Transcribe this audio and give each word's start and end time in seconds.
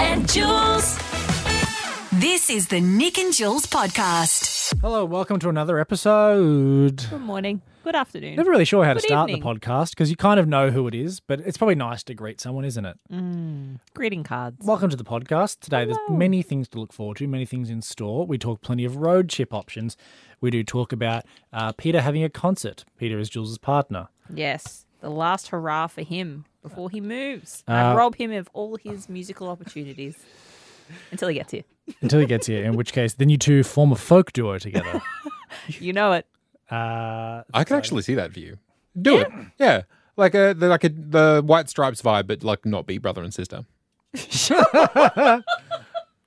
and 0.00 0.28
Jules. 0.28 0.96
This 2.12 2.48
is 2.50 2.68
the 2.68 2.80
Nick 2.80 3.18
and 3.18 3.34
Jules 3.34 3.66
podcast. 3.66 4.74
Hello, 4.80 5.04
welcome 5.04 5.38
to 5.40 5.48
another 5.50 5.78
episode. 5.78 7.04
Good 7.10 7.20
morning. 7.20 7.60
Good 7.84 7.94
afternoon. 7.94 8.36
Never 8.36 8.50
really 8.50 8.64
sure 8.64 8.84
how 8.84 8.94
to 8.94 9.00
Good 9.00 9.08
start 9.08 9.28
evening. 9.28 9.42
the 9.42 9.46
podcast 9.60 9.90
because 9.90 10.08
you 10.10 10.16
kind 10.16 10.40
of 10.40 10.48
know 10.48 10.70
who 10.70 10.86
it 10.88 10.94
is, 10.94 11.20
but 11.20 11.40
it's 11.40 11.58
probably 11.58 11.74
nice 11.74 12.02
to 12.04 12.14
greet 12.14 12.40
someone, 12.40 12.64
isn't 12.64 12.84
it? 12.84 12.98
Greeting 13.94 14.22
cards. 14.24 14.64
Welcome 14.64 14.88
to 14.90 14.96
the 14.96 15.04
podcast. 15.04 15.60
Today, 15.60 15.84
there's 15.84 15.98
many 16.08 16.42
things 16.42 16.66
to 16.68 16.80
look 16.80 16.92
forward 16.94 17.18
to, 17.18 17.26
many 17.28 17.44
things 17.44 17.68
in 17.68 17.82
store. 17.82 18.26
We 18.26 18.38
talk 18.38 18.62
plenty 18.62 18.84
of 18.86 18.96
road 18.96 19.28
chip 19.28 19.52
options. 19.52 19.96
We 20.40 20.50
do 20.50 20.62
talk 20.64 20.92
about 20.92 21.24
uh, 21.52 21.72
Peter 21.72 22.00
having 22.00 22.24
a 22.24 22.30
concert. 22.30 22.84
Peter 22.98 23.18
is 23.18 23.28
Jules's 23.28 23.58
partner. 23.58 24.08
Yes. 24.32 24.86
The 25.00 25.10
last 25.10 25.48
hurrah 25.48 25.86
for 25.88 26.02
him 26.02 26.44
before 26.62 26.90
he 26.90 27.00
moves. 27.00 27.64
Uh, 27.68 27.72
and 27.72 27.98
rob 27.98 28.14
him 28.16 28.32
of 28.32 28.48
all 28.52 28.76
his 28.76 29.08
musical 29.08 29.48
opportunities 29.48 30.16
until 31.10 31.28
he 31.28 31.34
gets 31.34 31.52
here. 31.52 31.64
Until 32.00 32.20
he 32.20 32.26
gets 32.26 32.46
here, 32.46 32.64
in 32.64 32.76
which 32.76 32.92
case, 32.92 33.14
then 33.14 33.28
you 33.28 33.36
two 33.38 33.62
form 33.62 33.92
a 33.92 33.96
folk 33.96 34.32
duo 34.32 34.58
together. 34.58 35.02
You 35.66 35.92
know 35.92 36.12
it. 36.12 36.26
Uh, 36.70 37.42
I 37.52 37.64
can 37.64 37.76
actually 37.76 38.02
see 38.02 38.14
that 38.14 38.30
view. 38.30 38.58
Do 39.00 39.18
it. 39.18 39.28
Yeah. 39.58 39.82
Like 40.16 40.34
a 40.34 40.54
the, 40.54 40.68
like 40.68 40.84
a 40.84 40.88
the 40.90 41.42
white 41.44 41.68
stripes 41.68 42.00
vibe, 42.00 42.28
but 42.28 42.44
like 42.44 42.64
not 42.64 42.86
be 42.86 42.98
brother 42.98 43.22
and 43.24 43.34
sister. 43.34 43.64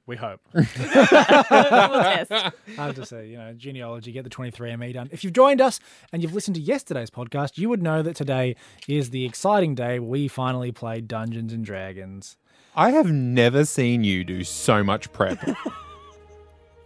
we 0.05 0.16
hope. 0.16 0.41
we'll 0.53 0.66
test. 0.73 2.31
I 2.31 2.52
have 2.77 2.95
to 2.95 3.05
say, 3.05 3.27
you 3.27 3.38
know, 3.38 3.53
genealogy, 3.53 4.11
get 4.11 4.23
the 4.23 4.30
23andMe 4.30 4.94
done. 4.94 5.09
If 5.11 5.23
you've 5.23 5.34
joined 5.34 5.61
us 5.61 5.80
and 6.11 6.21
you've 6.21 6.34
listened 6.34 6.55
to 6.55 6.61
yesterday's 6.61 7.09
podcast, 7.09 7.57
you 7.57 7.70
would 7.70 7.81
know 7.81 8.02
that 8.02 8.16
today 8.16 8.55
is 8.88 9.11
the 9.11 9.25
exciting 9.25 9.75
day 9.75 9.99
we 9.99 10.27
finally 10.27 10.71
played 10.71 11.08
Dungeons 11.08 11.53
and 11.53 11.63
Dragons. 11.63 12.38
I 12.75 12.91
have 12.91 13.11
never 13.11 13.66
seen 13.66 14.03
you 14.03 14.23
do 14.23 14.44
so 14.44 14.84
much 14.84 15.11
prep. 15.13 15.39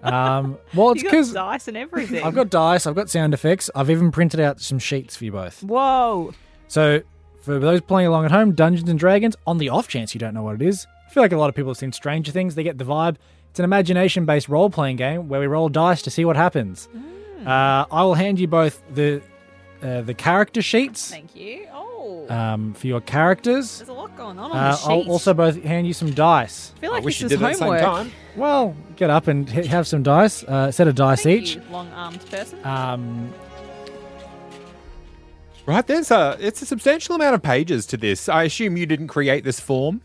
Um, 0.04 0.60
well, 0.76 0.92
it's 0.92 1.02
because 1.02 1.34
dice 1.34 1.68
and 1.68 1.76
everything. 1.76 2.24
I've 2.24 2.36
got 2.36 2.52
dice, 2.52 2.86
I've 2.86 2.94
got 2.94 3.10
sound 3.10 3.34
effects, 3.34 3.70
I've 3.74 3.90
even 3.90 4.12
printed 4.12 4.40
out 4.40 4.62
some 4.62 4.78
sheets 4.78 5.16
for 5.16 5.26
you 5.26 5.32
both. 5.32 5.64
Whoa. 5.64 6.34
So, 6.68 7.02
for 7.42 7.58
those 7.58 7.82
playing 7.82 8.08
along 8.08 8.26
at 8.26 8.32
home, 8.32 8.54
Dungeons 8.54 8.88
and 8.90 9.00
Dragons, 9.00 9.36
on 9.48 9.58
the 9.58 9.70
off 9.70 9.88
chance 9.88 10.14
you 10.14 10.20
don't 10.20 10.36
know 10.36 10.44
what 10.44 10.56
it 10.56 10.62
is, 10.62 10.86
I 11.08 11.10
feel 11.10 11.24
like 11.24 11.32
a 11.32 11.38
lot 11.38 11.50
of 11.50 11.56
people 11.56 11.72
have 11.72 11.78
seen 11.78 11.92
Stranger 11.94 12.32
Things, 12.32 12.56
they 12.56 12.64
get 12.64 12.78
the 12.78 12.84
vibe. 12.86 13.16
It's 13.50 13.60
an 13.60 13.66
imagination 13.66 14.26
based 14.26 14.50
role 14.50 14.70
playing 14.70 14.98
game 14.98 15.30
where 15.30 15.40
we 15.40 15.48
roll 15.48 15.70
dice 15.70 16.02
to 16.04 16.10
see 16.12 16.26
what 16.26 16.36
happens. 16.36 16.88
Uh, 17.46 17.86
I 17.92 18.04
will 18.04 18.14
hand 18.14 18.40
you 18.40 18.48
both 18.48 18.82
the 18.94 19.22
uh, 19.82 20.02
the 20.02 20.14
character 20.14 20.62
sheets 20.62 21.12
Thank 21.12 21.36
you. 21.36 21.68
Oh. 21.72 22.26
um, 22.30 22.74
for 22.74 22.88
your 22.88 23.00
characters. 23.00 23.78
There's 23.78 23.90
a 23.90 23.94
lot 23.94 24.16
going 24.18 24.38
on 24.40 24.52
on 24.52 24.58
Uh, 24.58 24.72
the 24.72 24.78
sheet. 24.78 24.90
I'll 24.90 25.12
also 25.12 25.34
both 25.36 25.64
hand 25.64 25.86
you 25.88 25.94
some 25.94 26.12
dice. 26.14 26.74
I 26.78 26.80
feel 26.82 26.92
like 26.92 27.02
I 27.04 27.06
wish 27.06 27.16
this 27.16 27.22
you 27.22 27.26
is 27.28 27.40
did 27.40 27.46
at 27.46 27.48
the 27.50 27.54
same 27.54 27.68
homework. 27.68 27.82
time. 27.84 28.12
Well, 28.36 28.76
get 28.96 29.10
up 29.12 29.28
and 29.28 29.48
h- 29.50 29.68
have 29.68 29.88
some 29.88 30.02
dice, 30.04 30.44
uh, 30.44 30.72
set 30.72 30.88
of 30.88 30.96
dice 30.96 31.24
Thank 31.24 31.42
each. 31.44 31.60
long-armed 31.72 32.26
person. 32.30 32.60
Um, 32.66 33.34
Right, 35.66 35.86
there's 35.86 36.12
a 36.12 36.38
it's 36.40 36.62
a 36.62 36.66
substantial 36.66 37.16
amount 37.16 37.36
of 37.36 37.42
pages 37.44 37.86
to 37.88 37.98
this. 37.98 38.30
I 38.30 38.44
assume 38.44 38.78
you 38.78 38.86
didn't 38.86 39.08
create 39.10 39.44
this 39.44 39.60
form. 39.60 40.02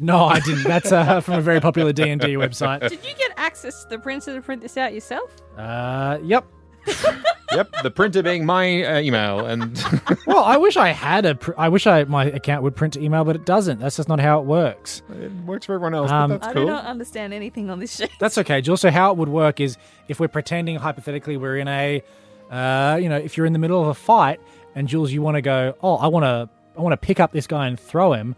No, 0.00 0.24
I 0.24 0.40
didn't. 0.40 0.64
That's 0.64 0.90
uh, 0.90 1.20
from 1.20 1.34
a 1.34 1.40
very 1.40 1.60
popular 1.60 1.92
D 1.92 2.08
and 2.08 2.20
D 2.20 2.28
website. 2.34 2.80
Did 2.88 3.04
you 3.04 3.14
get 3.16 3.32
access 3.36 3.84
to 3.84 3.90
the 3.90 3.98
printer 3.98 4.34
to 4.34 4.40
print 4.42 4.62
this 4.62 4.76
out 4.76 4.92
yourself? 4.94 5.36
Uh, 5.56 6.18
yep. 6.22 6.46
yep, 7.52 7.70
the 7.82 7.90
printer 7.90 8.22
being 8.22 8.46
my 8.46 8.82
uh, 8.82 9.00
email, 9.00 9.44
and 9.44 9.84
Well, 10.26 10.42
I 10.42 10.56
wish 10.56 10.78
I 10.78 10.88
had 10.88 11.26
a. 11.26 11.34
Pr- 11.34 11.52
I 11.58 11.68
wish 11.68 11.86
I 11.86 12.04
my 12.04 12.24
account 12.24 12.62
would 12.62 12.74
print 12.74 12.94
to 12.94 13.02
email, 13.02 13.22
but 13.22 13.36
it 13.36 13.44
doesn't. 13.44 13.80
That's 13.80 13.96
just 13.96 14.08
not 14.08 14.18
how 14.18 14.40
it 14.40 14.46
works. 14.46 15.02
it 15.10 15.30
works 15.44 15.66
for 15.66 15.74
everyone 15.74 15.94
else. 15.94 16.10
Um, 16.10 16.30
but 16.30 16.40
that's 16.40 16.50
I 16.50 16.54
cool. 16.54 16.64
do 16.64 16.70
not 16.72 16.86
understand 16.86 17.34
anything 17.34 17.68
on 17.68 17.78
this 17.80 17.96
sheet. 17.96 18.10
That's 18.18 18.38
okay, 18.38 18.62
Jill. 18.62 18.78
So 18.78 18.90
how 18.90 19.10
it 19.12 19.18
would 19.18 19.28
work 19.28 19.60
is 19.60 19.76
if 20.08 20.18
we're 20.20 20.28
pretending 20.28 20.76
hypothetically 20.76 21.36
we're 21.36 21.58
in 21.58 21.68
a, 21.68 22.02
uh, 22.50 22.98
you 23.00 23.10
know, 23.10 23.18
if 23.18 23.36
you're 23.36 23.46
in 23.46 23.52
the 23.52 23.58
middle 23.58 23.80
of 23.82 23.88
a 23.88 23.94
fight 23.94 24.40
and 24.74 24.88
Jules, 24.88 25.12
you 25.12 25.20
want 25.20 25.34
to 25.34 25.42
go, 25.42 25.76
oh, 25.82 25.96
I 25.96 26.06
want 26.06 26.24
to, 26.24 26.48
I 26.78 26.80
want 26.80 26.94
to 26.94 27.06
pick 27.06 27.20
up 27.20 27.30
this 27.32 27.46
guy 27.46 27.66
and 27.66 27.78
throw 27.78 28.14
him. 28.14 28.36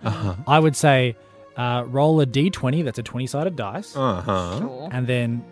I 0.48 0.58
would 0.58 0.74
say, 0.74 1.16
uh, 1.56 1.84
roll 1.86 2.20
a 2.20 2.26
d20. 2.26 2.84
That's 2.84 2.98
a 2.98 3.02
twenty-sided 3.02 3.56
dice, 3.56 3.94
Uh 3.96 4.20
huh. 4.22 4.58
Sure. 4.60 4.88
and 4.92 5.06
then. 5.06 5.44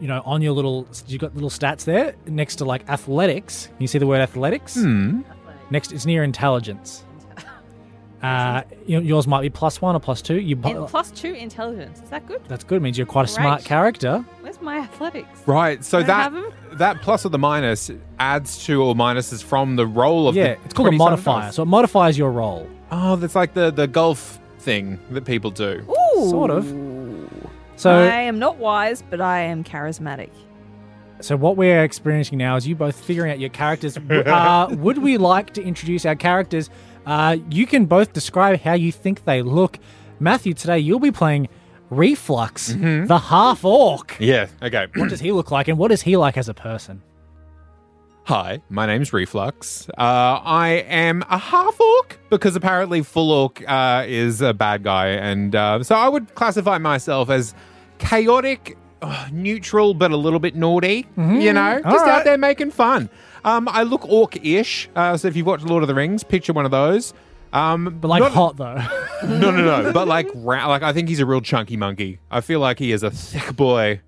You 0.00 0.06
know, 0.06 0.22
on 0.24 0.42
your 0.42 0.52
little, 0.52 0.86
you've 1.08 1.20
got 1.20 1.34
little 1.34 1.50
stats 1.50 1.82
there 1.84 2.14
next 2.26 2.54
to 2.56 2.64
like 2.64 2.88
athletics. 2.88 3.68
You 3.80 3.88
see 3.88 3.98
the 3.98 4.06
word 4.06 4.20
athletics? 4.20 4.76
Hmm. 4.76 5.22
Next, 5.70 5.90
it's 5.90 6.06
near 6.06 6.22
intelligence. 6.22 7.04
Uh, 8.22 8.62
you- 8.84 9.00
yours 9.00 9.28
might 9.28 9.42
be 9.42 9.48
plus 9.50 9.80
one 9.80 9.94
or 9.94 10.00
plus 10.00 10.20
two. 10.20 10.40
You, 10.40 10.56
In 10.64 10.86
plus 10.86 11.12
two 11.12 11.34
intelligence. 11.34 12.00
Is 12.02 12.10
that 12.10 12.26
good? 12.26 12.42
that's 12.48 12.64
good. 12.64 12.76
It 12.76 12.80
means 12.80 12.98
you're 12.98 13.06
quite 13.06 13.26
a 13.26 13.28
smart 13.28 13.60
Great. 13.60 13.66
character. 13.68 14.24
Where's 14.40 14.60
my 14.60 14.78
athletics? 14.78 15.40
Right, 15.46 15.84
so 15.84 15.98
Don't 15.98 16.08
that 16.08 16.22
have 16.32 16.34
'em? 16.36 16.52
that 16.72 17.00
plus 17.00 17.24
or 17.24 17.28
the 17.28 17.38
minus 17.38 17.90
adds 18.18 18.64
to 18.66 18.82
or 18.82 18.94
minuses 18.96 19.40
from 19.42 19.76
the 19.76 19.86
roll 19.86 20.26
of 20.26 20.34
Yeah, 20.34 20.54
the 20.54 20.60
it's 20.64 20.74
called 20.74 20.88
a 20.88 20.90
20 20.90 20.98
sided 20.98 21.10
modifier. 21.10 21.42
dice. 21.46 21.54
So 21.54 21.62
it 21.62 21.66
modifies 21.66 22.18
your 22.18 22.32
roll. 22.32 22.68
Oh, 22.90 23.14
that's 23.14 23.36
like 23.36 23.54
the 23.54 23.70
the 23.70 23.86
golf 23.86 24.40
thing 24.68 24.98
that 25.12 25.24
people 25.24 25.50
do. 25.50 25.82
Ooh. 25.88 26.28
Sort 26.28 26.50
of. 26.50 26.66
So, 27.76 27.90
I 27.90 28.20
am 28.32 28.38
not 28.38 28.58
wise, 28.58 29.02
but 29.08 29.18
I 29.18 29.40
am 29.40 29.64
charismatic. 29.64 30.28
so 31.20 31.36
what 31.36 31.56
we're 31.56 31.82
experiencing 31.84 32.36
now 32.36 32.56
is 32.56 32.66
you 32.68 32.74
both 32.74 32.96
figuring 33.02 33.30
out 33.32 33.38
your 33.38 33.48
characters. 33.48 33.96
uh, 33.96 34.66
would 34.78 34.98
we 34.98 35.16
like 35.16 35.54
to 35.54 35.62
introduce 35.62 36.04
our 36.04 36.16
characters? 36.16 36.68
Uh, 37.06 37.38
you 37.50 37.66
can 37.66 37.86
both 37.86 38.12
describe 38.12 38.60
how 38.60 38.74
you 38.74 38.92
think 38.92 39.24
they 39.24 39.40
look. 39.40 39.78
Matthew, 40.20 40.52
today 40.52 40.80
you'll 40.80 40.98
be 41.00 41.12
playing 41.12 41.48
Reflux, 41.88 42.74
the 42.74 43.18
half 43.18 43.64
orc. 43.64 44.16
Yeah. 44.20 44.48
Okay. 44.62 44.88
What 44.96 45.08
does 45.08 45.20
he 45.20 45.32
look 45.32 45.50
like, 45.50 45.68
and 45.68 45.78
what 45.78 45.90
is 45.90 46.02
he 46.02 46.18
like 46.18 46.36
as 46.36 46.50
a 46.50 46.54
person? 46.54 47.00
Hi, 48.28 48.60
my 48.68 48.84
name's 48.84 49.14
Reflux. 49.14 49.88
Uh, 49.96 50.02
I 50.44 50.84
am 50.86 51.24
a 51.30 51.38
half 51.38 51.80
orc 51.80 52.18
because 52.28 52.56
apparently 52.56 53.02
full 53.02 53.30
orc 53.32 53.66
uh, 53.66 54.04
is 54.06 54.42
a 54.42 54.52
bad 54.52 54.82
guy, 54.82 55.08
and 55.08 55.56
uh, 55.56 55.82
so 55.82 55.94
I 55.94 56.08
would 56.10 56.34
classify 56.34 56.76
myself 56.76 57.30
as 57.30 57.54
chaotic, 57.96 58.76
uh, 59.00 59.28
neutral, 59.32 59.94
but 59.94 60.10
a 60.10 60.16
little 60.18 60.40
bit 60.40 60.54
naughty. 60.54 61.06
You 61.16 61.54
know, 61.54 61.80
All 61.82 61.90
just 61.90 62.04
right. 62.04 62.18
out 62.18 62.24
there 62.24 62.36
making 62.36 62.70
fun. 62.72 63.08
Um, 63.46 63.66
I 63.66 63.84
look 63.84 64.06
orc-ish, 64.06 64.90
uh, 64.94 65.16
so 65.16 65.26
if 65.28 65.34
you've 65.34 65.46
watched 65.46 65.64
Lord 65.64 65.82
of 65.82 65.86
the 65.88 65.94
Rings, 65.94 66.22
picture 66.22 66.52
one 66.52 66.66
of 66.66 66.70
those. 66.70 67.14
Um, 67.54 67.96
But 67.98 68.08
like 68.08 68.20
not- 68.20 68.32
hot 68.32 68.56
though. 68.58 68.76
No, 69.26 69.50
no, 69.50 69.62
no. 69.82 69.92
But 69.92 70.06
like, 70.16 70.28
ra- 70.34 70.66
like 70.68 70.82
I 70.82 70.92
think 70.92 71.08
he's 71.08 71.18
a 71.18 71.26
real 71.26 71.40
chunky 71.40 71.76
monkey. 71.78 72.18
I 72.30 72.40
feel 72.42 72.60
like 72.60 72.78
he 72.78 72.92
is 72.92 73.02
a 73.02 73.10
thick 73.10 73.56
boy. 73.56 74.00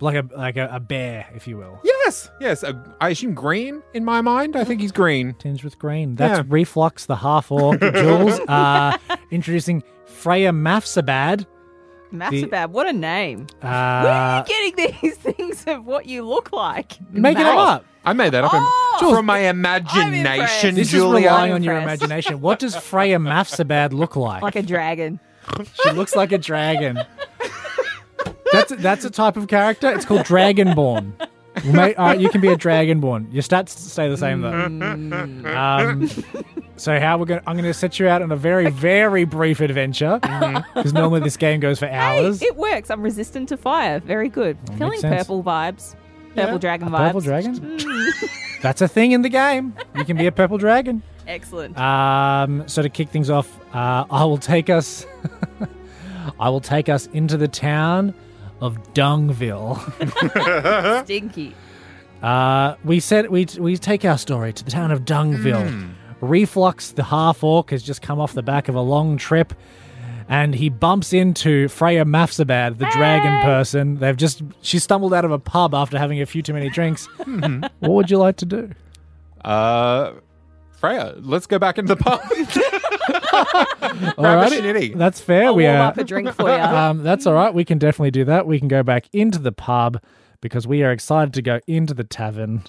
Like 0.00 0.16
a 0.16 0.28
like 0.36 0.56
a, 0.56 0.68
a 0.72 0.80
bear, 0.80 1.26
if 1.34 1.46
you 1.48 1.56
will. 1.56 1.80
Yes, 1.84 2.30
yes. 2.40 2.62
A, 2.62 2.82
I 3.00 3.10
assume 3.10 3.34
green 3.34 3.82
in 3.94 4.04
my 4.04 4.20
mind. 4.20 4.56
I 4.56 4.64
think 4.64 4.80
he's 4.80 4.92
green. 4.92 5.34
Tinged 5.34 5.62
with 5.64 5.78
green. 5.78 6.14
That's 6.16 6.38
Yeah. 6.38 6.44
Reflux, 6.48 7.06
the 7.06 7.16
half 7.16 7.50
orc. 7.50 7.80
Jules, 7.94 8.38
uh, 8.48 8.96
introducing 9.30 9.82
Freya 10.06 10.52
Mafsabad. 10.52 11.46
Mafsabab, 12.12 12.70
what 12.70 12.86
a 12.88 12.92
name. 12.92 13.46
Where 13.60 13.70
Uh, 13.72 13.76
are 13.76 14.38
you 14.48 14.72
getting 14.72 14.98
these 15.02 15.16
things 15.18 15.64
of 15.66 15.84
what 15.84 16.06
you 16.06 16.24
look 16.24 16.52
like? 16.52 16.98
making 17.10 17.42
it 17.42 17.46
up. 17.46 17.84
I 18.04 18.14
made 18.14 18.30
that 18.32 18.44
up 18.44 18.52
Oh! 18.54 18.98
in, 19.10 19.14
from 19.14 19.26
my 19.26 19.40
impressed. 19.40 19.94
imagination, 19.94 20.74
This 20.74 20.90
Julia. 20.90 21.18
is 21.18 21.24
relying 21.24 21.52
on 21.52 21.62
your 21.62 21.76
impressed. 21.76 22.02
imagination. 22.02 22.40
What 22.40 22.58
does 22.60 22.74
Freya 22.76 23.18
Mafsabad 23.18 23.92
look 23.92 24.16
like? 24.16 24.40
Like 24.42 24.56
a 24.56 24.62
dragon. 24.62 25.20
she 25.84 25.90
looks 25.90 26.16
like 26.16 26.32
a 26.32 26.38
dragon. 26.38 26.98
That's 28.52 28.72
that's 28.76 29.04
a 29.04 29.10
type 29.10 29.36
of 29.36 29.48
character. 29.48 29.90
It's 29.92 30.04
called 30.04 30.22
Dragonborn. 30.22 31.12
Mate, 31.64 31.96
all 31.98 32.06
right, 32.06 32.20
you 32.20 32.28
can 32.28 32.40
be 32.40 32.48
a 32.48 32.56
Dragonborn. 32.56 33.32
Your 33.32 33.42
stats 33.42 33.70
stay 33.70 34.08
the 34.08 34.16
same 34.16 34.42
though. 34.42 35.48
Um, 35.56 36.08
so 36.76 37.00
how 37.00 37.18
we're 37.18 37.24
going? 37.26 37.40
I'm 37.46 37.54
going 37.56 37.64
to 37.64 37.74
set 37.74 37.98
you 37.98 38.06
out 38.08 38.22
on 38.22 38.30
a 38.30 38.36
very 38.36 38.70
very 38.70 39.24
brief 39.24 39.60
adventure 39.60 40.18
because 40.22 40.92
normally 40.92 41.20
this 41.20 41.36
game 41.36 41.58
goes 41.60 41.78
for 41.80 41.86
Hey, 41.88 41.96
hours. 41.96 42.42
it 42.42 42.56
works. 42.56 42.90
I'm 42.90 43.02
resistant 43.02 43.48
to 43.48 43.56
fire. 43.56 43.98
Very 44.00 44.28
good. 44.28 44.56
Feeling 44.68 44.90
makes 44.90 45.00
sense. 45.00 45.16
purple 45.16 45.42
vibes. 45.42 45.96
Purple 46.36 46.58
dragon 46.58 46.88
A 46.88 46.90
vibes. 46.92 46.98
purple 47.06 47.20
dragon. 47.22 47.78
That's 48.62 48.80
a 48.80 48.86
thing 48.88 49.10
in 49.12 49.22
the 49.22 49.28
game. 49.28 49.74
You 49.96 50.04
can 50.04 50.16
be 50.16 50.26
a 50.26 50.32
purple 50.32 50.58
dragon. 50.58 51.02
Excellent. 51.26 51.76
Um, 51.76 52.68
so 52.68 52.82
to 52.82 52.88
kick 52.88 53.08
things 53.08 53.30
off, 53.30 53.58
uh, 53.74 54.04
I 54.10 54.24
will 54.24 54.38
take 54.38 54.70
us. 54.70 55.04
I 56.40 56.48
will 56.50 56.60
take 56.60 56.88
us 56.88 57.06
into 57.08 57.36
the 57.36 57.48
town 57.48 58.14
of 58.60 58.92
Dungville. 58.94 59.78
Stinky. 61.04 61.54
Uh, 62.22 62.74
we 62.84 63.00
said 63.00 63.30
we 63.30 63.46
we 63.58 63.76
take 63.76 64.04
our 64.04 64.18
story 64.18 64.52
to 64.52 64.64
the 64.64 64.70
town 64.70 64.90
of 64.90 65.04
Dungville. 65.04 65.90
Reflux, 66.20 66.90
the 66.92 67.04
half 67.04 67.44
orc, 67.44 67.70
has 67.70 67.82
just 67.82 68.02
come 68.02 68.18
off 68.18 68.32
the 68.32 68.42
back 68.42 68.68
of 68.68 68.74
a 68.74 68.80
long 68.80 69.16
trip, 69.16 69.54
and 70.28 70.54
he 70.54 70.68
bumps 70.68 71.12
into 71.12 71.68
Freya 71.68 72.04
Mafsabad, 72.04 72.78
the 72.78 72.86
dragon 72.86 73.40
person. 73.42 73.98
They've 73.98 74.16
just 74.16 74.42
she 74.60 74.80
stumbled 74.80 75.14
out 75.14 75.24
of 75.24 75.30
a 75.30 75.38
pub 75.38 75.74
after 75.74 75.96
having 75.96 76.20
a 76.20 76.26
few 76.26 76.42
too 76.42 76.54
many 76.54 76.70
drinks. 76.70 77.06
what 77.78 77.90
would 77.92 78.10
you 78.10 78.18
like 78.18 78.36
to 78.38 78.46
do? 78.46 78.70
Uh, 79.44 80.14
Freya, 80.72 81.14
let's 81.18 81.46
go 81.46 81.58
back 81.58 81.78
into 81.78 81.94
the 81.94 82.02
pub. 82.02 82.20
Alrighty. 83.08 84.50
shinny. 84.50 84.88
That's 84.90 85.20
fair. 85.20 85.46
I'll 85.46 85.54
we 85.54 85.64
warm 85.64 85.76
are. 85.76 85.88
up 85.88 85.98
a 85.98 86.04
drink 86.04 86.32
for 86.32 86.42
you. 86.48 86.48
Um, 86.58 87.02
that's 87.02 87.26
all 87.26 87.34
right. 87.34 87.52
We 87.52 87.64
can 87.64 87.78
definitely 87.78 88.10
do 88.10 88.24
that. 88.26 88.46
We 88.46 88.58
can 88.58 88.68
go 88.68 88.82
back 88.82 89.08
into 89.12 89.38
the 89.38 89.52
pub 89.52 90.00
because 90.40 90.66
we 90.66 90.82
are 90.82 90.92
excited 90.92 91.34
to 91.34 91.42
go 91.42 91.60
into 91.66 91.94
the 91.94 92.04
tavern. 92.04 92.62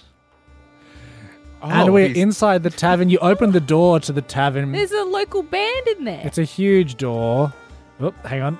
and 1.62 1.88
Oh, 1.88 1.92
we're 1.92 2.06
he's- 2.08 2.16
inside 2.18 2.62
the 2.62 2.70
tavern. 2.70 3.10
You 3.10 3.18
open 3.18 3.52
the 3.52 3.60
door 3.60 4.00
to 4.00 4.12
the 4.12 4.22
tavern. 4.22 4.72
There's 4.72 4.92
a 4.92 5.04
local 5.04 5.42
band 5.42 5.86
in 5.88 6.04
there. 6.04 6.22
It's 6.24 6.38
a 6.38 6.44
huge 6.44 6.96
door. 6.96 7.52
Oh, 8.00 8.14
hang 8.24 8.42
on. 8.42 8.58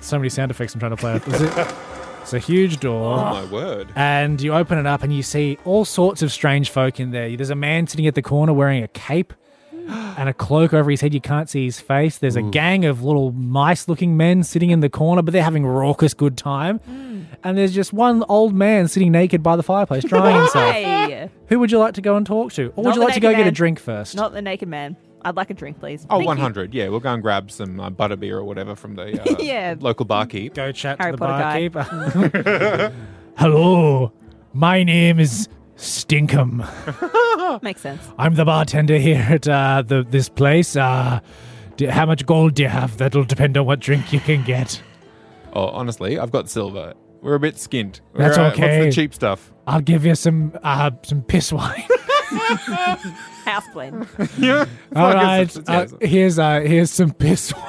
So 0.00 0.18
many 0.18 0.28
sound 0.28 0.50
effects 0.50 0.74
I'm 0.74 0.80
trying 0.80 0.92
to 0.92 0.96
play 0.96 1.14
with. 1.14 1.28
Is 1.28 1.42
it- 1.42 1.74
It's 2.26 2.32
a 2.34 2.40
huge 2.40 2.80
door. 2.80 3.20
Oh 3.20 3.24
my 3.34 3.44
word. 3.44 3.92
And 3.94 4.40
you 4.42 4.52
open 4.52 4.78
it 4.78 4.86
up 4.86 5.04
and 5.04 5.14
you 5.14 5.22
see 5.22 5.58
all 5.64 5.84
sorts 5.84 6.22
of 6.22 6.32
strange 6.32 6.70
folk 6.70 6.98
in 6.98 7.12
there. 7.12 7.36
There's 7.36 7.50
a 7.50 7.54
man 7.54 7.86
sitting 7.86 8.08
at 8.08 8.16
the 8.16 8.22
corner 8.22 8.52
wearing 8.52 8.82
a 8.82 8.88
cape 8.88 9.32
and 10.18 10.28
a 10.28 10.34
cloak 10.34 10.74
over 10.74 10.90
his 10.90 11.00
head. 11.00 11.14
You 11.14 11.20
can't 11.20 11.48
see 11.48 11.64
his 11.64 11.80
face. 11.80 12.18
There's 12.18 12.36
a 12.36 12.42
gang 12.42 12.84
of 12.84 13.02
little 13.02 13.32
mice 13.32 13.88
looking 13.88 14.16
men 14.16 14.42
sitting 14.42 14.70
in 14.70 14.80
the 14.80 14.88
corner, 14.90 15.22
but 15.22 15.32
they're 15.32 15.42
having 15.42 15.64
a 15.64 15.70
raucous 15.70 16.14
good 16.14 16.36
time. 16.36 16.80
And 17.44 17.56
there's 17.56 17.74
just 17.74 17.92
one 17.92 18.24
old 18.28 18.54
man 18.54 18.88
sitting 18.88 19.12
naked 19.12 19.42
by 19.42 19.56
the 19.56 19.62
fireplace 19.62 20.04
drying 20.04 20.36
himself. 20.36 21.30
Who 21.48 21.58
would 21.60 21.70
you 21.70 21.78
like 21.78 21.94
to 21.94 22.00
go 22.00 22.16
and 22.16 22.26
talk 22.26 22.52
to? 22.54 22.72
Or 22.76 22.84
would 22.84 22.94
you 22.94 23.00
like 23.00 23.14
to 23.14 23.20
go 23.20 23.28
naked 23.28 23.44
get 23.44 23.48
a 23.48 23.52
drink 23.52 23.78
first? 23.78 24.16
Not 24.16 24.32
the 24.32 24.42
naked 24.42 24.68
man. 24.68 24.96
I'd 25.22 25.34
like 25.36 25.50
a 25.50 25.54
drink, 25.54 25.80
please. 25.80 26.06
Oh, 26.08 26.16
Thank 26.18 26.22
you. 26.22 26.28
100. 26.28 26.74
Yeah, 26.74 26.88
we'll 26.88 27.00
go 27.00 27.12
and 27.12 27.20
grab 27.22 27.50
some 27.50 27.80
uh, 27.80 27.90
butterbeer 27.90 28.32
or 28.34 28.44
whatever 28.44 28.76
from 28.76 28.94
the 28.94 29.20
uh, 29.22 29.36
Yeah. 29.40 29.74
local 29.80 30.06
barkeep. 30.06 30.54
go 30.54 30.70
chat 30.72 30.98
Harry 31.00 31.12
to 31.12 31.16
the 31.16 31.24
Potter 31.26 31.42
guy. 31.42 31.68
barkeeper. 31.68 32.92
Hello, 33.36 34.12
my 34.52 34.84
name 34.84 35.18
is 35.18 35.48
Stinkum. 35.76 36.64
Makes 37.62 37.80
sense. 37.80 38.02
I'm 38.18 38.34
the 38.34 38.44
bartender 38.44 38.98
here 38.98 39.24
at 39.28 39.46
uh, 39.48 39.82
the 39.86 40.02
this 40.08 40.28
place. 40.28 40.76
Uh, 40.76 41.20
do, 41.76 41.88
how 41.88 42.06
much 42.06 42.24
gold 42.26 42.54
do 42.54 42.62
you 42.62 42.68
have? 42.68 42.96
That'll 42.98 43.24
depend 43.24 43.56
on 43.56 43.66
what 43.66 43.80
drink 43.80 44.12
you 44.12 44.20
can 44.20 44.42
get. 44.44 44.82
Oh, 45.52 45.66
honestly, 45.68 46.18
I've 46.18 46.30
got 46.30 46.48
silver. 46.50 46.94
We're 47.22 47.34
a 47.34 47.40
bit 47.40 47.54
skint. 47.56 48.00
That's 48.14 48.36
We're, 48.38 48.44
uh, 48.44 48.50
okay. 48.52 48.78
What's 48.84 48.96
the 48.96 49.02
cheap 49.02 49.14
stuff? 49.14 49.52
I'll 49.66 49.80
give 49.80 50.04
you 50.06 50.14
some 50.14 50.52
uh, 50.62 50.90
some 51.02 51.22
piss 51.22 51.52
wine. 51.52 51.84
House 53.44 53.64
blend. 53.72 54.06
Yeah. 54.38 54.66
All 54.94 55.12
Fuck, 55.12 55.14
right, 55.14 55.40
it's- 55.42 55.56
it's- 55.56 55.92
uh, 55.92 55.96
here's 56.06 56.38
uh, 56.38 56.60
here's 56.60 56.90
some 56.90 57.12
piss 57.12 57.52
wine. 57.54 57.62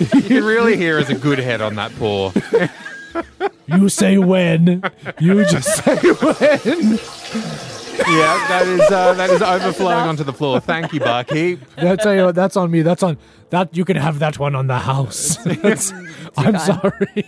you 0.14 0.22
can 0.22 0.44
really 0.44 0.76
hear 0.76 0.98
as 0.98 1.08
a 1.10 1.14
good 1.14 1.38
head 1.38 1.60
on 1.60 1.74
that 1.76 1.94
pour. 1.96 2.32
You 3.66 3.88
say 3.88 4.18
when? 4.18 4.82
You 5.18 5.44
just 5.46 5.68
say 5.84 5.96
when. 5.96 6.98
yeah, 7.98 8.48
that 8.48 8.64
is 8.66 8.80
uh, 8.90 9.14
that 9.14 9.30
is 9.30 9.42
overflowing 9.42 10.06
onto 10.06 10.22
the 10.24 10.32
floor. 10.32 10.60
Thank 10.60 10.92
you, 10.92 11.00
barkeep. 11.00 11.60
That's 11.76 12.02
tell 12.02 12.14
you 12.14 12.24
what, 12.26 12.34
that's 12.34 12.56
on 12.56 12.70
me. 12.70 12.82
That's 12.82 13.02
on 13.02 13.16
that. 13.50 13.74
You 13.76 13.84
can 13.84 13.96
have 13.96 14.18
that 14.18 14.38
one 14.38 14.54
on 14.54 14.66
the 14.66 14.78
house. 14.78 15.36
That's- 15.44 15.92
I'm 16.36 16.58
sorry. 16.58 17.24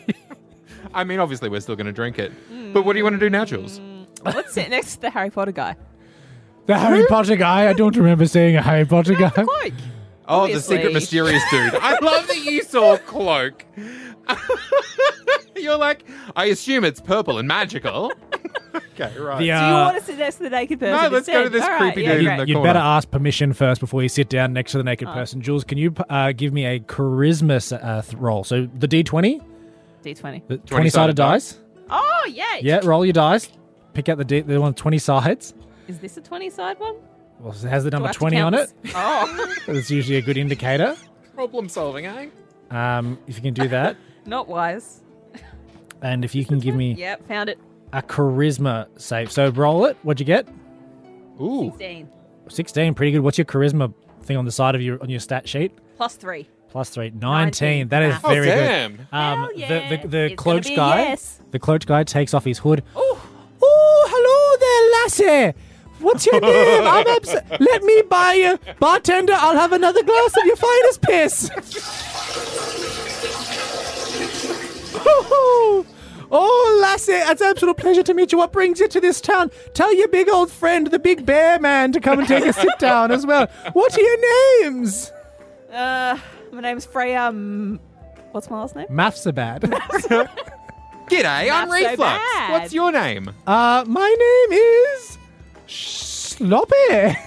I 0.93 1.05
mean, 1.05 1.19
obviously, 1.21 1.49
we're 1.49 1.61
still 1.61 1.77
going 1.77 1.87
to 1.87 1.93
drink 1.93 2.19
it. 2.19 2.33
But 2.73 2.85
what 2.85 2.93
do 2.93 2.99
you 2.99 3.05
want 3.05 3.15
to 3.15 3.21
do 3.21 3.31
now, 3.31 3.45
Jules? 3.45 3.81
Let's 4.25 4.53
sit 4.53 4.69
next 4.71 4.97
to 4.97 5.01
the 5.03 5.11
Harry 5.11 5.31
Potter 5.31 5.53
guy. 5.53 5.77
The 6.67 6.77
Harry 6.79 7.05
Potter 7.07 7.37
guy. 7.37 7.69
I 7.69 7.73
don't 7.73 7.97
remember 7.97 8.27
saying 8.27 8.57
a 8.57 8.63
Harry 8.63 8.85
Potter 8.85 9.15
guy. 9.15 9.31
Cloak. 9.31 9.73
Oh, 10.29 10.47
the 10.47 10.61
secret 10.61 10.93
mysterious 10.93 11.43
dude. 11.51 11.75
I 11.75 11.99
love 12.01 12.27
that 12.29 12.45
you 12.45 12.63
saw 12.63 12.97
cloak. 12.99 13.65
You're 15.57 15.77
like, 15.77 16.05
I 16.37 16.47
assume 16.47 16.85
it's 16.85 17.01
purple 17.01 17.39
and 17.39 17.49
magical. 17.49 18.13
okay, 18.75 19.13
right. 19.19 19.39
The, 19.39 19.45
Do 19.45 19.45
you 19.47 19.53
uh, 19.53 19.85
want 19.85 19.99
to 19.99 20.05
sit 20.05 20.19
next 20.19 20.37
to 20.37 20.45
the 20.45 20.51
naked 20.51 20.79
person? 20.79 21.03
No, 21.03 21.09
let's 21.09 21.27
go 21.27 21.43
to 21.45 21.49
this 21.49 21.63
All 21.65 21.71
right, 21.71 21.93
creepy 21.93 22.03
yeah, 22.03 22.13
dude 22.15 22.21
in 22.21 22.27
great. 22.27 22.37
the 22.39 22.49
You'd 22.49 22.55
corner. 22.57 22.69
better 22.69 22.79
ask 22.79 23.11
permission 23.11 23.53
first 23.53 23.81
before 23.81 24.03
you 24.03 24.09
sit 24.09 24.29
down 24.29 24.53
next 24.53 24.73
to 24.73 24.79
the 24.79 24.85
naked 24.85 25.09
Oh. 25.09 25.13
person. 25.15 25.41
Jules, 25.41 25.65
can 25.65 25.79
you 25.79 25.95
uh, 26.09 26.33
give 26.33 26.53
me 26.53 26.65
a 26.67 26.79
charisma 26.81 27.73
uh, 27.83 28.03
th- 28.03 28.15
roll? 28.15 28.45
So 28.45 28.69
the 28.79 28.87
D20, 28.87 29.43
D20. 30.05 30.47
the 30.47 30.59
20 30.59 30.91
sided 30.91 31.17
dice. 31.17 31.59
Oh, 31.91 32.27
yeah. 32.31 32.57
Yeah, 32.61 32.81
roll 32.85 33.05
your 33.05 33.15
dice. 33.15 33.51
Pick 33.95 34.09
out 34.09 34.19
the 34.19 34.25
D, 34.25 34.41
the 34.43 34.61
one 34.61 34.69
with 34.71 34.77
20 34.77 34.99
sides. 34.99 35.55
Is 35.89 35.99
this 35.99 36.17
a 36.17 36.21
20 36.21 36.51
side 36.51 36.79
one? 36.79 36.97
Well, 37.41 37.53
it 37.53 37.69
has 37.69 37.85
the 37.85 37.91
number 37.91 38.13
20 38.13 38.37
on 38.41 38.55
it. 38.55 38.73
this? 38.83 38.93
Oh, 38.95 39.55
That's 39.67 39.91
usually 39.91 40.19
a 40.19 40.23
good 40.23 40.37
indicator. 40.37 40.97
Problem 41.35 41.69
solving, 41.69 42.07
eh? 42.07 42.29
Um, 42.71 43.19
if 43.27 43.37
you 43.37 43.43
can 43.43 43.55
do 43.55 43.69
that. 43.69 43.97
not 44.27 44.49
wise. 44.49 45.03
And 46.03 46.25
if 46.25 46.35
you 46.35 46.45
can 46.45 46.59
give 46.59 46.75
me 46.75 46.93
Yep, 46.99 47.27
found 47.29 47.49
it. 47.49 47.59
a 47.93 48.03
charisma 48.03 48.87
save. 49.01 49.31
So 49.33 49.51
roll 49.51 49.87
it. 49.87 49.97
What'd 50.03 50.21
you 50.21 50.27
get? 50.27 50.49
Ooh. 51.41 51.67
16. 51.71 52.09
16. 52.49 52.95
Pretty 52.95 53.13
good. 53.13 53.21
What's 53.21 53.39
your 53.39 53.45
charisma 53.45 53.93
thing 54.23 54.37
on 54.37 54.45
the 54.45 54.53
side 54.53 54.75
of 54.75 54.83
your 54.83 55.01
on 55.03 55.09
your 55.11 55.21
stat 55.21 55.49
sheet? 55.49 55.73
Plus 55.97 56.17
3. 56.17 56.49
Plus 56.71 56.91
three. 56.91 57.09
19. 57.11 57.21
19. 57.23 57.89
That 57.89 58.03
is 58.03 58.15
Oh, 58.23 58.29
very 58.29 58.47
damn. 58.47 58.97
good. 58.97 59.07
Um, 59.11 59.39
Hell 59.41 59.51
yeah. 59.57 59.89
The, 59.89 59.97
the, 59.97 60.09
the 60.09 60.19
It's 60.33 60.35
cloaked 60.43 60.65
gonna 60.65 60.69
be 60.69 60.75
a 60.75 60.77
guy. 60.77 61.01
yes. 61.09 61.41
The 61.51 61.59
cloaked 61.59 61.87
guy 61.87 62.05
takes 62.05 62.35
off 62.35 62.45
his 62.45 62.59
hood. 62.59 62.85
Oh, 62.95 63.25
Oh, 63.63 64.09
hello 64.11 65.25
there, 65.25 65.33
lassie. 65.47 65.59
What's 66.01 66.27
your 66.27 66.41
name? 66.41 66.83
I'm 66.87 67.07
abs- 67.17 67.35
Let 67.61 67.83
me 67.83 68.03
buy 68.03 68.35
you. 68.35 68.59
Bartender, 68.79 69.35
I'll 69.37 69.57
have 69.57 69.73
another 69.73 70.03
glass 70.03 70.37
of 70.37 70.45
your 70.45 70.57
finest 70.57 71.03
piss. 71.03 71.51
oh, 74.97 75.87
oh, 76.31 76.79
lassie, 76.83 77.13
it's 77.13 77.41
an 77.41 77.49
absolute 77.49 77.77
pleasure 77.77 78.03
to 78.03 78.15
meet 78.15 78.33
you. 78.33 78.39
What 78.39 78.53
brings 78.53 78.81
you 78.81 78.89
to 78.89 79.01
this 79.01 79.21
town? 79.21 79.51
Tell 79.75 79.95
your 79.95 80.09
big 80.09 80.29
old 80.29 80.51
friend, 80.51 80.87
the 80.89 80.99
big 80.99 81.25
bear 81.27 81.59
man, 81.59 81.93
to 81.93 82.01
come 82.01 82.19
and 82.21 82.29
take 82.29 82.45
a 82.47 82.53
sit 82.53 82.69
down 82.79 83.11
as 83.11 83.27
well. 83.27 83.47
What 83.73 83.97
are 83.97 84.01
your 84.01 84.63
names? 84.63 85.13
uh, 85.73 86.19
my 86.53 86.61
name's 86.61 86.87
Freya. 86.87 87.23
Um, 87.29 87.81
what's 88.33 88.49
my 88.51 88.61
last 88.61 88.75
name? 88.77 88.87
Maths 88.89 89.27
are 89.27 89.33
bad. 89.33 89.63
G'day, 89.63 91.51
I'm 91.51 91.69
Not 91.69 91.97
so 91.97 92.53
What's 92.53 92.73
your 92.75 92.93
name? 92.93 93.31
Uh, 93.47 93.85
my 93.87 94.09
name 94.09 94.59
is 94.59 95.18
Sloppy. 95.69 96.75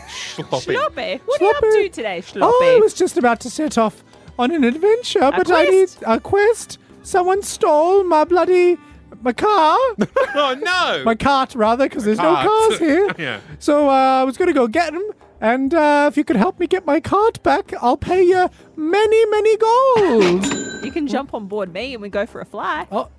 Sloppy. 0.10 0.74
Schloppy. 0.74 1.20
What 1.26 1.42
are 1.42 1.46
you 1.46 1.52
up 1.52 1.60
to 1.62 1.90
today, 1.90 2.22
Schloppy? 2.22 2.40
Oh, 2.44 2.76
I 2.78 2.80
was 2.80 2.94
just 2.94 3.18
about 3.18 3.40
to 3.42 3.50
set 3.50 3.78
off 3.78 4.04
on 4.40 4.52
an 4.52 4.64
adventure, 4.64 5.20
but 5.32 5.52
I 5.52 5.66
need 5.66 5.90
quest? 5.90 6.04
a 6.08 6.20
quest. 6.20 6.78
Someone 7.04 7.42
stole 7.42 8.04
my 8.04 8.24
bloody 8.24 8.78
my 9.24 9.34
car, 9.34 9.78
Oh, 10.36 10.56
no. 10.60 11.04
my 11.04 11.14
cart 11.14 11.54
rather, 11.54 11.86
because 11.88 12.06
there's 12.06 12.18
Cart. 12.18 12.44
no 12.46 12.50
cars 12.70 12.80
here. 12.80 13.12
Yeah. 13.20 13.40
So 13.60 13.88
uh, 13.88 13.92
I 14.22 14.24
was 14.24 14.36
going 14.38 14.48
to 14.48 14.54
go 14.54 14.68
get 14.68 14.94
them, 14.94 15.08
and 15.40 15.74
uh, 15.76 16.08
if 16.12 16.18
you 16.18 16.24
could 16.24 16.38
help 16.38 16.60
me 16.60 16.66
get 16.66 16.88
my 16.88 17.00
cart 17.00 17.44
back, 17.44 17.72
I'll 17.82 17.98
pay 17.98 18.24
you 18.24 18.50
many, 18.76 19.26
many 19.28 19.58
gold. 19.58 20.46
You 20.84 20.92
can 20.92 21.08
jump 21.08 21.36
on 21.36 21.46
board 21.48 21.72
me 21.72 21.94
and 21.94 22.02
we 22.02 22.10
go 22.10 22.26
for 22.26 22.42
a 22.42 22.46
fly. 22.46 22.88
oh, 22.92 23.10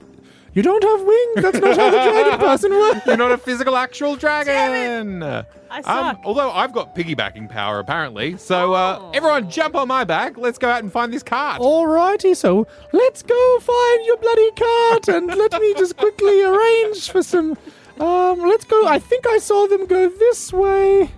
you 0.54 0.62
don't 0.62 0.82
have 0.85 1.00
wings. 1.02 1.35
That's 1.37 1.59
not 1.61 1.76
how 1.76 1.90
the 1.90 2.02
dragon 2.11 2.38
person 2.38 2.71
works. 2.73 3.06
You're 3.06 3.16
not 3.16 3.32
a 3.32 3.38
physical, 3.38 3.76
actual 3.76 4.16
dragon. 4.16 5.23
I 5.23 5.44
Um, 5.78 5.82
suck. 5.85 6.21
although 6.25 6.50
I've 6.50 6.73
got 6.73 6.94
piggybacking 6.94 7.49
power, 7.49 7.78
apparently. 7.78 8.37
So, 8.37 8.75
uh, 8.75 8.99
Oh. 9.00 9.11
everyone 9.14 9.49
jump 9.49 9.75
on 9.75 9.88
my 9.88 10.04
back. 10.04 10.37
Let's 10.37 10.59
go 10.59 10.68
out 10.68 10.82
and 10.82 10.92
find 10.92 11.12
this 11.12 11.23
cart. 11.23 11.62
Alrighty, 11.62 12.37
so 12.37 12.66
let's 12.92 13.23
go 13.23 13.59
find 13.61 14.04
your 14.04 14.18
bloody 14.18 14.50
cart 14.52 15.09
and 15.09 15.26
let 15.28 15.52
me 15.61 15.73
just 15.75 15.97
quickly 15.97 16.42
arrange 16.42 17.11
for 17.11 17.23
some. 17.23 17.56
Um, 17.99 18.40
let's 18.40 18.64
go. 18.64 18.87
I 18.87 18.99
think 18.99 19.26
I 19.26 19.38
saw 19.38 19.66
them 19.66 19.87
go 19.87 20.09
this 20.11 20.52
way. 20.52 21.11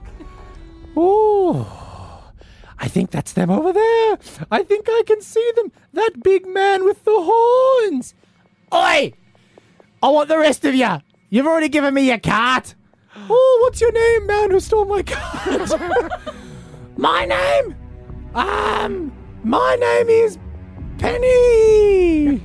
Oh, 0.96 1.66
I 2.78 2.88
think 2.88 3.10
that's 3.10 3.32
them 3.32 3.50
over 3.50 3.72
there. 3.72 4.18
I 4.50 4.62
think 4.62 4.86
I 4.88 5.02
can 5.06 5.20
see 5.20 5.50
them. 5.56 5.72
That 5.92 6.22
big 6.22 6.46
man 6.46 6.84
with 6.84 7.04
the 7.04 7.16
horns. 7.16 8.14
Oi! 8.72 9.12
I 10.04 10.08
want 10.08 10.28
the 10.28 10.36
rest 10.36 10.66
of 10.66 10.74
you. 10.74 10.98
You've 11.30 11.46
already 11.46 11.70
given 11.70 11.94
me 11.94 12.08
your 12.08 12.18
cart. 12.18 12.74
Oh, 13.16 13.58
what's 13.62 13.80
your 13.80 13.90
name, 13.90 14.26
man 14.26 14.50
who 14.50 14.60
stole 14.60 14.84
my 14.84 15.02
cart? 15.02 15.80
my 16.98 17.24
name? 17.24 17.74
Um, 18.34 19.10
my 19.44 19.76
name 19.76 20.08
is 20.10 20.38
Penny. 20.98 22.26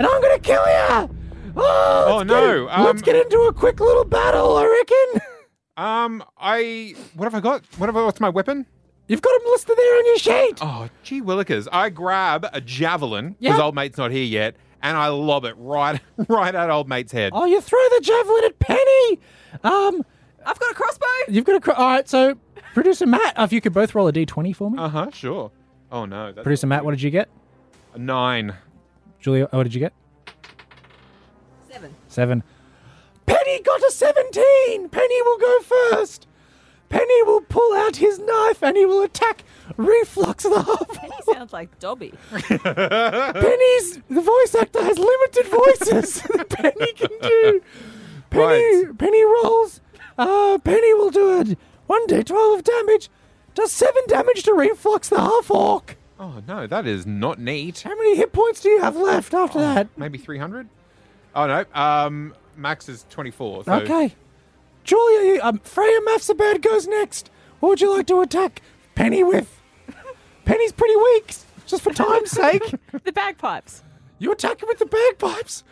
I'm 0.00 0.22
gonna 0.22 0.38
kill 0.38 0.64
you. 0.64 1.10
Oh, 1.56 2.06
Oh, 2.08 2.22
no, 2.22 2.66
Get, 2.66 2.78
let's 2.80 3.00
um, 3.02 3.04
get 3.04 3.16
into 3.16 3.38
a 3.40 3.52
quick 3.52 3.80
little 3.80 4.06
battle, 4.06 4.56
I 4.56 4.64
reckon. 4.64 5.28
Um, 5.76 6.24
I 6.38 6.94
what 7.16 7.24
have 7.26 7.34
I 7.34 7.40
got? 7.40 7.64
What 7.76 7.90
have 7.90 7.96
I? 7.98 8.04
What's 8.04 8.18
my 8.20 8.30
weapon? 8.30 8.64
You've 9.08 9.20
got 9.20 9.38
them 9.38 9.50
listed 9.52 9.76
there 9.76 9.94
on 9.98 10.06
your 10.06 10.18
sheet. 10.18 10.58
Oh, 10.62 10.88
gee 11.02 11.20
willikers! 11.20 11.68
I 11.70 11.90
grab 11.90 12.46
a 12.54 12.62
javelin 12.62 13.36
because 13.38 13.58
Yeah. 13.58 13.62
old 13.62 13.74
mate's 13.74 13.98
not 13.98 14.10
here 14.10 14.24
yet, 14.24 14.56
and 14.84 14.96
I 14.96 15.08
lob 15.08 15.44
it 15.46 15.54
right, 15.58 16.00
right 16.28 16.54
at 16.54 16.70
old 16.70 16.88
mate's 16.88 17.10
head. 17.10 17.32
Oh, 17.34 17.44
you 17.46 17.60
throw 17.60 17.80
the 17.96 18.00
javelin 18.02 18.44
at 18.44 18.58
Penny. 18.60 19.18
Um, 19.64 20.04
I've 20.46 20.58
got 20.60 20.70
a 20.70 20.74
crossbow. 20.74 21.06
you've 21.28 21.44
got 21.44 21.56
a. 21.56 21.60
Cr- 21.60 21.72
All 21.72 21.86
right, 21.86 22.08
so 22.08 22.36
producer 22.74 23.06
Matt, 23.06 23.34
if 23.38 23.52
you 23.52 23.60
could 23.60 23.72
both 23.72 23.94
roll 23.94 24.06
a 24.06 24.12
d20 24.12 24.54
for 24.54 24.70
me. 24.70 24.78
Uh 24.78 24.88
huh. 24.88 25.10
Sure. 25.12 25.50
Oh 25.90 26.04
no, 26.04 26.30
that's 26.32 26.44
producer 26.44 26.66
Matt, 26.68 26.84
what 26.84 26.92
did 26.92 27.02
you 27.02 27.10
get? 27.10 27.28
a 27.94 27.98
nine. 27.98 28.54
Julia, 29.20 29.48
what 29.50 29.62
did 29.64 29.74
you 29.74 29.80
get? 29.80 29.92
Seven. 31.70 31.94
Seven. 32.08 32.42
Penny 33.26 33.60
got 33.62 33.80
a 33.82 33.90
17! 33.90 34.88
Penny 34.90 35.22
will 35.22 35.38
go 35.38 35.60
first! 35.60 36.26
Penny 36.88 37.22
will 37.24 37.40
pull 37.42 37.74
out 37.76 37.96
his 37.96 38.18
knife 38.18 38.62
and 38.62 38.76
he 38.76 38.86
will 38.86 39.02
attack 39.02 39.44
Reflux 39.76 40.44
the 40.44 40.62
half. 40.62 40.88
Penny 40.94 41.14
sounds 41.32 41.52
like 41.52 41.78
Dobby. 41.78 42.12
Penny's 42.30 44.00
the 44.08 44.20
voice 44.20 44.54
actor 44.54 44.82
has 44.82 44.98
limited 44.98 45.46
voices. 45.46 46.22
that 46.22 46.48
Penny 46.50 46.92
can 46.92 47.10
do. 47.22 47.60
Penny 48.30 48.84
Right. 48.84 48.98
Penny 48.98 49.22
rolls. 49.24 49.80
Uh, 50.18 50.58
Penny 50.58 50.94
will 50.94 51.10
do 51.10 51.40
it. 51.40 51.58
One 51.86 52.06
d 52.06 52.22
twelve 52.22 52.58
of 52.58 52.64
damage. 52.64 53.10
Does 53.54 53.72
seven 53.72 54.02
damage 54.08 54.42
to 54.44 54.52
Reflux 54.54 55.08
the 55.08 55.20
half 55.20 55.50
orc. 55.50 55.96
Oh 56.18 56.42
no, 56.46 56.66
that 56.66 56.86
is 56.86 57.06
not 57.06 57.38
neat. 57.38 57.80
How 57.82 57.94
many 57.96 58.16
hit 58.16 58.32
points 58.32 58.60
do 58.60 58.68
you 58.68 58.80
have 58.80 58.96
left 58.96 59.34
after 59.34 59.58
that? 59.58 59.88
Maybe 59.96 60.16
300? 60.18 60.68
Oh 61.34 61.46
no, 61.46 61.64
um, 61.74 62.34
max 62.56 62.88
is 62.88 63.04
24. 63.10 63.64
So 63.64 63.72
Okay. 63.74 64.14
Julia, 64.84 65.34
you- 65.34 65.40
um, 65.42 65.58
Freya 65.64 66.00
Mafsabad 66.00 66.60
goes 66.62 66.86
next. 66.86 67.30
What 67.60 67.70
would 67.70 67.80
you 67.80 67.90
like 67.94 68.06
to 68.08 68.20
attack 68.20 68.60
Penny 68.94 69.24
with? 69.24 69.60
Penny's 70.44 70.72
pretty 70.72 70.96
weak. 70.96 71.34
Just 71.66 71.82
for 71.82 71.92
time's 71.92 72.30
sake. 72.42 72.62
the 73.04 73.12
bagpipes. 73.12 73.82
You 74.18 74.32
attack 74.32 74.62
him 74.62 74.68
with 74.68 74.78
the 74.78 74.86
bagpipes. 74.86 75.64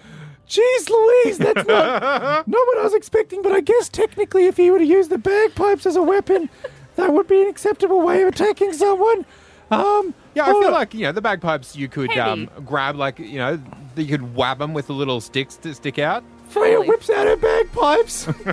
Jeez 0.49 0.89
Louise, 0.91 1.39
that's 1.39 1.67
not, 1.67 2.03
not 2.47 2.49
what 2.49 2.79
I 2.79 2.83
was 2.83 2.95
expecting, 2.95 3.43
but 3.43 3.53
I 3.53 3.61
guess 3.61 3.89
technically 3.89 4.47
if 4.47 4.57
he 4.57 4.71
were 4.71 4.79
to 4.79 4.85
use 4.85 5.09
the 5.09 5.19
bagpipes 5.19 5.87
as 5.87 5.97
a 5.97 6.03
weapon, 6.03 6.51
that 6.97 7.13
would 7.13 7.27
be 7.29 7.41
an 7.43 7.49
acceptable 7.49 8.01
way 8.03 8.23
of 8.23 8.29
attacking 8.29 8.73
someone. 8.73 9.25
Um, 9.71 10.13
Yeah, 10.35 10.45
I 10.45 10.53
feel 10.53 10.73
like 10.73 10.93
you 10.93 11.03
know 11.03 11.13
the 11.13 11.23
bagpipes. 11.23 11.75
You 11.77 11.89
could 11.89 12.11
um, 12.19 12.47
Heavy. 12.49 12.63
grab 12.67 12.97
like 12.97 13.19
you 13.19 13.39
know 13.39 13.59
you 13.97 14.07
could 14.07 14.35
whab 14.35 14.59
them 14.59 14.75
with 14.75 14.87
the 14.89 14.93
little 14.93 15.21
sticks 15.23 15.57
to 15.59 15.75
stick 15.75 15.99
out. 15.99 16.23
Freya 16.53 16.75
Really? 16.75 16.89
whips 16.89 17.09
out 17.11 17.27
her 17.27 17.37
bagpipes. 17.37 18.29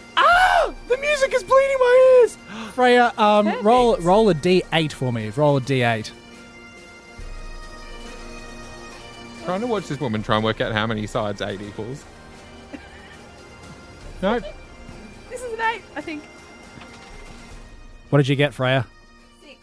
ah! 0.16 0.74
The 0.88 0.96
music 0.98 1.34
is 1.34 1.42
bleeding 1.42 1.76
my 1.80 2.18
ears. 2.22 2.38
Freya, 2.72 3.12
um, 3.18 3.46
roll 3.62 3.92
Perfect. 3.94 4.06
roll 4.06 4.30
a 4.30 4.34
d8 4.34 4.92
for 4.92 5.12
me. 5.12 5.30
Roll 5.30 5.56
a 5.56 5.60
d8. 5.60 6.10
Trying 9.44 9.60
to 9.60 9.66
watch 9.66 9.88
this 9.88 10.00
woman 10.00 10.22
try 10.22 10.36
and 10.36 10.44
work 10.44 10.60
out 10.60 10.72
how 10.72 10.86
many 10.86 11.06
sides 11.06 11.42
eight 11.42 11.60
equals. 11.60 12.04
No, 14.22 14.38
This 15.28 15.42
is 15.42 15.52
an 15.52 15.60
eight, 15.74 15.82
I 15.96 16.00
think. 16.00 16.22
What 18.08 18.18
did 18.18 18.28
you 18.28 18.36
get, 18.36 18.54
Freya? 18.54 18.86
Six. 19.42 19.58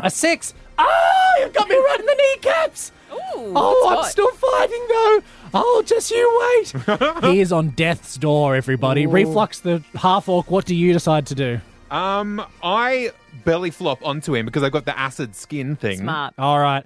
A 0.00 0.10
six. 0.10 0.54
Oh, 0.76 1.36
You've 1.40 1.54
got 1.54 1.68
me 1.68 1.76
right 1.76 1.96
in 2.00 2.04
the 2.06 2.14
kneecaps. 2.34 2.92
Ooh. 3.12 3.16
Oh, 3.56 3.80
good 3.82 3.88
I'm 3.98 4.02
spot. 4.02 4.10
still 4.10 4.30
fighting 4.32 4.84
though. 4.88 5.22
Oh, 5.54 5.82
just 5.86 6.10
you 6.10 6.62
wait. 6.64 7.24
he 7.24 7.40
is 7.40 7.52
on 7.52 7.70
death's 7.70 8.16
door, 8.16 8.54
everybody. 8.56 9.06
Reflux 9.06 9.60
the 9.60 9.82
half 9.94 10.28
orc. 10.28 10.50
What 10.50 10.64
do 10.66 10.74
you 10.74 10.92
decide 10.92 11.26
to 11.28 11.34
do? 11.34 11.60
um, 11.90 12.44
I 12.62 13.12
belly 13.44 13.70
flop 13.70 14.04
onto 14.04 14.34
him 14.34 14.44
because 14.46 14.62
I've 14.62 14.72
got 14.72 14.84
the 14.84 14.98
acid 14.98 15.34
skin 15.34 15.74
thing. 15.76 15.98
smart. 16.00 16.34
All 16.38 16.58
right. 16.58 16.84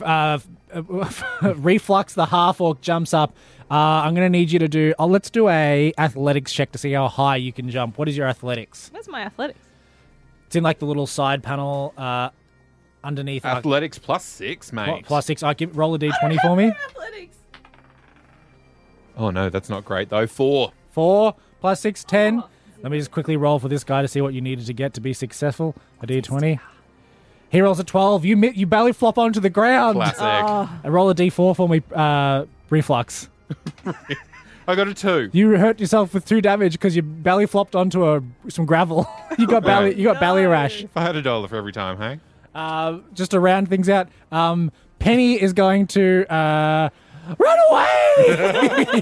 Uh, 0.00 0.38
Reflux 1.42 2.14
the 2.14 2.26
half 2.26 2.60
orc 2.60 2.80
jumps 2.80 3.14
up. 3.14 3.36
Uh, 3.70 3.74
I'm 3.74 4.14
going 4.14 4.26
to 4.26 4.30
need 4.38 4.50
you 4.50 4.58
to 4.58 4.68
do. 4.68 4.94
Oh, 4.98 5.06
let's 5.06 5.30
do 5.30 5.48
a 5.48 5.92
athletics 5.96 6.52
check 6.52 6.72
to 6.72 6.78
see 6.78 6.92
how 6.92 7.08
high 7.08 7.36
you 7.36 7.52
can 7.52 7.70
jump. 7.70 7.98
What 7.98 8.08
is 8.08 8.16
your 8.16 8.26
athletics? 8.26 8.90
Where's 8.92 9.08
my 9.08 9.22
athletics? 9.22 9.58
It's 10.46 10.56
in 10.56 10.62
like 10.62 10.78
the 10.78 10.84
little 10.86 11.06
side 11.06 11.42
panel 11.42 11.94
uh, 11.96 12.30
underneath. 13.04 13.44
uh, 13.44 13.48
Athletics 13.48 13.98
plus 13.98 14.24
six, 14.24 14.72
mate. 14.72 14.86
pl- 14.86 15.02
plus 15.04 15.26
six. 15.26 15.42
I 15.42 15.54
give 15.54 15.76
roll 15.76 15.94
a 15.94 15.98
d20 15.98 16.40
for 16.40 16.56
me. 16.56 16.64
Athletics. 16.66 17.36
Oh 19.16 19.30
no, 19.30 19.48
that's 19.50 19.68
not 19.68 19.84
great 19.84 20.08
though. 20.08 20.26
Four. 20.26 20.72
Four 20.90 21.34
plus 21.60 21.80
six, 21.80 22.04
ten. 22.04 22.42
Let 22.82 22.90
me 22.90 22.98
just 22.98 23.10
quickly 23.12 23.36
roll 23.36 23.58
for 23.58 23.68
this 23.68 23.84
guy 23.84 24.02
to 24.02 24.08
see 24.08 24.20
what 24.20 24.34
you 24.34 24.40
needed 24.40 24.66
to 24.66 24.72
get 24.72 24.92
to 24.94 25.00
be 25.00 25.12
successful. 25.12 25.74
A 26.02 26.06
d20. 26.06 26.58
He 27.50 27.60
rolls 27.60 27.78
a 27.78 27.84
12. 27.84 28.24
You 28.24 28.36
mi- 28.36 28.52
you 28.54 28.66
belly 28.66 28.92
flop 28.92 29.18
onto 29.18 29.38
the 29.38 29.50
ground. 29.50 29.96
Classic. 29.96 30.20
Uh, 30.20 30.90
roll 30.90 31.10
a 31.10 31.14
d4 31.14 31.54
for 31.54 31.68
me, 31.68 31.82
uh, 31.94 32.46
Reflux. 32.70 33.28
I 34.66 34.74
got 34.76 34.88
a 34.88 34.94
two. 34.94 35.28
You 35.32 35.50
hurt 35.58 35.80
yourself 35.80 36.14
with 36.14 36.24
two 36.24 36.40
damage 36.40 36.72
because 36.72 36.94
you 36.96 37.02
belly 37.02 37.46
flopped 37.46 37.74
onto 37.76 38.08
a 38.08 38.22
some 38.48 38.64
gravel. 38.64 39.06
you 39.38 39.46
got 39.46 39.64
belly 39.64 39.86
Right. 39.90 39.96
you 39.96 40.04
got 40.04 40.18
belly 40.20 40.44
rash. 40.46 40.84
If 40.84 40.96
I 40.96 41.02
had 41.02 41.16
a 41.16 41.22
dollar 41.22 41.48
for 41.48 41.56
every 41.56 41.72
time, 41.72 41.98
hey. 41.98 42.20
Uh, 42.54 42.98
just 43.12 43.32
to 43.32 43.40
round 43.40 43.68
things 43.68 43.88
out, 43.88 44.08
um, 44.30 44.70
Penny 44.98 45.40
is 45.40 45.52
going 45.52 45.86
to 45.88 46.24
uh, 46.32 46.88
run 47.38 47.58
away. 47.70 49.00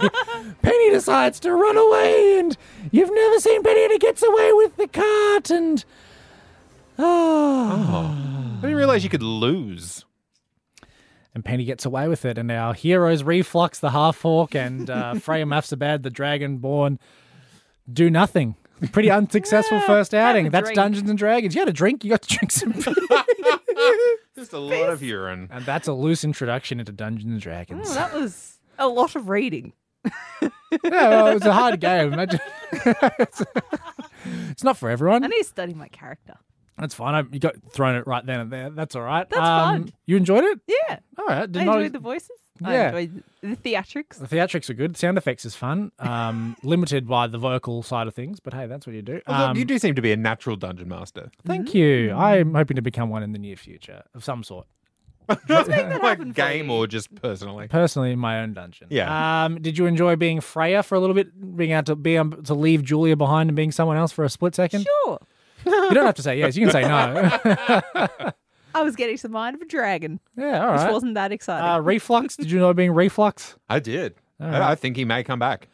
Penny 0.62 0.91
decides 0.91 1.41
to 1.41 1.53
run 1.55 1.77
away, 1.77 2.39
and 2.39 2.57
you've 2.91 3.12
never 3.12 3.39
seen 3.41 3.62
Penny, 3.62 3.85
and 3.85 3.93
he 3.93 3.99
gets 3.99 4.23
away 4.23 4.53
with 4.55 4.77
the 4.77 4.89
cart, 4.89 5.50
and 5.50 5.85
oh, 6.99 8.15
I 8.59 8.61
didn't 8.61 8.77
realize 8.77 9.05
you 9.05 9.11
could 9.11 9.23
lose. 9.23 10.05
and 11.35 11.45
Penny 11.45 11.65
gets 11.65 11.85
away 11.87 12.09
with 12.09 12.25
it, 12.25 12.39
and 12.39 12.50
our 12.50 12.75
heroes 12.75 13.23
Reflux, 13.23 13.79
the 13.79 13.91
half 13.91 14.25
orc, 14.25 14.55
and 14.55 14.91
uh, 14.91 15.15
Freya 15.21 15.45
Mafsabad, 15.47 16.03
the 16.03 16.11
dragonborn, 16.11 16.99
do 17.93 18.11
nothing. 18.11 18.55
Pretty 18.92 19.10
unsuccessful 19.10 19.80
first 19.80 20.14
outing. 20.14 20.50
That's 20.50 20.64
drink. 20.68 20.76
Dungeons 20.76 21.10
and 21.10 21.18
Dragons. 21.18 21.54
You 21.54 21.60
had 21.60 21.68
a 21.68 21.72
drink. 21.72 22.02
You 22.04 22.10
got 22.10 22.22
to 22.22 22.37
drink 22.37 22.50
some. 22.50 22.72
Just 24.34 24.52
a 24.52 24.58
lot 24.58 24.88
of 24.90 25.02
urine. 25.02 25.49
and 25.50 25.64
that's 25.66 25.87
a 25.88 25.92
loose 25.92 26.25
introduction 26.25 26.80
into 26.80 26.92
Dungeons 26.92 27.26
and 27.30 27.37
Oh, 27.37 27.40
Dragons. 27.40 27.94
that 27.94 28.14
was 28.14 28.58
a 28.78 28.88
lot 28.88 29.14
of 29.16 29.28
reading. 29.28 29.72
yeah, 30.04 30.49
well, 30.82 31.26
it 31.26 31.34
was 31.34 31.44
a 31.44 31.52
hard 31.52 31.78
game. 31.80 32.12
Imagine. 32.14 32.40
it's, 32.72 33.42
it's 34.50 34.64
not 34.64 34.78
for 34.78 34.88
everyone. 34.88 35.25
I 35.25 35.26
need 35.26 35.38
to 35.42 35.44
study 35.44 35.75
my 35.75 35.88
character. 35.88 36.34
That's 36.78 36.94
fine. 36.94 37.14
I, 37.14 37.25
you 37.30 37.38
got 37.38 37.56
thrown 37.72 37.96
it 37.96 38.06
right 38.06 38.25
then 38.25 38.40
and 38.40 38.50
there. 38.50 38.70
That's 38.70 38.96
all 38.96 39.02
right. 39.02 39.22
Um, 39.25 39.28
That's 39.30 39.40
fun. 39.40 39.92
You 40.06 40.16
enjoyed 40.16 40.44
it? 40.44 40.60
Yeah. 40.66 41.00
All 41.18 41.26
right. 41.26 41.50
Did 41.52 41.62
I 41.62 41.64
not, 41.66 41.92
the 41.92 41.99
voices. 41.99 42.30
Yeah. 42.62 42.93
I 42.95 42.99
enjoyed 43.00 43.23
the 43.43 43.57
theatrics. 43.57 44.19
the 44.19 44.26
theatrics 44.26 44.69
are 44.71 44.75
good. 44.75 44.97
Sound 44.97 45.17
effects 45.19 45.45
is 45.45 45.55
fun. 45.55 45.93
Um, 45.99 46.57
limited 46.62 47.07
by 47.09 47.26
the 47.26 47.38
vocal 47.38 47.83
side 47.83 48.07
of 48.07 48.14
things, 48.14 48.40
but 48.40 48.52
hey, 48.55 48.67
that's 48.67 48.87
what 48.87 48.95
you 48.95 49.02
do. 49.02 49.21
Well, 49.26 49.40
look, 49.40 49.49
Um, 49.50 49.57
you 49.57 49.64
do 49.64 49.79
seem 49.79 49.95
to 49.95 50.02
be 50.02 50.12
a 50.12 50.17
natural 50.17 50.57
dungeon 50.57 50.88
master. 50.88 51.31
Thank 51.47 51.75
you. 51.75 52.12
I'm 52.12 52.55
hoping 52.55 52.76
to 52.76 52.83
become 52.83 53.09
one 53.11 53.23
in 53.23 53.33
the 53.33 53.38
near 53.38 53.57
future 53.57 54.02
of 54.14 54.25
some 54.25 54.43
sort. 54.43 54.67
like 55.49 55.69
happen 55.69 56.33
for 56.33 56.35
game 56.35 56.67
you. 56.67 56.73
or 56.73 56.87
just 56.88 57.14
personally. 57.14 57.69
Personally, 57.69 58.11
in 58.11 58.19
my 58.19 58.40
own 58.40 58.52
dungeon. 58.52 58.88
Yeah. 58.90 59.45
Um, 59.45 59.62
did 59.62 59.79
you 59.79 59.87
enjoy 59.87 60.17
being 60.17 60.40
Freya 60.40 60.83
for 60.83 60.97
a 60.97 61.00
little 61.00 61.14
bit, 61.14 61.57
being 61.57 61.71
able 61.71 61.85
to 61.85 61.95
be 61.97 62.17
able 62.17 62.43
to 62.43 62.55
leave 62.55 62.83
Julia 62.83 63.14
behind 63.17 63.49
and 63.49 63.55
being 63.57 63.71
someone 63.71 63.97
else 63.97 64.11
for 64.11 64.25
a 64.25 64.29
split 64.29 64.57
second? 64.57 64.85
Sure. 65.05 65.19
You 65.64 65.90
don't 65.90 66.07
have 66.07 66.17
to 66.17 66.23
say 66.23 66.37
yes. 66.38 66.57
You 66.57 66.67
can 66.67 66.73
say 66.73 66.83
no. 66.83 68.33
I 68.75 68.83
was 68.83 68.97
getting 68.97 69.17
to 69.17 69.23
the 69.23 69.29
mind 69.29 69.57
of 69.57 69.62
a 69.62 69.67
dragon, 69.67 70.21
yeah. 70.37 70.67
All 70.67 70.73
which 70.73 70.93
wasn't 70.93 71.15
that 71.15 71.33
exciting. 71.33 71.69
Uh, 71.69 71.81
reflux. 71.81 72.37
Did 72.37 72.50
you 72.50 72.59
know 72.59 72.73
being 72.75 72.93
reflux? 72.93 73.57
I 73.69 73.79
did. 73.81 74.15
right. 74.39 74.55
I 74.55 74.73
I 74.73 74.75
think 74.75 74.97
he 74.97 75.05
may 75.05 75.23
come 75.25 75.39
back. 75.39 75.69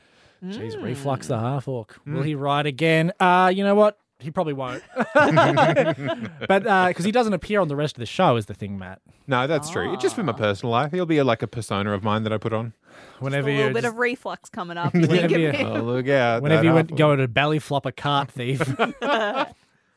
Jeez, 0.45 0.75
Hmm. 0.75 0.85
reflux 0.85 1.27
the 1.29 1.39
half 1.39 1.67
orc. 1.67 1.99
Will 2.07 2.23
he 2.23 2.35
ride 2.35 2.67
again? 2.67 3.13
Uh, 3.19 3.51
you 3.55 3.65
know 3.65 3.75
what? 3.75 3.99
He 4.19 4.31
probably 4.31 4.53
won't. 4.55 4.83
but 5.15 6.63
because 6.89 7.05
he 7.05 7.13
doesn't 7.13 7.33
appear 7.35 7.61
on 7.61 7.69
the 7.69 7.77
rest 7.77 7.97
of 7.97 8.01
the 8.01 8.07
show, 8.07 8.37
is 8.37 8.47
the 8.47 8.55
thing, 8.55 8.79
Matt. 8.79 9.01
No, 9.27 9.47
that's 9.47 9.69
true. 9.71 9.93
It's 9.93 10.03
just 10.03 10.15
for 10.15 10.23
my 10.23 10.33
personal 10.33 10.71
life. 10.73 10.93
He'll 10.93 11.05
be 11.07 11.19
a, 11.19 11.25
like 11.25 11.43
a 11.43 11.47
persona 11.47 11.93
of 11.93 12.03
mine 12.05 12.23
that 12.23 12.33
I 12.33 12.39
put 12.39 12.53
on. 12.53 12.73
Whenever 13.19 13.49
a 13.49 13.53
you 13.53 13.59
little 13.59 13.75
bit 13.75 13.83
just- 13.83 13.93
of 13.95 13.99
reflux 13.99 14.49
coming 14.49 14.77
up. 14.79 14.95
You 14.95 15.01
think 15.07 15.11
Whenever 15.31 15.35
of 15.35 15.41
you- 15.41 15.53
me. 15.53 15.65
Oh, 15.65 15.83
look 15.83 16.09
out. 16.09 16.43
whenever 16.43 16.65
you 16.65 16.73
went 16.73 16.89
apple. 16.89 16.97
go 16.99 17.17
to 17.17 17.29
belly 17.29 17.59
flop 17.59 17.85
a 17.87 17.93
cart 17.93 18.31
thief. 18.31 18.61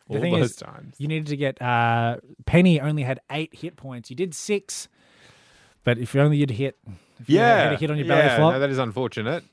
the 0.09 0.15
All 0.15 0.21
thing 0.21 0.33
those 0.33 0.51
is, 0.51 0.55
times. 0.55 0.95
you 0.97 1.07
needed 1.07 1.27
to 1.27 1.37
get 1.37 1.61
uh, 1.61 2.17
Penny 2.45 2.81
only 2.81 3.03
had 3.03 3.21
eight 3.31 3.53
hit 3.53 3.75
points. 3.75 4.09
You 4.09 4.15
did 4.15 4.33
six, 4.33 4.87
but 5.83 5.99
if 5.99 6.15
you 6.15 6.21
only 6.21 6.37
you'd 6.37 6.49
hit, 6.49 6.79
if 7.19 7.29
you 7.29 7.37
yeah. 7.37 7.65
had 7.65 7.73
a 7.73 7.77
hit 7.77 7.91
on 7.91 7.97
your 7.97 8.07
belly 8.07 8.21
yeah, 8.21 8.37
flop. 8.37 8.53
No, 8.53 8.59
that 8.59 8.69
is 8.69 8.79
unfortunate. 8.79 9.43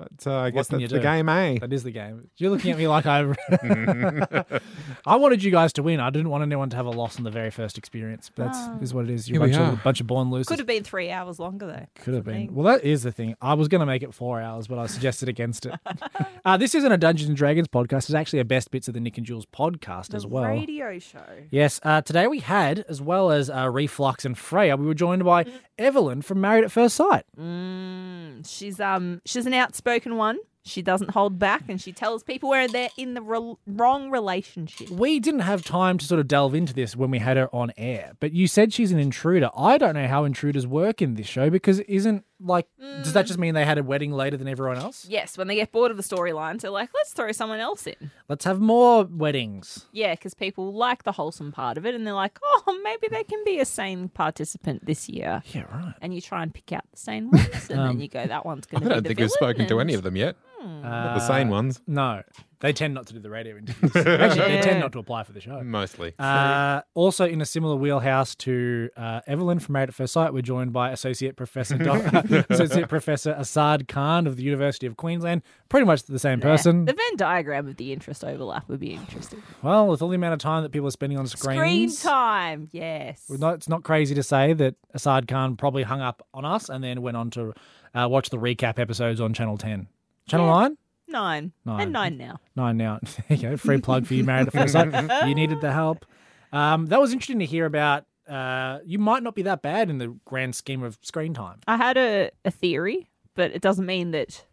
But 0.00 0.26
uh, 0.26 0.38
I 0.38 0.50
guess 0.50 0.68
that's 0.68 0.82
the 0.84 0.88
do? 0.88 1.00
game, 1.00 1.28
eh? 1.28 1.58
That 1.58 1.74
is 1.74 1.82
the 1.82 1.90
game. 1.90 2.30
You're 2.38 2.48
looking 2.50 2.70
at 2.70 2.78
me 2.78 2.88
like 2.88 3.04
I. 3.04 3.20
I 5.06 5.16
wanted 5.16 5.42
you 5.44 5.50
guys 5.50 5.74
to 5.74 5.82
win. 5.82 6.00
I 6.00 6.08
didn't 6.08 6.30
want 6.30 6.42
anyone 6.42 6.70
to 6.70 6.76
have 6.76 6.86
a 6.86 6.90
loss 6.90 7.18
in 7.18 7.24
the 7.24 7.30
very 7.30 7.50
first 7.50 7.76
experience. 7.76 8.30
But 8.34 8.46
that's 8.52 8.82
is 8.82 8.94
what 8.94 9.04
it 9.04 9.10
is. 9.10 9.28
You're 9.28 9.42
a 9.44 9.46
bunch 9.46 9.56
are. 9.58 9.72
of, 9.72 9.82
bunch 9.84 10.00
of 10.00 10.06
born 10.06 10.30
losers. 10.30 10.46
Could 10.48 10.58
have 10.58 10.66
been 10.66 10.84
three 10.84 11.10
hours 11.10 11.38
longer 11.38 11.66
though. 11.66 11.86
Could 12.02 12.14
have 12.14 12.24
been. 12.24 12.34
me. 12.34 12.48
Well, 12.50 12.64
that 12.74 12.82
is 12.82 13.02
the 13.02 13.12
thing. 13.12 13.34
I 13.42 13.52
was 13.52 13.68
going 13.68 13.80
to 13.80 13.86
make 13.86 14.02
it 14.02 14.14
four 14.14 14.40
hours, 14.40 14.66
but 14.66 14.78
I 14.78 14.86
suggested 14.86 15.28
against 15.28 15.66
it. 15.66 15.74
uh, 16.46 16.56
this 16.56 16.74
isn't 16.74 16.90
a 16.90 16.96
Dungeons 16.96 17.28
and 17.28 17.36
Dragons 17.36 17.68
podcast. 17.68 17.98
It's 18.08 18.14
actually 18.14 18.38
a 18.38 18.44
Best 18.46 18.70
Bits 18.70 18.88
of 18.88 18.94
the 18.94 19.00
Nick 19.00 19.18
and 19.18 19.26
Jules 19.26 19.44
podcast 19.44 20.08
The 20.08 20.16
as 20.16 20.26
well. 20.26 20.44
radio 20.44 20.98
show. 20.98 21.20
Yes. 21.50 21.78
Uh, 21.82 22.00
today 22.00 22.26
we 22.26 22.38
had, 22.40 22.86
as 22.88 23.02
well 23.02 23.30
as 23.30 23.50
uh, 23.50 23.68
Reflux 23.70 24.24
and 24.24 24.36
Freya, 24.38 24.76
we 24.78 24.86
were 24.86 24.94
joined 24.94 25.24
by 25.24 25.44
Mm. 25.44 25.52
Evelyn 25.78 26.20
from 26.22 26.40
Married 26.42 26.62
at 26.64 26.70
First 26.70 26.94
Sight. 26.96 27.24
Mm, 27.38 28.46
she's 28.46 28.78
um 28.80 29.20
she's 29.24 29.46
an 29.46 29.54
outspoken 29.54 29.89
one. 30.16 30.38
She 30.62 30.82
doesn't 30.82 31.12
hold 31.12 31.38
back, 31.38 31.64
and 31.68 31.80
she 31.80 31.92
tells 31.92 32.22
people 32.22 32.50
where 32.50 32.68
they're 32.68 32.90
in 32.98 33.14
the 33.14 33.22
rel 33.22 33.58
wrong 33.66 34.10
relationship. 34.10 34.90
We 34.90 35.18
didn't 35.18 35.40
have 35.40 35.64
time 35.64 35.96
to 35.98 36.04
sort 36.04 36.20
of 36.20 36.28
delve 36.28 36.54
into 36.54 36.74
this 36.74 36.94
when 36.94 37.10
we 37.10 37.18
had 37.18 37.38
her 37.38 37.54
on 37.54 37.72
air, 37.78 38.12
but 38.20 38.32
you 38.32 38.46
said 38.46 38.72
she's 38.72 38.92
an 38.92 38.98
intruder. 38.98 39.50
I 39.56 39.78
don't 39.78 39.94
know 39.94 40.06
how 40.06 40.24
intruders 40.24 40.66
work 40.66 41.00
in 41.00 41.14
this 41.14 41.26
show 41.26 41.48
because 41.48 41.80
isn't 41.80 42.24
like 42.42 42.66
does 43.02 43.12
that 43.12 43.26
just 43.26 43.38
mean 43.38 43.54
they 43.54 43.64
had 43.64 43.78
a 43.78 43.82
wedding 43.82 44.12
later 44.12 44.36
than 44.36 44.48
everyone 44.48 44.78
else? 44.78 45.06
Yes, 45.08 45.36
when 45.36 45.46
they 45.46 45.54
get 45.54 45.72
bored 45.72 45.90
of 45.90 45.96
the 45.96 46.02
storylines, 46.02 46.62
they're 46.62 46.70
like, 46.70 46.90
let's 46.94 47.12
throw 47.12 47.32
someone 47.32 47.60
else 47.60 47.86
in. 47.86 48.10
Let's 48.28 48.44
have 48.44 48.60
more 48.60 49.04
weddings. 49.04 49.86
Yeah, 49.92 50.14
because 50.14 50.34
people 50.34 50.72
like 50.72 51.02
the 51.04 51.12
wholesome 51.12 51.52
part 51.52 51.76
of 51.78 51.84
it, 51.86 51.94
and 51.94 52.06
they're 52.06 52.14
like, 52.14 52.38
oh, 52.42 52.80
maybe 52.82 53.08
they 53.10 53.24
can 53.24 53.42
be 53.44 53.60
a 53.60 53.64
sane 53.64 54.08
participant 54.08 54.86
this 54.86 55.08
year. 55.08 55.42
Yeah, 55.52 55.64
right. 55.72 55.94
And 56.00 56.14
you 56.14 56.20
try 56.20 56.42
and 56.42 56.52
pick 56.54 56.72
out 56.72 56.84
the 56.90 56.96
sane 56.98 57.30
ones, 57.30 57.68
and 57.70 57.78
Um, 57.80 57.86
then 57.88 58.00
you 58.00 58.08
go, 58.08 58.26
that 58.26 58.44
one's 58.46 58.66
going 58.66 58.82
I 58.82 58.84
to 58.84 58.88
be 58.88 58.94
don't 58.94 59.02
the 59.02 59.08
think 59.08 59.18
we've 59.20 59.28
villain, 59.38 59.54
spoken 59.54 59.68
to 59.68 59.80
any 59.80 59.94
of 59.94 60.02
them 60.02 60.16
yet. 60.16 60.36
Uh, 60.62 61.14
the 61.14 61.20
sane 61.20 61.48
ones, 61.48 61.80
No, 61.86 62.22
they 62.60 62.72
tend 62.72 62.94
not 62.94 63.06
to 63.06 63.14
do 63.14 63.20
the 63.20 63.30
radio 63.30 63.56
interviews. 63.56 63.94
Actually, 63.96 64.48
they 64.56 64.60
tend 64.60 64.80
not 64.80 64.92
to 64.92 64.98
apply 64.98 65.22
for 65.24 65.32
the 65.32 65.40
show. 65.40 65.62
mostly. 65.62 66.14
Uh, 66.18 66.82
also, 66.94 67.26
in 67.26 67.40
a 67.40 67.46
similar 67.46 67.74
wheelhouse 67.76 68.34
to 68.36 68.88
uh, 68.96 69.20
Evelyn 69.26 69.58
from 69.58 69.72
Married 69.72 69.88
at 69.88 69.94
First 69.94 70.12
Sight, 70.12 70.32
we're 70.32 70.42
joined 70.42 70.72
by 70.72 70.90
Associate 70.90 71.34
Professor 71.36 71.78
Doc- 71.78 72.04
Associate 72.50 72.88
Professor 72.88 73.32
Asad 73.32 73.88
Khan 73.88 74.26
of 74.26 74.36
the 74.36 74.42
University 74.42 74.86
of 74.86 74.96
Queensland. 74.96 75.42
Pretty 75.68 75.86
much 75.86 76.02
the 76.04 76.18
same 76.18 76.40
person. 76.40 76.84
The 76.84 76.92
Venn 76.92 77.16
diagram 77.16 77.66
of 77.68 77.76
the 77.76 77.92
interest 77.92 78.24
overlap 78.24 78.68
would 78.68 78.80
be 78.80 78.92
interesting. 78.94 79.42
Well, 79.62 79.86
with 79.88 80.02
all 80.02 80.08
the 80.08 80.16
amount 80.16 80.34
of 80.34 80.40
time 80.40 80.62
that 80.62 80.72
people 80.72 80.88
are 80.88 80.92
spending 80.92 81.18
on 81.18 81.26
screens, 81.26 81.40
Screen 81.60 81.88
screens, 81.88 82.02
time, 82.02 82.68
yes. 82.72 83.24
we're 83.28 83.36
not, 83.38 83.54
it's 83.54 83.68
not 83.68 83.84
crazy 83.84 84.14
to 84.14 84.22
say 84.22 84.52
that 84.52 84.74
Asad 84.94 85.26
Khan 85.28 85.56
probably 85.56 85.82
hung 85.84 86.00
up 86.00 86.26
on 86.34 86.44
us 86.44 86.68
and 86.68 86.84
then 86.84 87.00
went 87.02 87.16
on 87.16 87.30
to 87.30 87.54
uh, 87.94 88.06
watch 88.10 88.30
the 88.30 88.36
recap 88.38 88.78
episodes 88.78 89.20
on 89.20 89.32
Channel 89.32 89.56
10. 89.56 89.88
Channel 90.28 90.46
Yeah. 90.46 90.52
9? 90.68 90.76
Nine. 91.10 91.52
Nine. 91.64 91.80
And 91.80 91.92
nine 91.92 92.16
now. 92.18 92.40
Nine 92.56 92.76
now. 92.76 93.00
There 93.28 93.36
you 93.36 93.42
go. 93.50 93.56
Free 93.56 93.80
plug 93.80 94.06
for 94.06 94.14
you, 94.14 94.24
Married 94.24 94.46
at 94.48 94.52
First 94.52 94.72
Sight. 94.72 95.28
You 95.28 95.34
needed 95.34 95.60
the 95.60 95.72
help. 95.72 96.06
Um, 96.52 96.86
that 96.86 97.00
was 97.00 97.12
interesting 97.12 97.38
to 97.40 97.46
hear 97.46 97.66
about. 97.66 98.04
Uh, 98.28 98.78
you 98.84 98.98
might 98.98 99.22
not 99.22 99.34
be 99.34 99.42
that 99.42 99.60
bad 99.62 99.90
in 99.90 99.98
the 99.98 100.14
grand 100.24 100.54
scheme 100.54 100.82
of 100.82 100.98
screen 101.02 101.34
time. 101.34 101.58
I 101.66 101.76
had 101.76 101.96
a, 101.96 102.30
a 102.44 102.50
theory, 102.50 103.10
but 103.34 103.50
it 103.50 103.60
doesn't 103.60 103.86
mean 103.86 104.12
that 104.12 104.44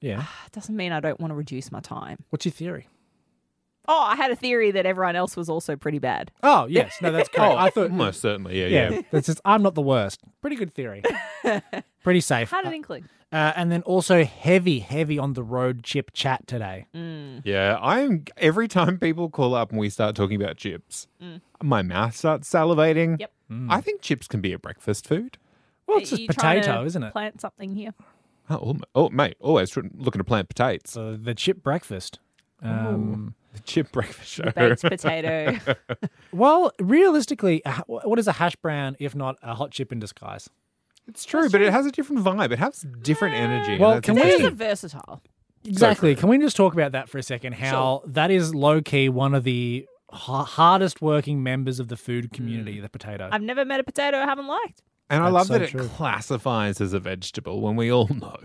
Yeah. 0.00 0.20
it 0.46 0.52
doesn't 0.52 0.76
mean 0.76 0.92
I 0.92 1.00
don't 1.00 1.18
want 1.18 1.30
to 1.30 1.34
reduce 1.34 1.72
my 1.72 1.80
time. 1.80 2.24
What's 2.30 2.44
your 2.44 2.52
theory? 2.52 2.88
Oh, 3.92 4.02
I 4.02 4.14
had 4.14 4.30
a 4.30 4.36
theory 4.36 4.70
that 4.70 4.86
everyone 4.86 5.16
else 5.16 5.36
was 5.36 5.48
also 5.48 5.74
pretty 5.74 5.98
bad. 5.98 6.30
Oh, 6.44 6.66
yes. 6.66 6.94
No, 7.02 7.10
that's 7.10 7.28
correct. 7.34 7.56
I 7.56 7.70
thought. 7.70 7.90
Most 7.90 8.20
certainly, 8.20 8.60
yeah, 8.60 8.66
yeah. 8.68 8.90
Yeah, 8.90 9.00
that's 9.10 9.26
just, 9.26 9.40
I'm 9.44 9.62
not 9.62 9.74
the 9.74 9.82
worst. 9.82 10.20
Pretty 10.40 10.54
good 10.54 10.72
theory. 10.72 11.02
Pretty 12.04 12.20
safe. 12.20 12.50
Had 12.50 12.66
an 12.66 12.72
inkling. 12.72 13.08
Uh, 13.32 13.52
and 13.56 13.70
then 13.72 13.82
also 13.82 14.24
heavy, 14.24 14.78
heavy 14.78 15.18
on 15.18 15.32
the 15.32 15.42
road 15.42 15.82
chip 15.82 16.12
chat 16.12 16.46
today. 16.46 16.86
Yeah, 17.44 17.78
I'm 17.80 18.24
every 18.36 18.68
time 18.68 18.98
people 18.98 19.28
call 19.28 19.54
up 19.54 19.70
and 19.70 19.78
we 19.80 19.88
start 19.90 20.14
talking 20.16 20.40
about 20.40 20.56
chips, 20.56 21.06
my 21.62 21.82
mouth 21.82 22.16
starts 22.16 22.48
salivating. 22.48 23.18
Yep. 23.20 23.32
I 23.68 23.80
think 23.80 24.02
chips 24.02 24.28
can 24.28 24.40
be 24.40 24.52
a 24.52 24.58
breakfast 24.58 25.06
food. 25.08 25.36
Well, 25.86 25.98
it's 25.98 26.12
Are 26.12 26.16
just 26.16 26.22
you 26.22 26.28
trying 26.28 26.60
potato, 26.60 26.80
to 26.82 26.86
isn't 26.86 27.02
it? 27.02 27.12
Plant 27.12 27.40
something 27.40 27.74
here. 27.74 27.92
Oh, 28.48 28.56
oh, 28.60 28.76
oh, 28.94 29.10
mate, 29.10 29.36
always 29.40 29.70
tr- 29.70 29.80
looking 29.96 30.20
to 30.20 30.24
plant 30.24 30.48
potatoes. 30.48 30.82
So 30.90 31.16
the 31.16 31.34
chip 31.34 31.62
breakfast. 31.62 32.18
Um, 32.62 33.34
The 33.52 33.60
chip 33.60 33.90
breakfast 33.92 34.30
show. 34.30 34.44
The 34.44 34.52
Baked 34.52 34.82
potato. 34.82 35.76
well, 36.32 36.72
realistically, 36.78 37.62
what 37.86 38.18
is 38.18 38.28
a 38.28 38.32
hash 38.32 38.56
brown 38.56 38.96
if 39.00 39.14
not 39.14 39.36
a 39.42 39.54
hot 39.54 39.70
chip 39.72 39.92
in 39.92 39.98
disguise? 39.98 40.48
It's 41.08 41.24
true, 41.24 41.50
but 41.50 41.60
it 41.60 41.72
has 41.72 41.86
a 41.86 41.90
different 41.90 42.24
vibe. 42.24 42.52
It 42.52 42.58
has 42.58 42.86
different 43.02 43.34
energy. 43.34 43.72
and 43.72 43.80
Well, 43.80 44.00
can 44.00 44.14
Potatoes 44.14 44.40
we- 44.40 44.46
are 44.46 44.50
versatile. 44.50 45.22
Exactly. 45.64 46.14
Can 46.14 46.28
we 46.28 46.38
just 46.38 46.56
talk 46.56 46.72
about 46.72 46.92
that 46.92 47.08
for 47.08 47.18
a 47.18 47.22
second? 47.22 47.52
How 47.54 48.02
that 48.06 48.30
is 48.30 48.54
low 48.54 48.80
key 48.80 49.08
one 49.10 49.34
of 49.34 49.44
the 49.44 49.86
ha- 50.10 50.44
hardest 50.44 51.02
working 51.02 51.42
members 51.42 51.80
of 51.80 51.88
the 51.88 51.96
food 51.96 52.26
hmm. 52.26 52.34
community, 52.34 52.80
the 52.80 52.88
potato. 52.88 53.28
I've 53.30 53.42
never 53.42 53.64
met 53.64 53.80
a 53.80 53.84
potato 53.84 54.18
I 54.18 54.24
haven't 54.24 54.46
liked. 54.46 54.82
And 55.10 55.22
I 55.22 55.26
That's 55.26 55.34
love 55.34 55.46
so 55.48 55.52
that 55.54 55.62
it 55.62 55.70
true. 55.70 55.88
classifies 55.88 56.80
as 56.80 56.92
a 56.92 57.00
vegetable 57.00 57.60
when 57.60 57.74
we 57.74 57.90
all 57.92 58.06
know, 58.08 58.36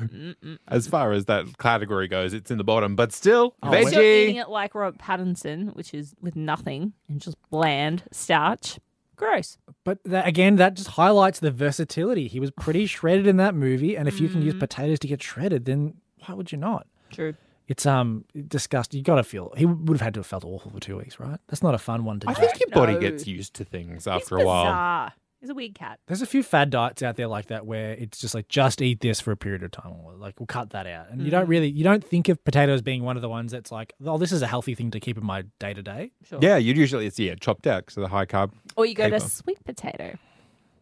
as 0.68 0.88
far 0.88 1.12
as 1.12 1.26
that 1.26 1.58
category 1.60 2.08
goes, 2.08 2.34
it's 2.34 2.50
in 2.50 2.58
the 2.58 2.64
bottom. 2.64 2.96
But 2.96 3.14
still, 3.14 3.56
Unless 3.62 3.94
you're 3.94 4.04
eating 4.04 4.36
veggie. 4.38 4.42
it 4.42 4.50
like 4.50 4.74
Robert 4.74 5.00
Pattinson, 5.00 5.76
which 5.76 5.94
is 5.94 6.16
with 6.22 6.36
nothing 6.36 6.94
and 7.08 7.22
just 7.22 7.38
bland 7.52 8.04
starch. 8.12 8.80
Gross. 9.16 9.58
But 9.84 10.00
that, 10.06 10.28
again, 10.28 10.56
that 10.58 10.74
just 10.74 10.90
highlights 10.90 11.40
the 11.40 11.52
versatility. 11.52 12.28
He 12.28 12.40
was 12.40 12.50
pretty 12.52 12.86
shredded 12.88 13.28
in 13.28 13.38
that 13.38 13.54
movie, 13.56 13.96
and 13.96 14.08
if 14.08 14.20
you 14.20 14.28
can 14.28 14.42
use 14.42 14.56
potatoes 14.56 15.00
to 15.00 15.08
get 15.08 15.22
shredded, 15.22 15.66
then 15.66 15.94
why 16.26 16.34
would 16.34 16.52
you 16.52 16.58
not? 16.58 16.88
True. 17.12 17.36
It's 17.68 17.86
um 17.86 18.26
disgusting. 18.48 18.98
You 18.98 19.04
got 19.04 19.16
to 19.16 19.24
feel. 19.24 19.54
He 19.56 19.66
would 19.66 19.98
have 19.98 20.02
had 20.02 20.14
to 20.16 20.20
have 20.20 20.28
felt 20.28 20.44
awful 20.44 20.70
for 20.72 20.80
two 20.80 20.98
weeks, 20.98 21.20
right? 21.20 21.40
That's 21.48 21.64
not 21.64 21.74
a 21.76 21.80
fun 21.80 22.06
one 22.06 22.20
to 22.22 22.30
I 22.30 22.34
do. 22.34 22.42
think 22.42 22.60
your 22.60 22.70
body 22.70 22.94
No. 22.94 23.00
gets 23.00 23.26
used 23.26 23.54
to 23.56 23.64
things 23.64 24.04
He's 24.04 24.08
after 24.08 24.38
a 24.38 24.44
while. 24.46 25.12
Bizarre. 25.46 25.48
He's 25.48 25.50
a 25.52 25.56
weird 25.56 25.76
cat. 25.76 26.00
There's 26.08 26.22
a 26.22 26.26
few 26.26 26.44
fad 26.44 26.70
diets 26.70 27.02
out 27.04 27.16
there 27.16 27.28
like 27.28 27.48
that 27.48 27.66
where 27.66 27.92
it's 27.92 28.20
just 28.20 28.34
like 28.36 28.48
just 28.48 28.82
eat 28.82 29.00
this 29.02 29.20
for 29.22 29.32
a 29.32 29.38
period 29.38 29.64
of 29.64 29.72
time, 29.72 29.94
or 30.04 30.14
like 30.16 30.40
we'll 30.40 30.48
cut 30.48 30.72
that 30.72 30.88
out. 30.88 31.10
And 31.12 31.22
you 31.22 31.28
Mm. 31.28 31.32
don't 31.32 31.48
really, 31.48 31.70
you 31.70 31.84
don't 31.84 32.04
think 32.04 32.30
of 32.30 32.44
potatoes 32.44 32.82
being 32.82 33.04
one 33.04 33.16
of 33.16 33.22
the 33.22 33.30
ones 33.30 33.52
that's 33.52 33.72
like, 33.72 33.94
oh, 34.06 34.18
this 34.18 34.32
is 34.32 34.42
a 34.42 34.48
healthy 34.48 34.76
thing 34.76 34.92
to 34.92 35.00
keep 35.00 35.18
in 35.18 35.26
my 35.26 35.44
day 35.60 35.74
to 35.74 35.82
day. 35.82 36.12
Yeah, 36.42 36.58
you'd 36.58 36.78
usually 36.78 37.06
it's 37.06 37.20
yeah 37.20 37.36
chopped 37.40 37.68
out 37.68 37.90
so 37.90 38.02
the 38.02 38.08
high 38.08 38.26
carb. 38.26 38.52
Or 38.76 38.86
you 38.86 38.96
go 38.96 39.10
to 39.10 39.20
sweet 39.20 39.64
potato. 39.64 40.18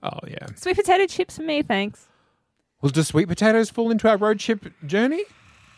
Oh 0.01 0.19
yeah. 0.27 0.47
Sweet 0.55 0.75
potato 0.75 1.05
chips 1.07 1.37
for 1.37 1.43
me, 1.43 1.61
thanks. 1.61 2.07
Well, 2.81 2.89
do 2.89 3.03
sweet 3.03 3.27
potatoes 3.29 3.69
fall 3.69 3.91
into 3.91 4.09
our 4.09 4.17
road 4.17 4.39
chip 4.39 4.65
journey? 4.85 5.23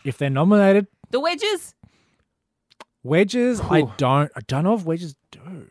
If 0.04 0.18
they're 0.18 0.30
nominated, 0.30 0.86
The 1.10 1.20
wedges. 1.20 1.74
wedges, 3.02 3.60
I 3.60 3.82
don't, 3.96 4.30
I 4.34 4.40
don't 4.46 4.64
know 4.64 4.74
if 4.74 4.84
wedges 4.84 5.14
do. 5.30 5.68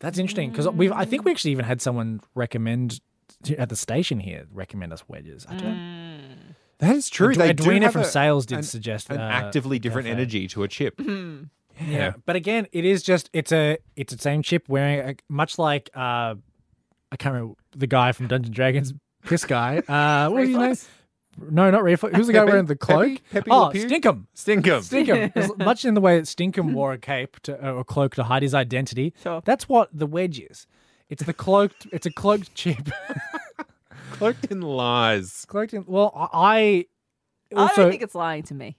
That's 0.00 0.18
interesting 0.18 0.50
because 0.50 0.68
we've, 0.68 0.92
I 0.92 1.04
think 1.04 1.24
we 1.24 1.30
actually 1.30 1.52
even 1.52 1.64
had 1.64 1.80
someone 1.80 2.20
recommend 2.34 3.00
to, 3.44 3.56
at 3.58 3.68
the 3.70 3.76
station 3.76 4.20
here 4.20 4.46
recommend 4.52 4.92
us 4.92 5.02
wedges. 5.08 5.46
I 5.48 5.56
don't. 5.56 6.54
That 6.78 6.94
is 6.96 7.08
true. 7.08 7.34
They 7.34 7.52
do 7.54 7.62
Edwina 7.62 7.86
have 7.86 7.92
from 7.92 8.02
a- 8.02 8.04
sales 8.04 8.44
did 8.46 8.58
an- 8.58 8.62
suggest 8.64 9.08
an 9.10 9.18
uh, 9.18 9.22
actively 9.32 9.78
different 9.78 10.08
Defo. 10.08 10.12
energy 10.12 10.48
to 10.48 10.62
a 10.62 10.68
chip. 10.68 11.00
Yeah. 11.86 12.12
But 12.24 12.36
again, 12.36 12.66
it 12.72 12.84
is 12.84 13.02
just 13.02 13.28
it's 13.32 13.52
a 13.52 13.78
it's 13.96 14.12
the 14.14 14.18
same 14.20 14.42
chip 14.42 14.68
wearing 14.68 15.00
a, 15.00 15.16
much 15.28 15.58
like 15.58 15.90
uh 15.94 16.34
I 17.12 17.16
can't 17.18 17.34
remember 17.34 17.54
the 17.76 17.86
guy 17.86 18.12
from 18.12 18.26
Dungeons 18.28 18.48
and 18.48 18.54
Dragons. 18.54 18.94
This 19.28 19.44
guy. 19.44 19.78
Uh 19.78 20.28
what 20.30 20.40
was 20.40 20.48
his 20.48 20.56
name? 20.56 20.60
Reflex? 20.70 20.88
No, 21.38 21.70
not 21.70 21.82
Reflex. 21.82 22.16
Who's 22.16 22.26
the 22.26 22.32
guy 22.32 22.40
Peppy? 22.40 22.50
wearing 22.50 22.66
the 22.66 22.76
cloak? 22.76 23.08
Peppy? 23.08 23.22
Peppy 23.32 23.50
oh, 23.50 23.64
Le 23.64 23.70
Pew? 23.72 23.86
Stinkum. 23.86 24.26
Stinkum. 24.34 25.32
Stinkum. 25.32 25.58
Much 25.64 25.84
in 25.84 25.94
the 25.94 26.00
way 26.00 26.16
that 26.16 26.24
Stinkum 26.24 26.72
wore 26.72 26.92
a 26.92 26.98
cape 26.98 27.40
to, 27.40 27.54
or 27.68 27.80
a 27.80 27.84
cloak 27.84 28.14
to 28.16 28.24
hide 28.24 28.42
his 28.42 28.54
identity. 28.54 29.14
Sure. 29.22 29.42
That's 29.44 29.68
what 29.68 29.90
the 29.92 30.06
wedge 30.06 30.40
is. 30.40 30.66
It's 31.08 31.22
the 31.22 31.34
cloaked. 31.34 31.86
It's 31.92 32.06
a 32.06 32.10
cloaked 32.10 32.54
chip. 32.54 32.90
Cloaked 34.12 34.46
in 34.46 34.62
lies. 34.62 35.44
cloaked 35.46 35.74
in. 35.74 35.84
Well, 35.86 36.10
I 36.14 36.28
I 36.32 36.86
I 37.54 37.60
also 37.62 37.82
don't 37.82 37.90
think 37.90 38.02
it's 38.02 38.14
lying 38.14 38.42
to 38.44 38.54
me. 38.54 38.76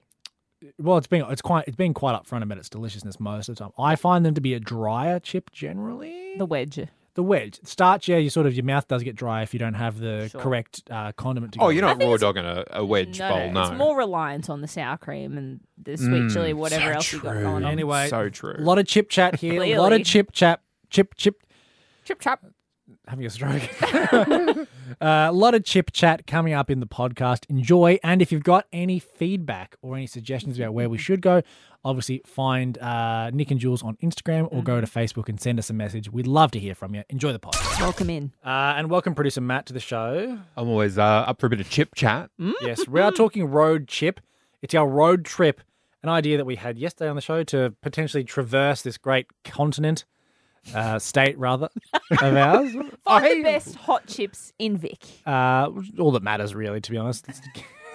well, 0.79 0.97
it's 0.97 1.07
been 1.07 1.23
it's 1.29 1.41
quite 1.41 1.65
it's 1.67 1.75
been 1.75 1.93
quite 1.93 2.15
upfront 2.15 2.41
about 2.41 2.57
its 2.57 2.69
deliciousness 2.69 3.19
most 3.19 3.47
of 3.47 3.55
the 3.55 3.63
time. 3.63 3.71
I 3.77 3.95
find 3.95 4.25
them 4.25 4.33
to 4.33 4.41
be 4.41 4.55
a 4.55 4.59
drier 4.59 5.19
chip 5.19 5.51
generally. 5.51 6.35
The 6.37 6.45
wedge. 6.45 6.79
The 7.17 7.23
wedge 7.23 7.59
starch, 7.63 8.07
yeah, 8.07 8.17
you 8.17 8.29
sort 8.29 8.45
of 8.45 8.53
your 8.53 8.63
mouth 8.63 8.87
does 8.87 9.01
get 9.01 9.15
dry 9.15 9.41
if 9.41 9.51
you 9.51 9.59
don't 9.59 9.73
have 9.73 9.97
the 9.99 10.29
Sure. 10.31 10.39
correct 10.39 10.83
uh, 10.91 11.13
condiment. 11.13 11.53
To 11.53 11.59
Oh, 11.59 11.61
go 11.63 11.69
you're 11.69 11.75
with 11.77 11.81
not 11.81 11.97
think 11.97 12.07
raw 12.07 12.13
it's- 12.13 12.21
dogging 12.21 12.45
a, 12.45 12.63
a 12.79 12.85
wedge 12.85 13.17
no, 13.19 13.29
bowl, 13.29 13.51
no. 13.53 13.61
it's 13.63 13.71
more 13.77 13.97
reliant 13.97 14.51
on 14.51 14.61
the 14.61 14.67
sour 14.67 14.97
cream 14.97 15.35
and 15.35 15.59
the 15.81 15.97
sweet 15.97 16.29
chili, 16.31 16.53
whatever 16.53 16.85
so 16.85 16.91
else 16.91 17.11
you 17.11 17.19
got 17.19 17.31
true. 17.33 17.41
going 17.41 17.65
on. 17.65 17.71
Anyway, 17.71 18.07
so 18.09 18.29
true. 18.29 18.53
A 18.55 18.61
lot 18.61 18.77
of 18.77 18.85
chip 18.85 19.09
chat 19.09 19.37
here. 19.39 19.53
A 19.63 19.77
lot 19.79 19.87
Clearly. 19.87 20.01
of 20.01 20.07
chip 20.07 20.31
chat. 20.31 20.61
Chip 20.91 21.15
chip. 21.15 21.41
Chip 22.05 22.19
chop. 22.21 22.45
Having 23.07 23.25
a 23.25 23.29
stroke. 23.29 23.63
uh, 24.13 24.65
a 24.99 25.31
lot 25.31 25.55
of 25.55 25.63
chip 25.63 25.91
chat 25.93 26.27
coming 26.27 26.53
up 26.53 26.69
in 26.69 26.81
the 26.81 26.87
podcast. 26.87 27.45
Enjoy, 27.49 27.97
and 28.03 28.21
if 28.21 28.33
you've 28.33 28.43
got 28.43 28.65
any 28.73 28.99
feedback 28.99 29.77
or 29.81 29.95
any 29.95 30.07
suggestions 30.07 30.59
about 30.59 30.73
where 30.73 30.89
we 30.89 30.97
should 30.97 31.21
go, 31.21 31.41
obviously 31.85 32.21
find 32.25 32.77
uh, 32.79 33.29
Nick 33.31 33.49
and 33.49 33.61
Jules 33.61 33.81
on 33.81 33.95
Instagram 34.03 34.49
or 34.51 34.61
go 34.61 34.81
to 34.81 34.87
Facebook 34.87 35.29
and 35.29 35.39
send 35.39 35.57
us 35.57 35.69
a 35.69 35.73
message. 35.73 36.11
We'd 36.11 36.27
love 36.27 36.51
to 36.51 36.59
hear 36.59 36.75
from 36.75 36.95
you. 36.95 37.03
Enjoy 37.09 37.31
the 37.31 37.39
pod. 37.39 37.55
Welcome 37.79 38.09
in. 38.09 38.33
Uh, 38.45 38.73
and 38.75 38.89
welcome 38.89 39.15
producer 39.15 39.39
Matt 39.39 39.67
to 39.67 39.73
the 39.73 39.79
show. 39.79 40.39
I'm 40.57 40.67
always 40.67 40.97
uh, 40.97 41.03
up 41.03 41.39
for 41.39 41.47
a 41.47 41.49
bit 41.49 41.61
of 41.61 41.69
chip 41.69 41.95
chat. 41.95 42.29
Yes, 42.61 42.87
we 42.89 42.99
are 42.99 43.11
talking 43.11 43.45
road 43.45 43.87
chip. 43.87 44.19
It's 44.61 44.75
our 44.75 44.87
road 44.87 45.23
trip, 45.23 45.61
an 46.03 46.09
idea 46.09 46.35
that 46.35 46.45
we 46.45 46.57
had 46.57 46.77
yesterday 46.77 47.09
on 47.09 47.15
the 47.15 47.21
show 47.21 47.43
to 47.45 47.73
potentially 47.81 48.25
traverse 48.25 48.81
this 48.81 48.97
great 48.97 49.27
continent, 49.45 50.03
uh, 50.73 50.99
state 50.99 51.37
rather, 51.37 51.69
of 52.21 52.35
ours. 52.35 52.71
Find 52.73 52.91
I- 53.07 53.33
the 53.35 53.43
best 53.43 53.75
hot 53.75 54.07
chips 54.07 54.53
in 54.59 54.77
Vic. 54.77 54.99
Uh, 55.25 55.69
all 55.99 56.11
that 56.11 56.23
matters, 56.23 56.53
really, 56.55 56.81
to 56.81 56.91
be 56.91 56.97
honest. 56.97 57.27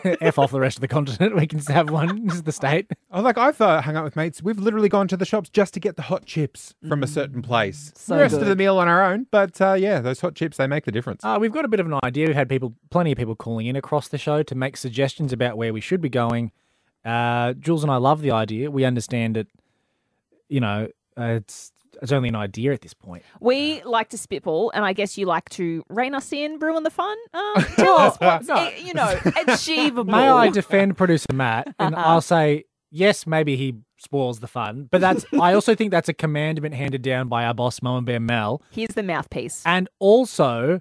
F 0.04 0.36
off 0.36 0.50
the 0.50 0.58
rest 0.58 0.78
of 0.78 0.80
the 0.80 0.88
continent. 0.88 1.36
We 1.36 1.46
can 1.46 1.60
just 1.60 1.70
have 1.70 1.88
one. 1.88 2.26
This 2.26 2.34
is 2.34 2.42
the 2.42 2.50
state. 2.50 2.90
I 3.12 3.16
was 3.16 3.24
like, 3.24 3.38
I've 3.38 3.60
uh, 3.60 3.80
hung 3.82 3.94
out 3.94 4.02
with 4.02 4.16
mates. 4.16 4.42
We've 4.42 4.58
literally 4.58 4.88
gone 4.88 5.06
to 5.06 5.16
the 5.16 5.24
shops 5.24 5.48
just 5.48 5.74
to 5.74 5.80
get 5.80 5.94
the 5.94 6.02
hot 6.02 6.26
chips 6.26 6.74
from 6.88 7.04
a 7.04 7.06
certain 7.06 7.40
place. 7.40 7.92
So 7.94 8.16
the 8.16 8.20
rest 8.22 8.34
of 8.34 8.46
the 8.46 8.56
meal 8.56 8.78
on 8.78 8.88
our 8.88 9.04
own. 9.04 9.28
But 9.30 9.60
uh, 9.60 9.74
yeah, 9.74 10.00
those 10.00 10.20
hot 10.20 10.34
chips, 10.34 10.56
they 10.56 10.66
make 10.66 10.86
the 10.86 10.90
difference. 10.90 11.24
Uh, 11.24 11.38
we've 11.40 11.52
got 11.52 11.64
a 11.64 11.68
bit 11.68 11.78
of 11.78 11.86
an 11.86 12.00
idea. 12.02 12.26
We've 12.26 12.34
had 12.34 12.48
people, 12.48 12.74
plenty 12.90 13.12
of 13.12 13.18
people 13.18 13.36
calling 13.36 13.66
in 13.66 13.76
across 13.76 14.08
the 14.08 14.18
show 14.18 14.42
to 14.42 14.54
make 14.56 14.76
suggestions 14.76 15.32
about 15.32 15.56
where 15.56 15.72
we 15.72 15.80
should 15.80 16.00
be 16.00 16.08
going. 16.08 16.50
Uh, 17.04 17.52
Jules 17.52 17.84
and 17.84 17.92
I 17.92 17.96
love 17.96 18.22
the 18.22 18.32
idea. 18.32 18.72
We 18.72 18.84
understand 18.84 19.36
it. 19.36 19.46
You 20.48 20.60
know, 20.60 20.88
uh, 21.16 21.22
it's 21.24 21.71
it's 22.02 22.12
only 22.12 22.28
an 22.28 22.36
idea 22.36 22.72
at 22.72 22.80
this 22.80 22.94
point. 22.94 23.22
We 23.40 23.82
like 23.84 24.08
to 24.10 24.18
spitball, 24.18 24.72
and 24.74 24.84
I 24.84 24.92
guess 24.92 25.16
you 25.16 25.26
like 25.26 25.48
to 25.50 25.84
rein 25.88 26.14
us 26.14 26.32
in, 26.32 26.58
ruin 26.58 26.82
the 26.82 26.90
fun. 26.90 27.16
Um, 27.32 27.54
tell 27.76 27.98
us 27.98 28.16
what's, 28.18 28.48
no. 28.48 28.56
eh, 28.56 28.72
you 28.82 28.92
know, 28.92 29.18
achievable. 29.46 30.12
May 30.12 30.28
I 30.28 30.50
defend 30.50 30.96
producer 30.96 31.32
Matt? 31.32 31.72
And 31.78 31.94
I'll 31.94 32.20
say, 32.20 32.64
yes, 32.90 33.26
maybe 33.26 33.56
he 33.56 33.76
spoils 33.98 34.40
the 34.40 34.48
fun, 34.48 34.88
but 34.90 35.00
that's. 35.00 35.24
I 35.40 35.54
also 35.54 35.76
think 35.76 35.92
that's 35.92 36.08
a 36.08 36.14
commandment 36.14 36.74
handed 36.74 37.02
down 37.02 37.28
by 37.28 37.44
our 37.44 37.54
boss, 37.54 37.80
Mum 37.80 37.98
and 37.98 38.06
Bear 38.06 38.20
Mel. 38.20 38.62
Here's 38.72 38.94
the 38.94 39.04
mouthpiece. 39.04 39.62
And 39.64 39.88
also, 40.00 40.80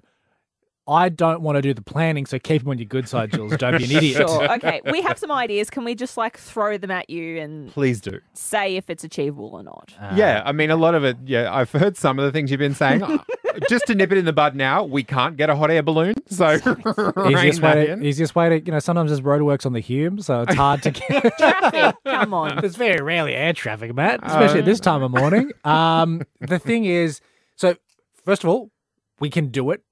I 0.88 1.08
don't 1.10 1.42
want 1.42 1.56
to 1.56 1.62
do 1.62 1.72
the 1.74 1.82
planning, 1.82 2.26
so 2.26 2.38
keep 2.40 2.62
him 2.62 2.68
on 2.68 2.78
your 2.78 2.86
good 2.86 3.08
side, 3.08 3.32
Jules. 3.32 3.56
Don't 3.56 3.78
be 3.78 3.84
an 3.84 3.90
idiot. 3.92 4.16
Sure. 4.28 4.42
Okay. 4.52 4.80
We 4.90 5.00
have 5.02 5.18
some 5.18 5.30
ideas. 5.30 5.70
Can 5.70 5.84
we 5.84 5.94
just 5.94 6.16
like 6.16 6.36
throw 6.36 6.76
them 6.76 6.90
at 6.90 7.08
you 7.08 7.38
and 7.38 7.70
Please 7.70 8.00
do. 8.00 8.20
say 8.34 8.76
if 8.76 8.90
it's 8.90 9.04
achievable 9.04 9.50
or 9.52 9.62
not? 9.62 9.92
yeah, 10.16 10.42
I 10.44 10.52
mean, 10.52 10.70
a 10.70 10.76
lot 10.76 10.94
of 10.94 11.04
it. 11.04 11.16
Yeah, 11.24 11.52
I've 11.54 11.70
heard 11.70 11.96
some 11.96 12.18
of 12.18 12.24
the 12.24 12.32
things 12.32 12.50
you've 12.50 12.58
been 12.58 12.74
saying. 12.74 13.02
Just 13.68 13.86
to 13.86 13.94
nip 13.94 14.10
it 14.12 14.18
in 14.18 14.24
the 14.24 14.32
bud 14.32 14.56
now, 14.56 14.82
we 14.84 15.04
can't 15.04 15.36
get 15.36 15.50
a 15.50 15.54
hot 15.56 15.70
air 15.70 15.82
balloon, 15.82 16.14
so 16.26 16.46
rein 17.16 17.36
Easiest 17.36 17.60
that 17.60 17.76
way, 17.76 17.86
to, 17.86 17.92
in. 17.92 18.02
easiest 18.04 18.34
way 18.34 18.48
to, 18.48 18.58
you 18.64 18.72
know, 18.72 18.78
sometimes 18.78 19.10
there's 19.10 19.20
roadworks 19.20 19.66
on 19.66 19.74
the 19.74 19.80
Hume, 19.80 20.20
so 20.22 20.40
it's 20.42 20.54
hard 20.54 20.82
to 20.84 20.90
get. 20.90 21.36
Traffic. 21.38 21.96
Come 22.06 22.32
on. 22.32 22.56
There's 22.56 22.76
very 22.76 23.02
rarely 23.02 23.34
air 23.34 23.52
traffic, 23.52 23.94
Matt, 23.94 24.20
especially 24.22 24.60
at 24.60 24.64
this 24.64 24.80
time 24.80 25.02
of 25.02 25.10
morning. 25.10 25.52
Um, 25.64 26.22
the 26.40 26.58
thing 26.58 26.86
is, 26.86 27.20
so 27.56 27.76
first 28.24 28.42
of 28.42 28.48
all, 28.48 28.70
we 29.20 29.28
can 29.28 29.48
do 29.48 29.70
it. 29.70 29.82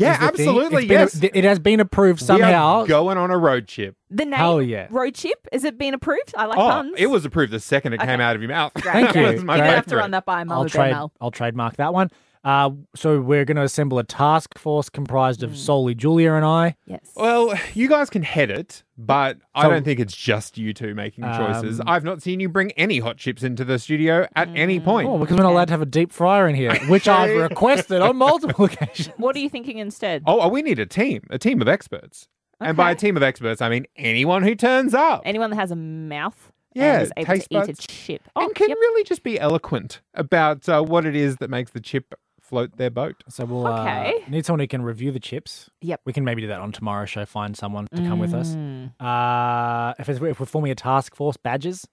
Yeah, 0.00 0.12
is 0.12 0.18
the 0.18 0.36
thing. 0.36 0.48
absolutely. 0.48 0.82
It's 0.88 1.14
been- 1.14 1.30
yes, 1.32 1.32
it 1.34 1.44
has 1.44 1.58
been 1.58 1.80
approved 1.80 2.20
We 2.22 2.26
somehow. 2.26 2.80
are 2.82 2.86
going 2.86 3.18
on 3.18 3.30
a 3.30 3.38
road 3.38 3.68
trip. 3.68 3.96
The 4.10 4.24
name 4.24 4.34
Hell 4.34 4.60
yeah. 4.62 4.88
road 4.90 5.14
trip 5.14 5.46
is 5.52 5.64
it 5.64 5.78
been 5.78 5.94
approved? 5.94 6.34
I 6.36 6.46
like 6.46 6.58
Oh, 6.58 6.68
puns. 6.68 6.94
it 6.98 7.06
was 7.06 7.24
approved 7.24 7.52
the 7.52 7.60
second 7.60 7.92
it 7.92 8.00
came 8.00 8.20
out 8.20 8.34
of 8.34 8.42
your 8.42 8.48
mouth. 8.50 8.72
Thank 8.76 9.08
you. 9.14 9.22
That 9.22 9.34
You're 9.36 9.44
gonna 9.44 9.64
have 9.66 9.86
to 9.86 9.96
run 9.96 10.10
that 10.12 10.24
by 10.24 10.42
Mum 10.44 10.56
I'll 10.56 10.62
and 10.62 10.70
trade. 10.70 10.94
I'll 11.20 11.30
trademark 11.30 11.76
that 11.76 11.92
one. 11.94 12.10
Uh, 12.42 12.70
so 12.96 13.20
we're 13.20 13.44
going 13.44 13.56
to 13.56 13.62
assemble 13.62 13.98
a 13.98 14.04
task 14.04 14.56
force 14.58 14.88
comprised 14.88 15.40
Hmm. 15.40 15.46
of 15.46 15.56
solely 15.58 15.94
Julia 15.94 16.32
and 16.32 16.44
I. 16.44 16.74
Yes. 16.86 17.12
Well, 17.14 17.52
you 17.74 17.86
guys 17.88 18.08
can 18.08 18.22
head 18.22 18.50
it, 18.50 18.82
but 18.96 19.36
I 19.54 19.64
So- 19.64 19.70
don't 19.70 19.84
think 19.84 20.00
it's 20.00 20.16
just 20.16 20.56
you 20.56 20.72
two 20.72 20.94
making 20.94 21.24
choices. 21.24 21.80
Um, 21.80 21.88
I've 21.88 22.04
not 22.04 22.22
seen 22.22 22.40
you 22.40 22.48
bring 22.48 22.72
any 22.72 22.98
hot 23.00 23.18
chips 23.18 23.42
into 23.42 23.64
the 23.64 23.78
studio 23.78 24.26
at 24.34 24.48
any 24.54 24.80
point. 24.80 25.08
Oh, 25.08 25.18
because 25.18 25.36
we're 25.36 25.42
not 25.42 25.52
allowed 25.52 25.66
to 25.68 25.72
have 25.74 25.82
a 25.82 25.86
deep 25.86 26.12
fryer 26.12 26.48
in 26.48 26.54
here, 26.54 26.74
which 26.88 27.06
I've 27.08 27.36
requested 27.36 28.00
on 28.00 28.16
multiple 28.16 28.64
occasions. 28.66 29.10
what 29.18 29.36
are 29.36 29.40
you 29.40 29.50
thinking 29.50 29.76
instead? 29.78 30.22
Oh, 30.26 30.48
we 30.48 30.62
need 30.62 30.78
a 30.78 30.86
team, 30.86 31.22
a 31.30 31.38
team 31.38 31.60
of 31.60 31.68
experts. 31.68 32.28
And 32.58 32.76
by 32.76 32.90
a 32.90 32.92
Okay. 32.92 33.00
team 33.06 33.16
of 33.16 33.22
experts, 33.22 33.60
I 33.62 33.68
mean 33.68 33.86
anyone 33.96 34.42
who 34.42 34.54
turns 34.54 34.94
up 34.94 35.22
Anyone 35.24 35.50
that 35.50 35.56
has 35.56 35.70
a 35.70 35.76
mouth 35.76 36.52
Yeah, 36.74 36.94
and 36.94 37.02
is 37.04 37.12
able 37.16 37.26
taste 37.34 37.48
to 37.50 37.56
eat 37.56 37.62
a 37.62 37.66
buds. 37.68 37.86
chip. 37.86 38.22
Oh, 38.36 38.44
and 38.44 38.54
can 38.54 38.68
yep. 38.68 38.76
really 38.78 39.02
just 39.02 39.22
be 39.22 39.40
eloquent 39.40 40.02
about 40.12 40.68
uh, 40.68 40.82
what 40.82 41.06
it 41.06 41.16
is 41.16 41.36
that 41.38 41.48
makes 41.48 41.70
the 41.70 41.80
chip 41.80 42.14
float 42.50 42.76
their 42.76 42.90
boat. 42.90 43.22
So 43.28 43.44
we'll 43.46 43.66
Okay. 43.66 44.14
uh, 44.26 44.30
need 44.30 44.44
someone 44.44 44.60
who 44.60 44.66
can 44.66 44.82
review 44.82 45.10
the 45.12 45.20
chips. 45.20 45.70
Yep. 45.80 46.02
We 46.04 46.12
can 46.12 46.24
maybe 46.24 46.42
do 46.42 46.48
that 46.48 46.60
on 46.60 46.72
tomorrow's 46.72 47.08
show. 47.08 47.24
Find 47.24 47.56
someone 47.56 47.86
to 47.94 48.02
come 48.02 48.18
with 48.18 48.34
us. 48.34 48.48
Mm. 48.50 48.92
Uh, 49.00 49.94
if, 49.98 50.08
it's, 50.08 50.20
if 50.20 50.38
we're 50.40 50.46
forming 50.46 50.70
a 50.72 50.74
task 50.74 51.14
force, 51.14 51.36
badges, 51.38 51.86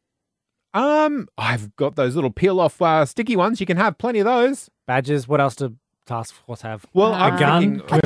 Um, 0.74 1.28
I've 1.38 1.76
got 1.78 1.96
those 1.96 2.15
little 2.15 2.30
peel 2.32 2.60
off 2.60 2.82
uh, 2.82 3.06
sticky 3.06 3.36
ones. 3.36 3.60
You 3.60 3.65
can 3.65 3.78
have 3.78 3.98
plenty 3.98 4.20
of 4.20 4.26
those. 4.26 4.70
badges. 4.86 5.28
What 5.28 5.39
else 5.39 5.56
do 5.56 5.76
task 6.06 6.34
force 6.46 6.62
have? 6.62 6.86
Well, 6.93 7.13
Uh, 7.13 7.17
I'm 7.17 7.36
a 7.36 7.39
gun. 7.39 7.62
thinking- 7.80 7.88
Can 7.88 8.00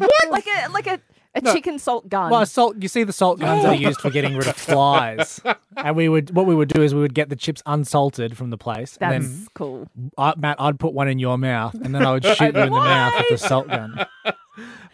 we 0.00 0.06
What? 0.06 0.30
Like 0.30 0.46
a 0.46 0.68
like 0.70 0.86
a, 0.86 1.00
a 1.38 1.44
No. 1.44 1.52
chicken 1.54 1.78
salt 1.78 2.08
gun. 2.08 2.30
Well, 2.30 2.44
salt. 2.46 2.76
You 2.80 2.88
see 2.88 3.04
the 3.04 3.12
salt 3.12 3.38
guns 3.40 3.62
that 3.62 3.70
are 3.70 3.74
used 3.74 4.00
for 4.00 4.10
getting 4.10 4.36
rid 4.36 4.46
of 4.46 4.56
flies, 4.56 5.40
and 5.76 5.96
we 5.96 6.08
would. 6.08 6.34
What 6.34 6.46
we 6.46 6.54
would 6.54 6.68
do 6.68 6.82
is 6.82 6.94
we 6.94 7.00
would 7.00 7.14
get 7.14 7.28
the 7.30 7.36
chips 7.36 7.62
unsalted 7.66 8.36
from 8.36 8.50
the 8.50 8.58
place, 8.58 8.96
That's 8.98 9.14
and 9.14 9.24
then 9.24 9.46
cool. 9.54 9.88
I, 10.16 10.34
Matt, 10.36 10.60
I'd 10.60 10.78
put 10.78 10.92
one 10.92 11.08
in 11.08 11.18
your 11.18 11.38
mouth, 11.38 11.74
and 11.74 11.94
then 11.94 12.04
I 12.04 12.12
would 12.12 12.24
shoot 12.24 12.40
you 12.40 12.46
in 12.48 12.54
the 12.54 12.66
mouth 12.70 13.14
with 13.18 13.40
the 13.40 13.48
salt 13.48 13.68
gun. 13.68 14.06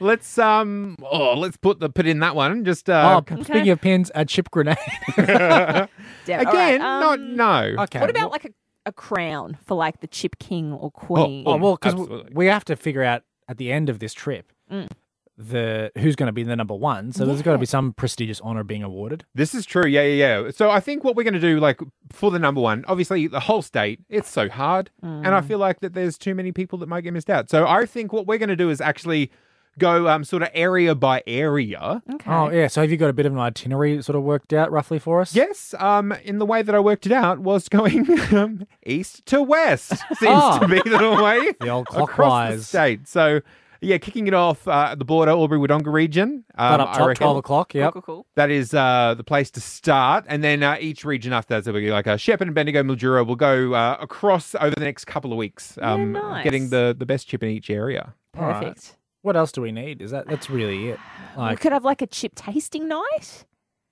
Let's 0.00 0.36
um. 0.38 0.96
Oh, 1.02 1.32
let's 1.38 1.56
put 1.56 1.80
the 1.80 1.88
put 1.88 2.06
in 2.06 2.18
that 2.18 2.34
one. 2.36 2.64
Just 2.64 2.90
uh, 2.90 3.22
oh, 3.30 3.42
speaking 3.42 3.70
of 3.70 3.80
pins, 3.80 4.10
a 4.14 4.24
chip 4.24 4.50
grenade. 4.50 4.76
Yeah, 5.16 6.38
all 6.38 6.44
right, 6.44 6.74
again. 6.74 6.80
not 6.80 7.18
um, 7.18 7.36
no. 7.36 7.74
okay. 7.80 8.00
What 8.00 8.10
about 8.10 8.22
well- 8.22 8.30
like 8.30 8.44
a, 8.46 8.50
a 8.86 8.92
crown 8.92 9.56
for 9.64 9.74
like 9.74 10.00
the 10.00 10.06
chip 10.06 10.38
king 10.38 10.72
or 10.72 10.86
Oh, 10.86 10.90
queen? 10.90 11.44
Oh 11.46 11.56
well, 11.56 11.76
because 11.80 12.24
we 12.32 12.46
have 12.46 12.64
to 12.66 12.76
figure 12.76 13.02
out 13.02 13.22
at 13.48 13.56
the 13.58 13.70
end 13.72 13.88
of 13.88 13.98
this 14.00 14.12
trip 14.14 14.50
Mm. 14.70 14.88
The 15.36 15.90
who's 15.98 16.14
going 16.16 16.28
to 16.28 16.32
be 16.32 16.42
the 16.44 16.54
number 16.54 16.74
one. 16.74 17.12
So 17.12 17.24
there's 17.26 17.42
got 17.42 17.52
to 17.52 17.58
be 17.58 17.66
some 17.66 17.92
prestigious 17.92 18.40
honor 18.40 18.62
being 18.62 18.82
awarded. 18.82 19.24
This 19.34 19.54
is 19.54 19.66
true. 19.66 19.86
Yeah, 19.86 20.02
yeah, 20.02 20.40
yeah. 20.42 20.50
So 20.52 20.70
I 20.70 20.80
think 20.80 21.02
what 21.02 21.16
we're 21.16 21.24
going 21.24 21.34
to 21.34 21.40
do, 21.40 21.58
like 21.58 21.80
for 22.12 22.30
the 22.30 22.38
number 22.38 22.60
one, 22.60 22.84
obviously 22.86 23.26
the 23.26 23.40
whole 23.40 23.62
state, 23.62 24.00
it's 24.08 24.30
so 24.30 24.48
hard, 24.48 24.90
and 25.02 25.26
I 25.28 25.40
feel 25.40 25.58
like 25.58 25.80
that 25.80 25.92
there's 25.94 26.16
too 26.18 26.34
many 26.34 26.52
people 26.52 26.78
that 26.78 26.88
might 26.88 27.00
get 27.02 27.12
missed 27.12 27.30
out. 27.30 27.50
So 27.50 27.66
I 27.66 27.84
think 27.86 28.12
what 28.12 28.26
we're 28.26 28.38
going 28.38 28.48
to 28.48 28.56
do 28.56 28.70
is 28.70 28.80
actually 28.80 29.30
go 29.76 30.06
um 30.06 30.22
sort 30.22 30.40
of 30.40 30.48
area 30.54 30.94
by 30.94 31.20
area. 31.26 32.00
okay. 32.14 32.30
Oh 32.30 32.48
yeah. 32.50 32.68
So 32.68 32.80
have 32.82 32.92
you 32.92 32.96
got 32.96 33.10
a 33.10 33.12
bit 33.12 33.26
of 33.26 33.32
an 33.32 33.40
itinerary 33.40 34.00
sort 34.02 34.14
of 34.14 34.22
worked 34.22 34.52
out 34.52 34.70
roughly 34.70 35.00
for 35.00 35.20
us? 35.20 35.34
Yes, 35.34 35.74
um, 35.80 36.12
in 36.22 36.38
the 36.38 36.46
way 36.46 36.62
that 36.62 36.76
I 36.76 36.78
worked 36.78 37.06
it 37.06 37.12
out 37.12 37.40
was 37.40 37.68
going 37.68 38.06
um, 38.32 38.68
east 38.86 39.26
to 39.26 39.42
west 39.42 39.88
seems 40.14 40.40
Oh. 40.42 40.60
to 40.60 40.68
be 40.68 40.80
the 40.88 41.20
way 41.20 41.54
The 41.60 41.70
old 41.70 41.88
across 41.88 42.06
the 42.06 42.12
clockwise. 42.14 42.68
state. 42.68 43.08
So 43.08 43.40
yeah, 43.84 43.98
kicking 43.98 44.26
it 44.26 44.34
off 44.34 44.66
uh, 44.66 44.88
at 44.92 44.98
the 44.98 45.04
border, 45.04 45.30
Albury 45.32 45.58
Wodonga 45.58 45.92
region. 45.92 46.44
But 46.56 46.62
Um, 46.74 46.80
up 46.80 46.96
top, 46.96 47.14
twelve 47.16 47.36
o'clock. 47.36 47.70
Cool, 47.70 47.90
cool, 47.92 48.02
cool. 48.02 48.26
that 48.36 48.50
is 48.50 48.74
uh, 48.74 49.14
the 49.16 49.24
place 49.24 49.50
to 49.52 49.60
start, 49.60 50.24
and 50.28 50.42
then 50.42 50.62
uh, 50.62 50.76
each 50.80 51.04
region 51.04 51.32
after 51.32 51.54
that, 51.54 51.64
so 51.64 51.72
we 51.72 51.90
like 51.90 52.06
a 52.06 52.16
Shepherd 52.18 52.48
and 52.48 52.54
Bendigo, 52.54 52.82
Mildura, 52.82 53.26
will 53.26 53.36
go 53.36 53.74
uh, 53.74 53.96
across 54.00 54.54
over 54.56 54.74
the 54.74 54.84
next 54.84 55.04
couple 55.06 55.32
of 55.32 55.38
weeks, 55.38 55.78
um, 55.82 56.12
nice. 56.12 56.44
getting 56.44 56.70
the 56.70 56.94
the 56.98 57.06
best 57.06 57.28
chip 57.28 57.42
in 57.42 57.48
each 57.50 57.70
area. 57.70 58.14
All 58.36 58.42
right. 58.48 58.60
Perfect. 58.64 58.96
What 59.22 59.36
else 59.36 59.52
do 59.52 59.62
we 59.62 59.72
need? 59.72 60.02
Is 60.02 60.10
that 60.10 60.26
that's 60.28 60.50
really 60.50 60.88
it? 60.90 60.98
we 61.38 61.56
could 61.56 61.72
have 61.72 61.84
like 61.84 62.02
a 62.02 62.06
chip 62.06 62.34
tasting 62.34 62.88
night. 62.88 63.46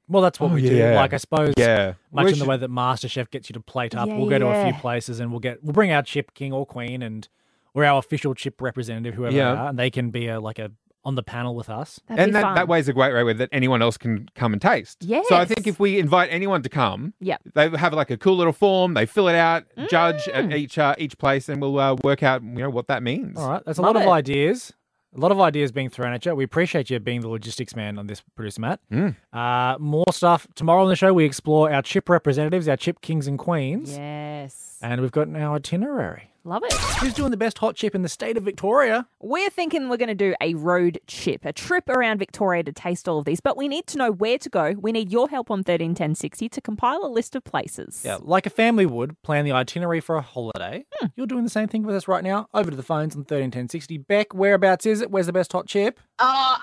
well, 0.08 0.22
that's 0.22 0.38
what 0.38 0.50
Oh, 0.50 0.54
we 0.54 0.60
do. 0.60 0.92
Like, 0.94 1.14
I 1.14 1.16
suppose, 1.16 1.54
Yeah, 1.56 1.94
much 2.12 2.24
We 2.26 2.32
in 2.32 2.38
the 2.38 2.44
should- 2.44 2.48
way 2.48 2.56
that 2.58 2.70
MasterChef 2.70 3.30
gets 3.30 3.48
you 3.48 3.54
to 3.54 3.60
plate 3.60 3.94
up. 3.94 4.08
Yeah, 4.08 4.16
we'll 4.18 4.28
go 4.28 4.38
to 4.38 4.48
a 4.48 4.64
few 4.64 4.74
places 4.78 5.20
and 5.20 5.30
we'll 5.30 5.40
get 5.40 5.62
we'll 5.64 5.72
bring 5.72 5.90
our 5.90 6.02
chip 6.02 6.34
king 6.34 6.52
or 6.52 6.66
queen 6.66 7.00
and 7.02 7.28
we're 7.74 7.84
our 7.84 7.98
official 7.98 8.34
chip 8.34 8.60
representative, 8.60 9.14
whoever 9.14 9.34
Yeah. 9.36 9.52
they 9.54 9.58
are, 9.60 9.68
and 9.68 9.78
they 9.78 9.90
can 9.90 10.10
be 10.10 10.28
a 10.28 10.40
like 10.40 10.58
a 10.58 10.72
on 11.04 11.16
the 11.16 11.22
panel 11.22 11.56
with 11.56 11.68
us. 11.68 11.98
That'd 12.06 12.22
and 12.22 12.28
be 12.30 12.32
that, 12.34 12.42
fun. 12.42 12.54
that 12.54 12.68
way 12.68 12.78
is 12.78 12.88
a 12.88 12.92
great 12.92 13.12
way 13.24 13.32
that 13.32 13.48
anyone 13.50 13.82
else 13.82 13.96
can 13.98 14.28
come 14.36 14.52
and 14.52 14.62
taste. 14.62 15.02
So 15.02 15.34
I 15.34 15.44
think 15.44 15.66
Yes. 15.66 15.74
if 15.74 15.80
we 15.80 15.98
invite 15.98 16.28
anyone 16.30 16.62
to 16.62 16.68
come, 16.68 17.14
Yep. 17.20 17.40
they 17.54 17.68
have 17.70 17.92
like 17.92 18.10
a 18.10 18.16
cool 18.16 18.36
little 18.36 18.52
form. 18.52 18.94
They 18.94 19.04
fill 19.04 19.26
it 19.26 19.34
out, 19.34 19.64
judge 19.90 20.22
Mm. 20.26 20.34
at 20.52 20.56
each 20.56 20.78
uh, 20.78 20.94
each 20.98 21.18
place, 21.18 21.48
and 21.48 21.60
we'll 21.60 21.76
uh, 21.80 21.96
work 22.04 22.22
out 22.22 22.42
you 22.44 22.50
know 22.50 22.70
what 22.70 22.86
that 22.86 23.02
means. 23.02 23.36
All 23.36 23.48
right, 23.50 23.62
that's 23.66 23.78
a 23.78 23.82
Love 23.82 23.96
lot 23.96 24.02
of 24.02 24.06
it. 24.08 24.10
ideas. 24.12 24.72
A 25.14 25.20
lot 25.20 25.30
of 25.32 25.38
ideas 25.40 25.72
being 25.72 25.90
thrown 25.90 26.12
at 26.14 26.24
you. 26.24 26.34
We 26.34 26.44
appreciate 26.44 26.88
you 26.88 26.98
being 26.98 27.20
the 27.20 27.28
logistics 27.28 27.76
man 27.76 27.98
on 27.98 28.06
this, 28.06 28.22
producer 28.34 28.60
Matt. 28.62 28.80
Mm. 28.90 29.14
Uh, 29.30 29.76
more 29.78 30.06
stuff 30.10 30.46
tomorrow 30.54 30.84
on 30.84 30.88
the 30.88 30.96
show. 30.96 31.12
We 31.12 31.24
explore 31.26 31.70
our 31.70 31.82
chip 31.82 32.08
representatives, 32.08 32.66
our 32.66 32.78
chip 32.78 33.02
kings 33.02 33.26
and 33.26 33.38
queens, 33.38 33.94
Yes. 33.94 34.78
and 34.80 35.00
we've 35.02 35.12
got 35.12 35.28
our 35.36 35.56
itinerary. 35.56 36.30
Love 36.44 36.64
it. 36.64 36.72
Who's 36.72 37.14
doing 37.14 37.30
the 37.30 37.36
best 37.36 37.58
hot 37.58 37.76
chip 37.76 37.94
in 37.94 38.02
the 38.02 38.08
state 38.08 38.36
of 38.36 38.42
Victoria? 38.42 39.06
We're 39.20 39.48
thinking 39.48 39.88
we're 39.88 39.96
going 39.96 40.08
to 40.08 40.14
do 40.14 40.34
a 40.40 40.54
road 40.54 40.98
chip, 41.06 41.44
a 41.44 41.52
trip 41.52 41.88
around 41.88 42.18
Victoria 42.18 42.64
to 42.64 42.72
taste 42.72 43.08
all 43.08 43.20
of 43.20 43.26
these, 43.26 43.38
but 43.40 43.56
we 43.56 43.68
need 43.68 43.86
to 43.88 43.98
know 43.98 44.10
where 44.10 44.38
to 44.38 44.48
go. 44.48 44.74
We 44.76 44.90
need 44.90 45.12
your 45.12 45.28
help 45.28 45.52
on 45.52 45.58
131060 45.58 46.48
to 46.48 46.60
compile 46.60 47.04
a 47.04 47.06
list 47.06 47.36
of 47.36 47.44
places. 47.44 48.02
Yeah, 48.04 48.18
like 48.20 48.44
a 48.46 48.50
family 48.50 48.86
would 48.86 49.20
plan 49.22 49.44
the 49.44 49.52
itinerary 49.52 50.00
for 50.00 50.16
a 50.16 50.20
holiday. 50.20 50.84
You're 51.14 51.28
doing 51.28 51.44
the 51.44 51.50
same 51.50 51.68
thing 51.68 51.84
with 51.84 51.94
us 51.94 52.08
right 52.08 52.24
now. 52.24 52.48
Over 52.52 52.70
to 52.70 52.76
the 52.76 52.82
phones 52.82 53.14
on 53.14 53.24
thirteen 53.24 53.52
ten 53.52 53.68
sixty. 53.68 53.96
Beck, 53.98 54.34
whereabouts 54.34 54.84
is 54.84 55.00
it? 55.00 55.12
Where's 55.12 55.26
the 55.26 55.32
best 55.32 55.52
hot 55.52 55.68
chip? 55.68 56.00
Oh, 56.18 56.56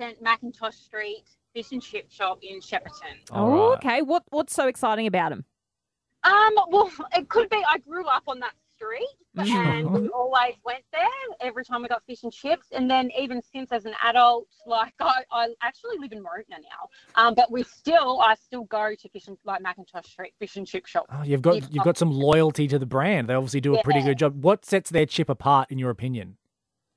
100% 0.00 0.22
Macintosh 0.22 0.76
Street 0.76 1.24
Fish 1.52 1.72
and 1.72 1.82
Chip 1.82 2.10
Shop 2.12 2.38
in 2.42 2.60
Shepparton. 2.60 3.18
Oh, 3.32 3.70
right. 3.70 3.78
okay. 3.78 4.02
What 4.02 4.22
What's 4.30 4.54
so 4.54 4.68
exciting 4.68 5.08
about 5.08 5.30
them? 5.30 5.44
Um, 6.22 6.54
well, 6.68 6.90
it 7.16 7.28
could 7.28 7.48
be 7.48 7.56
I 7.68 7.78
grew 7.78 8.06
up 8.06 8.24
on 8.28 8.38
that 8.40 8.52
street 8.80 9.06
and 9.36 9.90
we 9.90 10.08
always 10.08 10.54
went 10.64 10.82
there 10.92 11.06
every 11.40 11.64
time 11.64 11.82
we 11.82 11.88
got 11.88 12.02
fish 12.06 12.22
and 12.24 12.32
chips. 12.32 12.66
And 12.72 12.90
then 12.90 13.10
even 13.18 13.40
since 13.42 13.70
as 13.72 13.84
an 13.84 13.94
adult, 14.04 14.48
like 14.66 14.92
I, 15.00 15.22
I 15.30 15.48
actually 15.62 15.98
live 15.98 16.12
in 16.12 16.22
Montana 16.22 16.60
now, 16.62 16.88
um, 17.22 17.34
but 17.34 17.50
we 17.50 17.62
still, 17.62 18.20
I 18.20 18.34
still 18.34 18.64
go 18.64 18.94
to 18.98 19.08
fish 19.08 19.28
and 19.28 19.36
like 19.44 19.62
Macintosh 19.62 20.06
Street 20.06 20.34
Fish 20.38 20.56
and 20.56 20.66
Chip 20.66 20.86
Shop. 20.86 21.06
Oh, 21.12 21.22
you've 21.22 21.42
got 21.42 21.56
If 21.56 21.68
you've 21.70 21.84
got 21.84 21.96
some 21.98 22.10
loyalty 22.10 22.66
to 22.68 22.78
the 22.78 22.86
brand. 22.86 23.28
They 23.28 23.34
obviously 23.34 23.60
do 23.60 23.76
a 23.76 23.82
pretty 23.82 24.02
good 24.02 24.18
job. 24.18 24.42
What 24.42 24.64
sets 24.64 24.90
their 24.90 25.06
chip 25.06 25.28
apart, 25.28 25.70
in 25.70 25.78
your 25.78 25.90
opinion? 25.90 26.36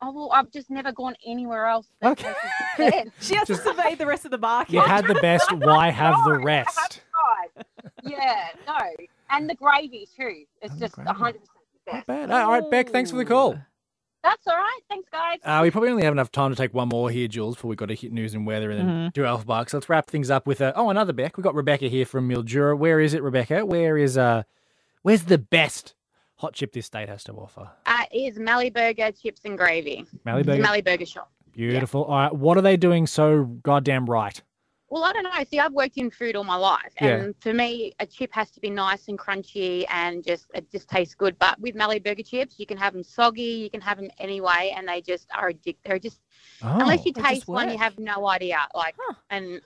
Oh, 0.02 0.12
well, 0.12 0.32
I've 0.34 0.52
just 0.52 0.70
never 0.70 0.92
gone 0.92 1.16
anywhere 1.26 1.66
else. 1.68 1.88
Okay. 2.04 2.24
tastes 2.24 2.42
the 2.78 2.84
best. 2.92 3.10
She 3.22 3.36
has 3.36 3.48
to 3.48 3.56
survey 3.56 3.96
the 3.96 4.06
rest 4.06 4.26
of 4.26 4.32
the 4.32 4.38
market. 4.38 4.74
You 4.74 4.82
had 4.82 5.08
the 5.08 5.16
best. 5.16 5.50
Why 5.58 5.92
have 5.92 6.16
the 6.26 6.32
Right, 6.34 6.66
have 6.68 6.68
rest? 6.76 7.02
Yeah, 8.04 8.48
no. 8.68 8.78
And 9.30 9.50
the 9.50 9.56
gravy 9.56 10.08
too. 10.18 10.44
It's 10.62 10.72
And 10.74 10.80
just 10.80 10.96
gravy. 10.96 11.10
100% 11.12 11.36
Not 11.92 12.06
bad. 12.06 12.32
All 12.32 12.52
right, 12.52 12.70
Beck. 12.72 12.90
Thanks 12.90 13.12
for 13.12 13.18
the 13.18 13.26
call. 13.26 13.58
That's 14.24 14.48
all 14.48 14.56
right. 14.56 14.80
Thanks, 14.90 15.10
guys. 15.12 15.40
Uh, 15.44 15.60
we 15.64 15.70
probably 15.70 15.90
only 15.90 16.04
have 16.04 16.14
enough 16.14 16.32
time 16.32 16.50
to 16.52 16.56
take 16.56 16.74
one 16.74 16.88
more 16.88 17.10
here, 17.10 17.28
Jules, 17.28 17.56
before 17.56 17.68
we've 17.68 17.78
got 17.78 17.88
to 17.88 17.96
hit 17.96 18.14
news 18.14 18.34
and 18.34 18.48
weather 18.48 18.72
and 18.72 18.80
then 18.80 18.88
Mm-hmm. 18.88 19.08
do 19.14 19.26
Alpha 19.26 19.46
Bucks. 19.46 19.74
Let's 19.74 19.90
wrap 19.90 20.08
things 20.08 20.30
up 20.32 20.48
with 20.48 20.62
a, 20.62 20.74
oh 20.78 20.90
another 20.90 21.12
Beck. 21.12 21.36
We've 21.36 21.44
got 21.44 21.56
Rebecca 21.56 21.88
here 21.90 22.06
from 22.06 22.30
Mildura. 22.30 22.78
Where 22.78 23.02
is 23.02 23.14
it, 23.14 23.22
Rebecca? 23.22 23.66
Where 23.66 23.98
is 23.98 24.18
uh, 24.18 24.44
where's 25.02 25.24
the 25.24 25.38
best 25.38 25.94
hot 26.38 26.54
chip 26.54 26.72
this 26.72 26.86
state 26.86 27.10
has 27.10 27.26
to 27.26 27.34
offer? 27.34 27.70
Uh, 27.86 28.04
is 28.14 28.40
Mallee 28.40 28.70
Burger 28.70 29.12
chips 29.12 29.42
and 29.44 29.58
gravy. 29.58 30.06
Mallee 30.24 30.44
The 30.44 30.52
Burger. 30.54 30.62
Mallee 30.64 30.82
Burger 30.82 31.06
shop. 31.06 31.30
Beautiful. 31.52 32.06
All 32.06 32.16
right. 32.16 32.34
What 32.34 32.58
are 32.58 32.62
they 32.62 32.78
doing 32.78 33.06
so 33.08 33.44
goddamn 33.44 34.06
right? 34.06 34.42
Well, 34.94 35.04
I 35.06 35.12
don't 35.12 35.24
know. 35.24 35.32
See, 35.50 35.60
I've 35.60 35.74
worked 35.74 35.98
in 35.98 36.12
food 36.12 36.36
all 36.36 36.44
my 36.44 36.56
life, 36.56 36.94
Yeah. 37.02 37.16
and 37.24 37.36
for 37.42 37.52
me, 37.52 37.94
a 38.00 38.06
chip 38.06 38.32
has 38.34 38.52
to 38.52 38.60
be 38.60 38.70
nice 38.70 39.08
and 39.08 39.18
crunchy 39.18 39.86
and 39.90 40.24
just 40.24 40.46
it 40.54 40.70
just 40.72 40.88
tastes 40.88 41.16
good. 41.16 41.36
But 41.40 41.60
with 41.60 41.74
Mallee 41.74 41.98
Burger 41.98 42.22
chips, 42.22 42.60
you 42.60 42.68
can 42.68 42.78
have 42.78 42.94
them 42.94 43.02
soggy, 43.04 43.42
you 43.64 43.70
can 43.72 43.82
have 43.82 43.98
them 43.98 44.12
anyway, 44.20 44.72
and 44.78 44.88
they 44.88 45.02
just 45.02 45.28
are 45.34 45.52
addictive. 45.52 45.78
They're 45.84 45.98
just 45.98 46.20
Oh, 46.62 46.78
unless 46.80 47.06
you 47.08 47.12
taste 47.12 47.48
one, 47.48 47.72
you 47.72 47.78
have 47.80 47.98
no 47.98 48.28
idea. 48.28 48.60
Like, 48.76 48.94
Huh. 49.00 49.16
and 49.32 49.62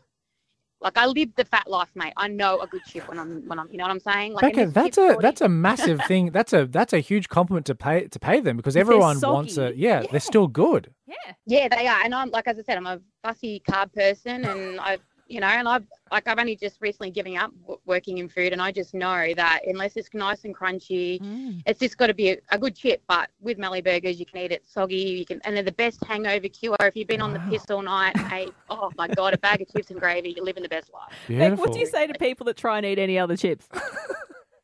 like 0.79 0.97
I 0.97 1.07
live 1.07 1.35
the 1.35 1.43
fat 1.43 1.67
life, 1.67 1.89
mate. 1.95 2.13
I 2.15 2.29
know 2.29 2.59
a 2.61 2.67
good 2.67 2.85
chip 2.85 3.09
when 3.09 3.19
I'm 3.19 3.45
when 3.49 3.59
I'm, 3.59 3.67
you 3.69 3.77
know 3.79 3.83
what 3.83 3.91
I'm 3.91 3.99
saying? 3.99 4.31
Like, 4.31 4.43
Becca, 4.43 4.67
that's 4.71 4.97
a 4.97 5.01
already- 5.01 5.21
that's 5.23 5.41
a 5.41 5.49
massive 5.49 5.99
thing. 6.07 6.29
That's 6.37 6.53
a 6.53 6.67
that's 6.67 6.93
a 6.93 6.99
huge 6.99 7.27
compliment 7.27 7.65
to 7.65 7.75
pay 7.75 8.07
to 8.07 8.17
pay 8.19 8.39
them 8.39 8.55
because 8.55 8.77
everyone 8.77 9.19
wants 9.19 9.57
it. 9.57 9.75
Yeah, 9.75 10.01
Yeah. 10.03 10.07
they're 10.11 10.19
still 10.21 10.47
good. 10.47 10.93
Yeah. 11.05 11.15
Yeah, 11.45 11.67
they 11.67 11.85
are. 11.87 11.99
And 12.05 12.15
I'm 12.15 12.29
like 12.29 12.47
as 12.47 12.57
I 12.59 12.61
said, 12.61 12.77
I'm 12.77 12.85
a 12.87 13.01
fussy 13.23 13.61
carb 13.69 13.91
person, 13.91 14.45
and 14.45 14.79
I've 14.79 15.01
you 15.29 15.39
know, 15.39 15.47
and 15.47 15.67
I've 15.67 15.85
like 16.11 16.27
I've 16.27 16.39
only 16.39 16.55
just 16.55 16.77
recently 16.81 17.11
giving 17.11 17.37
up 17.37 17.51
w- 17.61 17.79
working 17.85 18.17
in 18.19 18.29
food, 18.29 18.53
and 18.53 18.61
I 18.61 18.71
just 18.71 18.93
know 18.93 19.33
that 19.35 19.61
unless 19.67 19.95
it's 19.97 20.09
nice 20.13 20.45
and 20.45 20.55
crunchy, 20.55 21.19
Mm. 21.21 21.61
it's 21.65 21.79
just 21.79 21.97
got 21.97 22.07
to 22.07 22.13
be 22.13 22.31
a, 22.31 22.37
a 22.51 22.57
good 22.57 22.75
chip. 22.75 23.01
But 23.07 23.29
with 23.41 23.57
Mallee 23.57 23.81
Burgers, 23.81 24.19
you 24.19 24.25
can 24.25 24.39
eat 24.39 24.51
it 24.51 24.63
soggy. 24.67 24.95
You 24.95 25.25
can, 25.25 25.41
and 25.43 25.55
they're 25.55 25.63
the 25.63 25.71
best 25.73 26.03
hangover 26.05 26.47
cure. 26.47 26.75
If 26.81 26.95
you've 26.95 27.07
been 27.07 27.21
on 27.21 27.33
the 27.33 27.39
piss 27.49 27.69
all 27.69 27.81
night, 27.81 28.15
hey, 28.17 28.47
oh 28.69 28.91
my 28.97 29.07
god, 29.07 29.33
a 29.33 29.37
bag 29.37 29.61
of 29.61 29.67
chips 29.71 29.91
and 29.91 29.99
gravy, 29.99 30.33
you're 30.35 30.45
living 30.45 30.63
the 30.63 30.69
best 30.69 30.91
life. 30.93 31.09
Beck, 31.09 31.27
Beautiful. 31.27 31.65
what 31.65 31.73
do 31.73 31.79
you 31.79 31.85
say 31.87 32.07
to 32.07 32.13
people 32.17 32.45
that 32.45 32.57
try 32.57 32.77
and 32.77 32.85
eat 32.85 32.99
any 32.99 33.19
other 33.19 33.35
chips? 33.37 33.67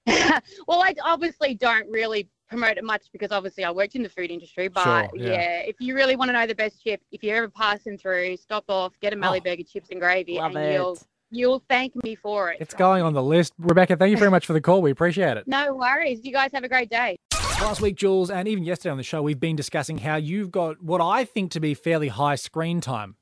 well, 0.67 0.81
I 0.81 0.93
obviously 1.03 1.55
don't 1.55 1.89
really 1.89 2.27
promote 2.49 2.77
it 2.77 2.83
much 2.83 3.03
because 3.11 3.31
obviously 3.31 3.63
I 3.63 3.71
worked 3.71 3.95
in 3.95 4.03
the 4.03 4.09
food 4.09 4.29
industry. 4.31 4.67
But 4.67 4.83
Sure, 4.83 5.09
yeah. 5.15 5.31
yeah. 5.31 5.59
if 5.61 5.75
you 5.79 5.95
really 5.95 6.15
want 6.15 6.29
to 6.29 6.33
know 6.33 6.45
the 6.45 6.55
best 6.55 6.83
chip, 6.83 7.01
if 7.11 7.23
you're 7.23 7.37
ever 7.37 7.49
passing 7.49 7.97
through, 7.97 8.37
stop 8.37 8.65
off, 8.67 8.93
get 8.99 9.13
a 9.13 9.15
Mallee 9.15 9.39
Oh. 9.39 9.49
burger 9.49 9.63
chips 9.63 9.89
and 9.91 9.99
gravy, 9.99 10.37
Love 10.37 10.55
and 10.55 10.73
you'll 10.73 10.97
you'll 11.31 11.63
thank 11.67 11.95
me 12.03 12.13
for 12.15 12.51
it. 12.51 12.57
It's 12.59 12.75
going 12.75 13.01
on 13.03 13.13
the 13.13 13.23
list. 13.23 13.53
Rebecca, 13.57 13.95
thank 13.97 14.11
you 14.11 14.17
very 14.17 14.29
much 14.29 14.45
for 14.45 14.53
the 14.53 14.61
call. 14.61 14.81
We 14.83 14.91
appreciate 14.91 15.35
it. 15.37 15.47
No 15.47 15.73
worries. 15.73 16.19
You 16.23 16.31
guys 16.31 16.51
have 16.53 16.63
a 16.63 16.69
great 16.69 16.89
day. 16.91 17.17
Last 17.61 17.81
week, 17.81 17.95
Jules, 17.95 18.29
and 18.29 18.47
even 18.47 18.63
yesterday 18.63 18.91
on 18.91 18.97
the 18.97 19.03
show, 19.03 19.21
we've 19.21 19.39
been 19.39 19.55
discussing 19.55 19.97
how 19.99 20.17
you've 20.17 20.51
got 20.51 20.83
what 20.83 21.01
I 21.01 21.23
think 21.25 21.51
to 21.51 21.59
be 21.59 21.73
fairly 21.73 22.09
high 22.09 22.35
screen 22.35 22.81
time 22.81 23.15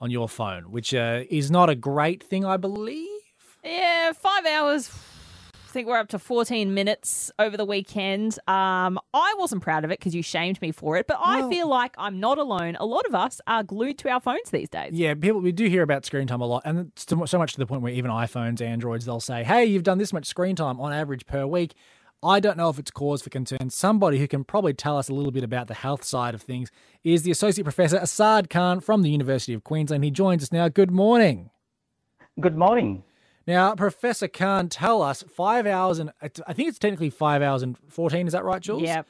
on 0.00 0.10
your 0.10 0.28
phone, 0.28 0.70
which 0.72 0.92
uh, 0.94 1.22
is 1.30 1.50
not 1.50 1.68
a 1.70 1.74
great 1.76 2.22
thing, 2.22 2.44
I 2.44 2.56
believe. 2.56 3.08
Yeah, 3.62 4.12
five 4.12 4.44
hours. 4.46 4.90
I 5.72 5.74
think 5.74 5.88
we're 5.88 5.96
up 5.96 6.08
to 6.10 6.18
14 6.18 6.74
minutes 6.74 7.32
over 7.38 7.56
the 7.56 7.64
weekend. 7.64 8.34
Um, 8.46 9.00
I 9.14 9.34
wasn't 9.38 9.62
proud 9.62 9.86
of 9.86 9.90
it 9.90 10.00
because 10.00 10.14
you 10.14 10.22
shamed 10.22 10.60
me 10.60 10.70
for 10.70 10.98
it, 10.98 11.06
but 11.06 11.16
I 11.18 11.40
Well- 11.40 11.48
feel 11.48 11.66
like 11.66 11.94
I'm 11.96 12.20
not 12.20 12.36
alone. 12.36 12.76
A 12.78 12.84
lot 12.84 13.06
of 13.06 13.14
us 13.14 13.40
are 13.46 13.62
glued 13.62 13.96
to 14.00 14.10
our 14.10 14.20
phones 14.20 14.50
these 14.50 14.68
days. 14.68 14.92
Yeah, 14.92 15.14
people 15.14 15.40
we 15.40 15.50
do 15.50 15.70
hear 15.70 15.82
about 15.82 16.04
screen 16.04 16.26
time 16.26 16.42
a 16.42 16.46
lot, 16.46 16.60
and 16.66 16.78
it's 16.78 17.06
so 17.08 17.16
much- 17.16 17.30
so 17.30 17.38
much 17.38 17.54
to 17.54 17.58
the 17.58 17.64
point 17.64 17.80
where 17.80 17.90
even 17.90 18.10
iPhones, 18.10 18.60
Androids, 18.60 19.06
they'll 19.06 19.18
say, 19.18 19.44
"Hey, 19.44 19.64
you've 19.64 19.82
done 19.82 19.96
this 19.96 20.12
much 20.12 20.26
screen 20.26 20.56
time 20.56 20.78
on 20.78 20.92
average 20.92 21.24
per 21.24 21.46
week." 21.46 21.72
I 22.22 22.38
don't 22.38 22.58
know 22.58 22.68
if 22.68 22.78
it's 22.78 22.90
cause 22.90 23.22
for 23.22 23.30
concern. 23.30 23.70
Somebody 23.70 24.18
who 24.18 24.28
can 24.28 24.44
probably 24.44 24.74
tell 24.74 24.98
us 24.98 25.08
a 25.08 25.14
little 25.14 25.32
bit 25.32 25.42
about 25.42 25.68
the 25.68 25.74
health 25.74 26.04
side 26.04 26.34
of 26.34 26.42
things 26.42 26.70
is 27.02 27.22
the 27.22 27.30
Associate 27.30 27.64
Professor 27.64 27.96
Asad 27.96 28.50
Khan 28.50 28.80
from 28.80 29.00
the 29.00 29.08
University 29.10 29.54
of 29.54 29.64
Queensland. 29.64 30.04
He 30.04 30.10
joins 30.10 30.42
us 30.42 30.52
now. 30.52 30.68
Good 30.68 30.90
morning. 30.90 31.48
Good 32.38 32.58
morning. 32.58 33.04
Now, 33.46 33.74
Professor 33.74 34.28
Khan, 34.28 34.68
tell 34.68 35.02
us 35.02 35.22
five 35.22 35.66
hours 35.66 35.98
and 35.98 36.12
I 36.22 36.52
think 36.52 36.68
it's 36.68 36.78
technically 36.78 37.10
five 37.10 37.42
hours 37.42 37.62
and 37.62 37.76
fourteen. 37.88 38.26
Is 38.26 38.32
that 38.32 38.44
right, 38.44 38.60
Jules? 38.60 38.82
Yeah. 38.82 39.02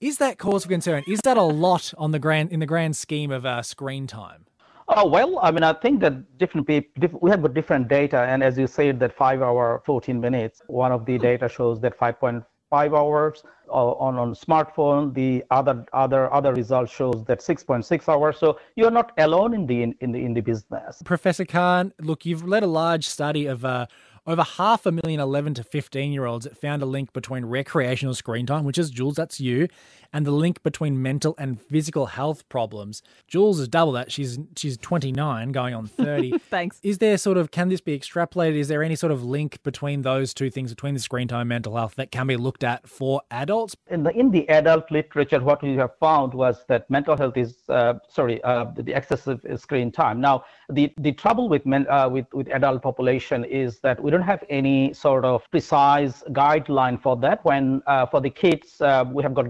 Is 0.00 0.16
that 0.18 0.38
cause 0.38 0.64
for 0.64 0.70
concern? 0.70 1.04
Is 1.06 1.20
that 1.24 1.36
a 1.36 1.42
lot 1.42 1.92
on 1.98 2.10
the 2.10 2.18
grand 2.18 2.50
in 2.52 2.60
the 2.60 2.66
grand 2.66 2.96
scheme 2.96 3.30
of 3.30 3.44
uh, 3.44 3.62
screen 3.62 4.06
time? 4.06 4.46
Oh 4.88 5.06
well, 5.06 5.38
I 5.40 5.52
mean, 5.52 5.62
I 5.62 5.72
think 5.72 6.00
that 6.00 6.38
different 6.38 6.66
people, 6.66 6.90
diff- 6.98 7.22
we 7.22 7.30
have 7.30 7.42
got 7.42 7.54
different 7.54 7.86
data, 7.86 8.22
and 8.22 8.42
as 8.42 8.58
you 8.58 8.66
said, 8.66 8.98
that 9.00 9.16
five 9.16 9.40
hour, 9.40 9.82
14 9.86 10.20
minutes. 10.20 10.62
One 10.66 10.90
of 10.90 11.06
the 11.06 11.16
data 11.16 11.48
shows 11.48 11.80
that 11.82 11.96
5.5 11.96 12.44
hours 12.72 13.42
uh, 13.68 13.72
on 13.72 14.16
on 14.16 14.34
smartphone. 14.34 15.12
The 15.14 15.44
other 15.50 15.84
other 15.92 16.32
other 16.32 16.54
result 16.54 16.88
shows 16.88 17.24
that 17.26 17.40
6.6 17.40 18.08
hours. 18.08 18.38
So 18.38 18.58
you're 18.76 18.90
not 18.90 19.12
alone 19.18 19.54
in 19.54 19.66
the 19.66 19.82
in, 19.82 19.94
in 20.00 20.12
the 20.12 20.24
in 20.24 20.34
the 20.34 20.40
business. 20.40 21.02
Professor 21.04 21.44
Khan, 21.44 21.92
look, 22.00 22.24
you've 22.24 22.46
led 22.46 22.62
a 22.62 22.68
large 22.68 23.06
study 23.06 23.46
of 23.46 23.64
uh, 23.64 23.86
over 24.26 24.42
half 24.42 24.86
a 24.86 24.92
million 24.92 25.20
11 25.20 25.54
to 25.54 25.64
15 25.64 26.12
year 26.12 26.26
olds 26.26 26.44
that 26.44 26.56
found 26.56 26.82
a 26.82 26.86
link 26.86 27.12
between 27.12 27.44
recreational 27.44 28.14
screen 28.14 28.46
time, 28.46 28.64
which 28.64 28.78
is 28.78 28.90
Jules, 28.90 29.16
that's 29.16 29.40
you, 29.40 29.68
and 30.12 30.26
the 30.26 30.30
link 30.30 30.62
between 30.62 31.02
mental 31.02 31.34
and 31.38 31.60
physical 31.60 32.06
health 32.06 32.48
problems. 32.48 33.02
Jules 33.28 33.60
is 33.60 33.68
double 33.68 33.92
that. 33.92 34.12
She's 34.12 34.38
she's 34.56 34.76
29, 34.78 35.52
going 35.52 35.74
on 35.74 35.86
30. 35.86 36.38
Thanks. 36.50 36.80
Is 36.82 36.98
there 36.98 37.18
sort 37.18 37.36
of, 37.36 37.50
can 37.50 37.68
this 37.68 37.80
be 37.80 37.98
extrapolated? 37.98 38.56
Is 38.56 38.68
there 38.68 38.82
any 38.82 38.96
sort 38.96 39.12
of 39.12 39.24
link 39.24 39.62
between 39.62 40.02
those 40.02 40.32
two 40.34 40.50
things, 40.50 40.72
between 40.72 40.94
the 40.94 41.00
screen 41.00 41.28
time 41.28 41.40
and 41.40 41.48
mental 41.48 41.76
health, 41.76 41.94
that 41.96 42.10
can 42.10 42.26
be 42.26 42.36
looked 42.36 42.64
at 42.64 42.88
for 42.88 43.22
adults? 43.30 43.76
in 43.90 44.04
the 44.04 44.10
in 44.16 44.30
the 44.30 44.48
adult 44.48 44.90
literature, 44.90 45.40
what 45.40 45.62
we 45.62 45.74
have 45.74 45.96
found 45.98 46.32
was 46.32 46.64
that 46.68 46.88
mental 46.88 47.16
health 47.16 47.36
is 47.36 47.56
uh, 47.68 47.94
sorry 48.08 48.42
uh, 48.44 48.64
the, 48.64 48.82
the 48.82 48.92
excessive 48.92 49.44
screen 49.56 49.90
time. 49.90 50.20
Now, 50.20 50.44
the 50.68 50.92
the 50.98 51.12
trouble 51.12 51.48
with 51.48 51.66
men 51.66 51.86
uh, 51.88 52.08
with 52.08 52.26
with 52.32 52.48
adult 52.48 52.82
population 52.82 53.44
is 53.44 53.80
that 53.80 54.02
we 54.02 54.10
don't 54.10 54.22
have 54.22 54.44
any 54.48 54.92
sort 54.92 55.24
of 55.24 55.42
precise 55.50 56.22
guideline 56.30 57.00
for 57.00 57.16
that. 57.16 57.44
When 57.44 57.82
uh, 57.86 58.06
for 58.06 58.20
the 58.20 58.30
kids, 58.30 58.80
uh, 58.80 59.04
we 59.12 59.22
have 59.22 59.34
got 59.34 59.46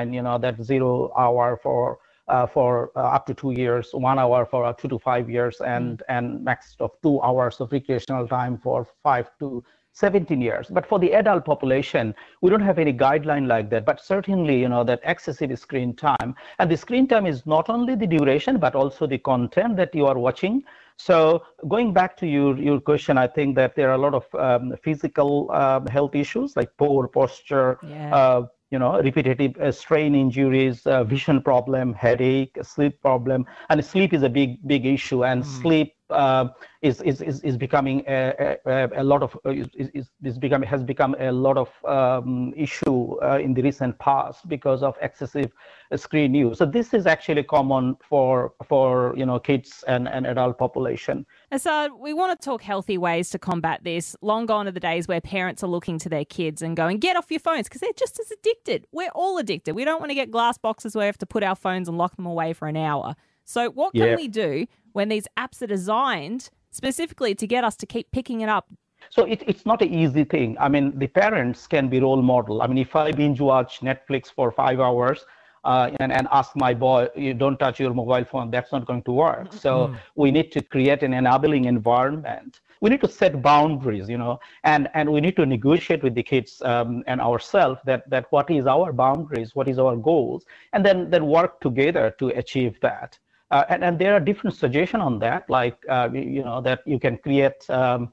guideline, 0.00 0.14
you 0.14 0.22
know, 0.22 0.38
that 0.38 0.62
zero 0.62 1.12
hour 1.16 1.58
for. 1.62 1.98
Uh, 2.28 2.46
for 2.46 2.92
uh, 2.94 3.00
up 3.00 3.26
to 3.26 3.34
two 3.34 3.50
years, 3.50 3.90
one 3.92 4.16
hour 4.16 4.46
for 4.46 4.64
uh, 4.64 4.72
two 4.72 4.86
to 4.86 5.00
five 5.00 5.28
years, 5.28 5.60
and 5.62 6.04
and 6.08 6.44
max 6.44 6.76
of 6.78 6.92
two 7.02 7.20
hours 7.22 7.60
of 7.60 7.72
recreational 7.72 8.28
time 8.28 8.56
for 8.56 8.86
five 9.02 9.28
to 9.40 9.64
17 9.94 10.40
years. 10.40 10.68
But 10.70 10.86
for 10.86 11.00
the 11.00 11.12
adult 11.12 11.44
population, 11.44 12.14
we 12.40 12.48
don't 12.48 12.60
have 12.60 12.78
any 12.78 12.92
guideline 12.92 13.48
like 13.48 13.68
that. 13.70 13.84
But 13.84 14.00
certainly, 14.00 14.60
you 14.60 14.68
know, 14.68 14.84
that 14.84 15.00
excessive 15.02 15.58
screen 15.58 15.92
time, 15.96 16.36
and 16.60 16.70
the 16.70 16.76
screen 16.76 17.08
time 17.08 17.26
is 17.26 17.46
not 17.46 17.68
only 17.68 17.96
the 17.96 18.06
duration, 18.06 18.58
but 18.60 18.76
also 18.76 19.08
the 19.08 19.18
content 19.18 19.76
that 19.78 19.92
you 19.92 20.06
are 20.06 20.16
watching. 20.16 20.62
So 20.98 21.42
going 21.66 21.92
back 21.92 22.16
to 22.18 22.28
your, 22.28 22.56
your 22.56 22.78
question, 22.78 23.18
I 23.18 23.26
think 23.26 23.56
that 23.56 23.74
there 23.74 23.88
are 23.88 23.94
a 23.94 23.98
lot 23.98 24.14
of 24.14 24.32
um, 24.34 24.76
physical 24.84 25.50
uh, 25.50 25.80
health 25.90 26.14
issues 26.14 26.54
like 26.56 26.70
poor 26.76 27.08
posture, 27.08 27.78
Yeah. 27.82 28.44
You 28.70 28.78
know, 28.78 29.00
repetitive 29.00 29.56
uh, 29.58 29.72
strain 29.72 30.14
injuries, 30.14 30.86
uh, 30.86 31.04
vision 31.04 31.42
problem, 31.42 31.94
headache, 31.94 32.56
sleep 32.62 33.00
problem, 33.00 33.46
and 33.68 33.84
sleep 33.84 34.12
is 34.14 34.22
a 34.22 34.28
big, 34.30 34.66
big 34.66 34.86
issue. 34.86 35.24
And 35.24 35.44
sleep 35.46 35.94
uh, 36.10 36.48
is, 36.82 37.00
is 37.02 37.20
is 37.20 37.40
is 37.42 37.56
becoming 37.56 38.02
a, 38.06 38.56
a, 38.66 38.88
a 38.96 39.04
lot 39.04 39.22
of 39.22 39.36
uh, 39.44 39.50
is, 39.50 39.68
is, 39.74 40.10
is 40.22 40.38
becoming 40.38 40.68
has 40.68 40.82
become 40.82 41.14
a 41.18 41.30
lot 41.30 41.56
of 41.58 41.68
um, 41.84 42.52
issue 42.56 43.16
uh, 43.22 43.38
in 43.38 43.54
the 43.54 43.62
recent 43.62 43.98
past 43.98 44.48
because 44.48 44.82
of 44.82 44.96
excessive 45.00 45.52
screen 45.96 46.34
use. 46.34 46.58
So 46.58 46.66
this 46.66 46.94
is 46.94 47.06
actually 47.06 47.42
common 47.42 47.96
for 48.08 48.52
for 48.66 49.14
you 49.16 49.26
know 49.26 49.38
kids 49.38 49.84
and, 49.88 50.08
and 50.08 50.26
adult 50.26 50.58
population. 50.58 51.26
Asad, 51.52 51.92
we 51.98 52.12
want 52.14 52.38
to 52.38 52.44
talk 52.44 52.62
healthy 52.62 52.98
ways 52.98 53.30
to 53.30 53.38
combat 53.38 53.82
this. 53.84 54.16
Long 54.22 54.46
gone 54.46 54.68
are 54.68 54.72
the 54.72 54.80
days 54.80 55.08
where 55.08 55.20
parents 55.20 55.62
are 55.62 55.70
looking 55.70 55.98
to 55.98 56.08
their 56.08 56.24
kids 56.24 56.62
and 56.62 56.76
going, 56.76 56.98
get 56.98 57.16
off 57.16 57.30
your 57.30 57.40
phones 57.40 57.68
because 57.68 57.80
they're 57.80 57.90
just 57.96 58.18
as 58.20 58.30
addicted. 58.30 58.86
We're 58.92 59.10
all 59.14 59.38
addicted. 59.38 59.74
We 59.74 59.84
don't 59.84 60.00
want 60.00 60.10
to 60.10 60.14
get 60.14 60.30
glass 60.30 60.58
boxes 60.58 60.94
where 60.94 61.02
we 61.02 61.06
have 61.06 61.18
to 61.18 61.26
put 61.26 61.42
our 61.42 61.56
phones 61.56 61.88
and 61.88 61.98
lock 61.98 62.16
them 62.16 62.26
away 62.26 62.52
for 62.52 62.68
an 62.68 62.76
hour. 62.76 63.16
So, 63.44 63.70
what 63.70 63.94
can 63.94 64.10
Yeah. 64.10 64.16
we 64.16 64.28
do 64.28 64.66
when 64.92 65.08
these 65.08 65.26
apps 65.36 65.62
are 65.62 65.66
designed 65.66 66.50
specifically 66.70 67.34
to 67.34 67.46
get 67.46 67.64
us 67.64 67.76
to 67.76 67.86
keep 67.86 68.10
picking 68.12 68.40
it 68.40 68.48
up? 68.48 68.66
So 69.08 69.24
it, 69.24 69.42
it's 69.46 69.64
not 69.64 69.82
an 69.82 69.92
easy 69.92 70.24
thing. 70.24 70.56
I 70.60 70.68
mean, 70.68 70.98
the 70.98 71.06
parents 71.06 71.66
can 71.66 71.88
be 71.88 72.00
role 72.00 72.22
model. 72.22 72.62
I 72.62 72.66
mean, 72.66 72.78
if 72.78 72.94
I 72.94 73.12
binge 73.12 73.40
watch 73.40 73.80
Netflix 73.80 74.30
for 74.32 74.52
five 74.52 74.78
hours 74.78 75.24
uh, 75.64 75.90
and, 76.00 76.12
and 76.12 76.28
ask 76.30 76.54
my 76.54 76.74
boy, 76.74 77.08
you 77.16 77.34
don't 77.34 77.58
touch 77.58 77.80
your 77.80 77.94
mobile 77.94 78.24
phone, 78.24 78.50
that's 78.50 78.72
not 78.72 78.86
going 78.86 79.02
to 79.02 79.12
work. 79.12 79.52
So 79.52 79.94
we 80.14 80.30
need 80.30 80.52
to 80.52 80.62
create 80.62 81.02
an 81.02 81.14
enabling 81.14 81.64
environment. 81.64 82.60
We 82.82 82.88
need 82.88 83.02
to 83.02 83.08
set 83.08 83.42
boundaries, 83.42 84.08
you 84.08 84.16
know, 84.16 84.40
and, 84.64 84.88
and 84.94 85.10
we 85.10 85.20
need 85.20 85.36
to 85.36 85.44
negotiate 85.44 86.02
with 86.02 86.14
the 86.14 86.22
kids 86.22 86.62
um, 86.62 87.04
and 87.06 87.20
ourselves 87.20 87.78
that, 87.84 88.08
that 88.08 88.26
what 88.30 88.50
is 88.50 88.66
our 88.66 88.90
boundaries, 88.92 89.54
what 89.54 89.68
is 89.68 89.78
our 89.78 89.96
goals, 89.96 90.46
and 90.72 90.84
then, 90.84 91.10
then 91.10 91.26
work 91.26 91.60
together 91.60 92.14
to 92.18 92.28
achieve 92.28 92.80
that. 92.80 93.18
Uh, 93.50 93.64
and, 93.68 93.82
and 93.82 93.98
there 93.98 94.14
are 94.14 94.20
different 94.20 94.54
suggestions 94.56 95.02
on 95.02 95.18
that, 95.18 95.48
like, 95.50 95.76
uh, 95.88 96.08
you 96.12 96.44
know, 96.44 96.60
that 96.60 96.80
you 96.86 96.98
can 97.00 97.16
create 97.18 97.68
um, 97.70 98.12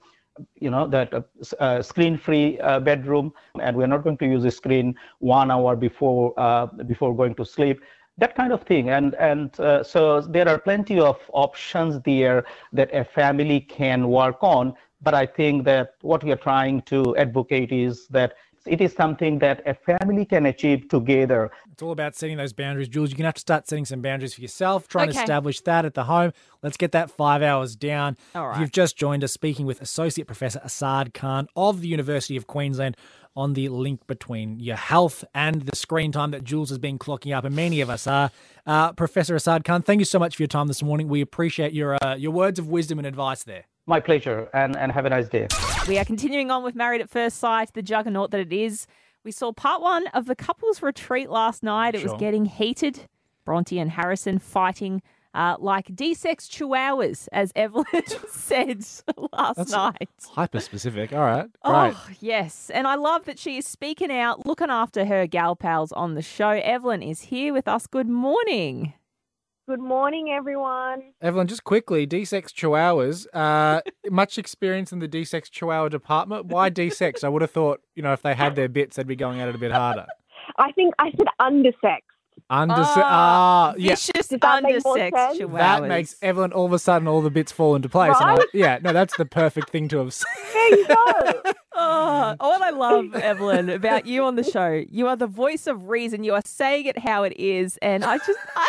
you 0.59 0.69
know 0.69 0.87
that 0.87 1.13
uh, 1.13 1.21
uh, 1.59 1.81
screen-free 1.81 2.59
uh, 2.59 2.79
bedroom, 2.79 3.33
and 3.59 3.75
we're 3.75 3.87
not 3.87 4.03
going 4.03 4.17
to 4.17 4.25
use 4.25 4.45
a 4.45 4.51
screen 4.51 4.95
one 5.19 5.51
hour 5.51 5.75
before 5.75 6.33
uh, 6.37 6.65
before 6.65 7.15
going 7.15 7.35
to 7.35 7.45
sleep. 7.45 7.81
That 8.17 8.35
kind 8.35 8.51
of 8.51 8.63
thing, 8.63 8.89
and 8.89 9.15
and 9.15 9.55
so 9.85 10.21
there 10.21 10.47
are 10.47 10.57
plenty 10.57 10.99
of 10.99 11.17
options 11.33 12.01
there 12.03 12.45
that 12.73 12.93
a 12.93 13.03
family 13.03 13.61
can 13.61 14.09
work 14.09 14.37
on. 14.41 14.73
But 15.01 15.13
I 15.13 15.27
think 15.27 15.63
that 15.65 15.93
what 16.01 16.23
we 16.23 16.31
are 16.31 16.37
trying 16.37 16.81
to 16.83 17.15
advocate 17.17 17.71
is 17.71 18.07
that 18.07 18.33
it 18.67 18.81
is 18.81 18.93
something 18.93 19.39
that 19.39 19.61
a 19.65 19.73
family 19.73 20.25
can 20.25 20.45
achieve 20.45 20.89
together. 20.89 21.51
It's 21.71 21.81
all 21.83 21.91
about 21.91 22.15
setting 22.15 22.37
those 22.37 22.53
boundaries, 22.53 22.87
Jules. 22.87 23.09
You're 23.11 23.17
gonna 23.17 23.27
have 23.27 23.35
to 23.35 23.41
start 23.41 23.67
setting 23.67 23.85
some 23.85 24.01
boundaries 24.01 24.33
for 24.33 24.41
yourself, 24.41 24.87
trying 24.87 25.07
to 25.07 25.11
Okay. 25.13 25.21
establish 25.21 25.61
that 25.61 25.85
at 25.85 25.93
the 25.93 26.05
home. 26.05 26.31
Let's 26.63 26.77
get 26.77 26.91
that 26.93 27.09
five 27.11 27.41
hours 27.41 27.75
down. 27.75 28.17
All 28.35 28.47
If. 28.47 28.59
You've 28.59 28.71
just 28.71 28.97
joined 28.97 29.23
us 29.23 29.31
speaking 29.31 29.65
with 29.65 29.81
Associate 29.81 30.25
Professor 30.25 30.59
Asad 30.63 31.13
Khan 31.13 31.47
of 31.55 31.81
the 31.81 31.87
University 31.87 32.35
of 32.35 32.47
Queensland 32.47 32.97
on 33.35 33.53
the 33.53 33.69
link 33.69 34.07
between 34.07 34.59
your 34.59 34.75
health 34.75 35.23
and 35.35 35.61
the 35.61 35.75
screen 35.75 36.11
time 36.11 36.31
that 36.31 36.43
Jules 36.43 36.69
has 36.69 36.79
been 36.79 36.97
clocking 36.97 37.35
up, 37.35 37.45
and 37.45 37.55
many 37.55 37.81
of 37.81 37.89
us 37.89 38.07
are. 38.07 38.31
Uh, 38.65 38.91
Professor 38.93 39.35
Asad 39.35 39.63
Khan, 39.63 39.83
thank 39.83 39.99
you 39.99 40.05
so 40.05 40.17
much 40.17 40.35
for 40.35 40.41
your 40.41 40.47
time 40.47 40.67
this 40.67 40.81
morning. 40.81 41.07
We 41.07 41.21
appreciate 41.21 41.71
your 41.73 41.97
uh, 42.03 42.15
your 42.15 42.31
words 42.31 42.57
of 42.57 42.67
wisdom 42.67 42.97
and 42.97 43.05
advice 43.07 43.43
there. 43.43 43.65
My 43.89 44.01
pleasure, 44.01 44.49
and, 44.53 44.75
and 44.75 44.91
have 44.91 45.05
a 45.05 45.09
nice 45.09 45.29
day. 45.29 45.47
We 45.87 45.97
are 45.97 46.03
continuing 46.03 46.51
on 46.51 46.61
with 46.61 46.75
Married 46.75 46.99
at 46.99 47.09
First 47.09 47.37
Sight, 47.39 47.71
the 47.73 47.81
juggernaut 47.81 48.31
that 48.31 48.41
it 48.41 48.51
is. 48.51 48.85
We 49.23 49.31
saw 49.31 49.53
part 49.53 49.81
one 49.81 50.07
of 50.07 50.25
the 50.25 50.35
couples 50.35 50.81
retreat 50.81 51.29
last 51.29 51.63
night. 51.63 51.95
It 51.95 52.01
Sure. 52.01 52.11
was 52.11 52.19
getting 52.19 52.45
heated. 52.45 53.07
Bronte 53.45 53.79
and 53.79 53.89
Harrison 53.89 54.39
fighting 54.39 55.01
uh, 55.33 55.55
like 55.59 55.95
D-sex 55.95 56.49
chihuahuas, 56.49 57.29
as 57.31 57.53
Evelyn 57.55 57.85
said 58.29 58.79
last 59.31 59.55
That's 59.55 59.71
night. 59.71 60.09
Hyper 60.31 60.59
specific. 60.59 61.13
All 61.13 61.19
right. 61.21 61.47
Right. 61.65 61.93
Oh, 61.95 62.09
yes. 62.19 62.69
And 62.69 62.87
I 62.87 62.95
love 62.95 63.23
that 63.25 63.39
she 63.39 63.57
is 63.57 63.65
speaking 63.65 64.11
out, 64.11 64.45
looking 64.45 64.69
after 64.69 65.05
her 65.05 65.27
gal 65.27 65.55
pals 65.55 65.93
on 65.93 66.15
the 66.15 66.21
show. 66.21 66.49
Evelyn 66.49 67.01
is 67.01 67.21
here 67.21 67.53
with 67.53 67.69
us. 67.69 67.87
Good 67.87 68.09
morning. 68.09 68.93
Good 69.67 69.81
morning, 69.81 70.29
everyone. 70.29 71.01
Evelyn, 71.21 71.47
just 71.47 71.65
quickly, 71.65 72.05
D-sex 72.05 72.53
chihuahuas. 72.53 73.27
Uh, 73.33 73.81
much 74.09 74.37
experience 74.37 74.93
in 74.93 74.99
the 74.99 75.09
D-sex 75.09 75.49
chihuahua 75.49 75.89
department. 75.89 76.45
Why 76.45 76.69
D-sex? 76.69 77.21
I 77.25 77.27
would 77.27 77.41
have 77.41 77.51
thought, 77.51 77.81
you 77.93 78.01
know, 78.01 78.13
if 78.13 78.21
they 78.21 78.33
had 78.33 78.55
their 78.55 78.69
bits, 78.69 78.95
they'd 78.95 79.05
be 79.05 79.17
going 79.17 79.41
at 79.41 79.49
it 79.49 79.55
a 79.55 79.57
bit 79.57 79.73
harder. 79.73 80.05
I 80.57 80.71
think 80.71 80.93
I 80.99 81.11
said 81.11 81.27
undersexed. 81.41 81.99
Under 82.49 82.75
Ah, 82.77 82.93
ah, 83.05 83.73
yeah, 83.77 83.91
Vicious 83.95 84.27
Does 84.27 84.39
that 84.39 84.63
make 84.63 84.83
more 84.85 84.95
undersex 84.95 85.11
sense? 85.15 85.37
chihuahuas. 85.39 85.57
that 85.57 85.83
makes 85.87 86.15
Evelyn 86.21 86.53
all 86.53 86.65
of 86.65 86.73
a 86.73 86.79
sudden 86.79 87.07
all 87.07 87.21
the 87.21 87.29
bits 87.29 87.51
fall 87.51 87.75
into 87.75 87.89
place. 87.89 88.15
And 88.19 88.29
I, 88.29 88.35
Right? 88.35 88.47
yeah, 88.53 88.79
no, 88.81 88.93
that's 88.93 89.15
the 89.17 89.25
perfect 89.25 89.69
thing 89.69 89.87
to 89.89 89.97
have 89.99 90.13
said. 90.13 90.27
There 90.53 90.77
you 90.79 90.87
go. 90.87 91.41
Oh, 91.79 92.35
what 92.39 92.61
I 92.63 92.71
love, 92.71 93.13
Evelyn, 93.13 93.69
about 93.69 94.07
you 94.07 94.23
on 94.23 94.35
the 94.35 94.43
show, 94.43 94.83
you 94.89 95.07
are 95.07 95.15
the 95.15 95.27
voice 95.27 95.67
of 95.67 95.89
reason. 95.89 96.23
You 96.23 96.33
are 96.33 96.41
saying 96.43 96.87
it 96.87 96.97
how 96.97 97.21
it 97.21 97.33
is, 97.37 97.77
and 97.83 98.03
I 98.03 98.17
just, 98.17 98.39
I, 98.55 98.67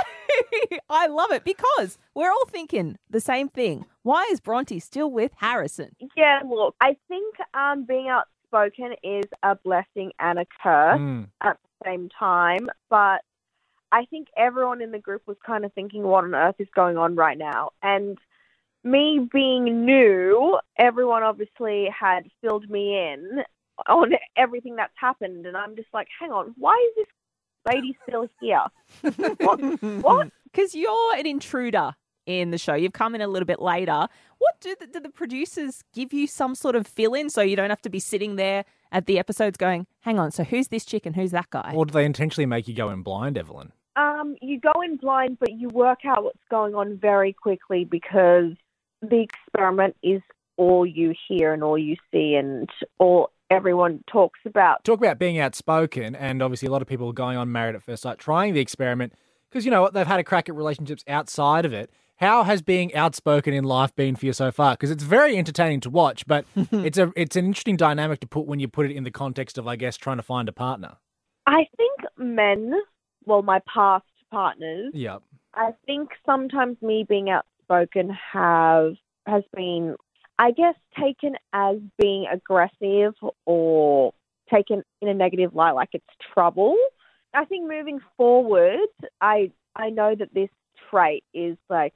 I 0.90 1.06
love 1.06 1.30
it 1.32 1.42
because 1.42 1.96
we're 2.14 2.30
all 2.30 2.44
thinking 2.50 2.98
the 3.08 3.20
same 3.20 3.48
thing. 3.48 3.86
Why 4.02 4.28
is 4.30 4.40
Bronte 4.40 4.78
still 4.80 5.10
with 5.10 5.32
Harrison? 5.38 5.96
yeah, 6.18 6.40
look, 6.46 6.74
I 6.82 6.98
think 7.08 7.34
um, 7.54 7.84
being 7.86 8.08
outspoken 8.10 8.94
is 9.02 9.24
a 9.42 9.54
blessing 9.56 10.12
and 10.18 10.38
a 10.40 10.44
curse 10.62 10.98
Mm. 11.00 11.28
at 11.40 11.56
the 11.80 11.86
same 11.90 12.10
time. 12.10 12.68
But 12.90 13.22
I 13.90 14.04
think 14.06 14.28
everyone 14.36 14.82
in 14.82 14.92
the 14.92 14.98
group 14.98 15.22
was 15.26 15.36
kind 15.44 15.64
of 15.64 15.72
thinking, 15.72 16.02
what 16.02 16.24
on 16.24 16.34
earth 16.34 16.56
is 16.58 16.68
going 16.74 16.96
on 16.96 17.16
right 17.16 17.38
now? 17.38 17.70
And 17.82 18.18
me 18.84 19.28
being 19.32 19.84
new, 19.84 20.58
everyone 20.78 21.22
obviously 21.22 21.88
had 21.98 22.24
filled 22.40 22.68
me 22.68 22.96
in 22.96 23.42
on 23.86 24.12
everything 24.36 24.76
that's 24.76 24.92
happened. 24.96 25.46
And 25.46 25.56
I'm 25.56 25.76
just 25.76 25.88
like, 25.92 26.08
hang 26.18 26.32
on, 26.32 26.54
why 26.58 26.74
is 26.90 27.04
this 27.04 27.74
lady 27.74 27.96
still 28.06 28.28
here? 28.40 28.64
what? 29.38 29.60
what? 30.02 30.32
Because 30.50 30.74
you're 30.74 31.14
an 31.14 31.26
intruder 31.26 31.94
in 32.24 32.52
the 32.52 32.58
show. 32.58 32.72
You've 32.74 32.94
come 32.94 33.14
in 33.14 33.20
a 33.20 33.28
little 33.28 33.44
bit 33.44 33.60
later. 33.60 34.08
What 34.38 34.54
do 34.60 34.74
the, 34.80 34.86
do 34.86 34.98
the 34.98 35.10
producers 35.10 35.82
give 35.92 36.14
you 36.14 36.26
some 36.26 36.54
sort 36.54 36.74
of 36.74 36.86
fill 36.86 37.12
in 37.12 37.28
so 37.28 37.42
you 37.42 37.54
don't 37.54 37.68
have 37.68 37.82
to 37.82 37.90
be 37.90 38.00
sitting 38.00 38.36
there 38.36 38.64
at 38.90 39.04
the 39.04 39.18
episodes 39.18 39.58
going, 39.58 39.86
hang 40.00 40.18
on, 40.18 40.30
so 40.30 40.44
who's 40.44 40.68
this 40.68 40.86
chick 40.86 41.04
and 41.04 41.14
who's 41.14 41.32
that 41.32 41.50
guy? 41.50 41.72
Or 41.74 41.84
do 41.84 41.92
they 41.92 42.06
intentionally 42.06 42.46
make 42.46 42.66
you 42.66 42.74
go 42.74 42.88
in 42.88 43.02
blind, 43.02 43.36
Evelyn? 43.36 43.72
Um, 43.98 44.36
you 44.40 44.60
go 44.60 44.80
in 44.80 44.96
blind, 44.96 45.38
but 45.40 45.52
you 45.52 45.68
work 45.68 46.00
out 46.06 46.22
what's 46.22 46.38
going 46.50 46.76
on 46.76 46.98
very 46.98 47.32
quickly 47.32 47.84
because 47.84 48.52
the 49.02 49.20
experiment 49.22 49.96
is 50.04 50.22
all 50.56 50.86
you 50.86 51.14
hear 51.26 51.52
and 51.52 51.64
all 51.64 51.76
you 51.76 51.96
see 52.12 52.34
and 52.34 52.68
all 52.98 53.30
everyone 53.50 54.04
talks 54.06 54.38
about. 54.46 54.84
Talk 54.84 54.98
about 55.00 55.18
being 55.18 55.40
outspoken, 55.40 56.14
and 56.14 56.42
obviously 56.42 56.68
a 56.68 56.70
lot 56.70 56.80
of 56.80 56.86
people 56.86 57.08
are 57.08 57.12
going 57.12 57.36
on 57.36 57.50
married 57.50 57.74
at 57.74 57.82
first 57.82 58.02
sight, 58.02 58.18
trying 58.18 58.54
the 58.54 58.60
experiment 58.60 59.14
because 59.50 59.64
you 59.64 59.70
know 59.70 59.82
what 59.82 59.94
they've 59.94 60.06
had 60.06 60.20
a 60.20 60.24
crack 60.24 60.48
at 60.48 60.54
relationships 60.54 61.02
outside 61.08 61.64
of 61.64 61.72
it. 61.72 61.90
How 62.16 62.42
has 62.42 62.62
being 62.62 62.94
outspoken 62.94 63.54
in 63.54 63.64
life 63.64 63.94
been 63.94 64.16
for 64.16 64.26
you 64.26 64.32
so 64.32 64.50
far? 64.50 64.74
Because 64.74 64.90
it's 64.90 65.04
very 65.04 65.36
entertaining 65.36 65.80
to 65.80 65.90
watch, 65.90 66.26
but 66.26 66.44
it's 66.56 66.98
a 66.98 67.12
it's 67.16 67.36
an 67.36 67.46
interesting 67.46 67.76
dynamic 67.76 68.20
to 68.20 68.26
put 68.26 68.46
when 68.46 68.60
you 68.60 68.68
put 68.68 68.86
it 68.86 68.94
in 68.94 69.04
the 69.04 69.10
context 69.10 69.58
of, 69.58 69.66
I 69.66 69.76
guess, 69.76 69.96
trying 69.96 70.18
to 70.18 70.22
find 70.22 70.48
a 70.48 70.52
partner. 70.52 70.96
I 71.46 71.66
think 71.76 72.00
men, 72.18 72.74
well, 73.28 73.42
my 73.42 73.60
past 73.72 74.04
partners, 74.30 74.90
Yep. 74.94 75.22
I 75.54 75.72
think 75.86 76.10
sometimes 76.26 76.76
me 76.82 77.04
being 77.08 77.30
outspoken 77.30 78.10
have 78.32 78.94
has 79.26 79.42
been, 79.54 79.96
I 80.38 80.52
guess, 80.52 80.74
taken 80.98 81.36
as 81.52 81.76
being 81.98 82.26
aggressive 82.30 83.14
or 83.44 84.12
taken 84.52 84.82
in 85.00 85.08
a 85.08 85.14
negative 85.14 85.54
light, 85.54 85.72
like 85.72 85.90
it's 85.92 86.04
trouble. 86.32 86.76
I 87.34 87.44
think 87.44 87.68
moving 87.68 88.00
forward, 88.16 88.88
I 89.20 89.50
I 89.76 89.90
know 89.90 90.14
that 90.14 90.32
this 90.34 90.50
trait 90.90 91.24
is 91.34 91.56
like 91.68 91.94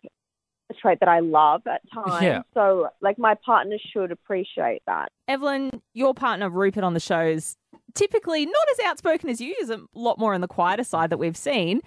a 0.73 0.81
trait 0.81 1.01
that 1.01 1.09
I 1.09 1.21
love 1.21 1.63
at 1.67 1.83
times. 1.93 2.23
Yeah. 2.23 2.43
So 2.55 2.89
like 3.01 3.19
my 3.19 3.35
partner 3.35 3.77
should 3.93 4.11
appreciate 4.11 4.83
that. 4.87 5.11
Evelyn, 5.29 5.83
your 5.95 6.15
partner 6.15 6.51
Rupert 6.51 6.85
on 6.85 6.95
the 6.95 7.01
show 7.01 7.21
is 7.21 7.57
typically 7.95 8.47
not 8.47 8.67
as 8.73 8.85
outspoken 8.87 9.29
as 9.29 9.41
you. 9.41 9.55
Is 9.61 9.71
a 9.71 9.81
lot 9.95 10.19
more 10.19 10.35
on 10.35 10.41
the 10.41 10.49
quieter 10.49 10.85
side 10.85 11.11
that 11.11 11.19
we've 11.19 11.37
seen. 11.37 11.81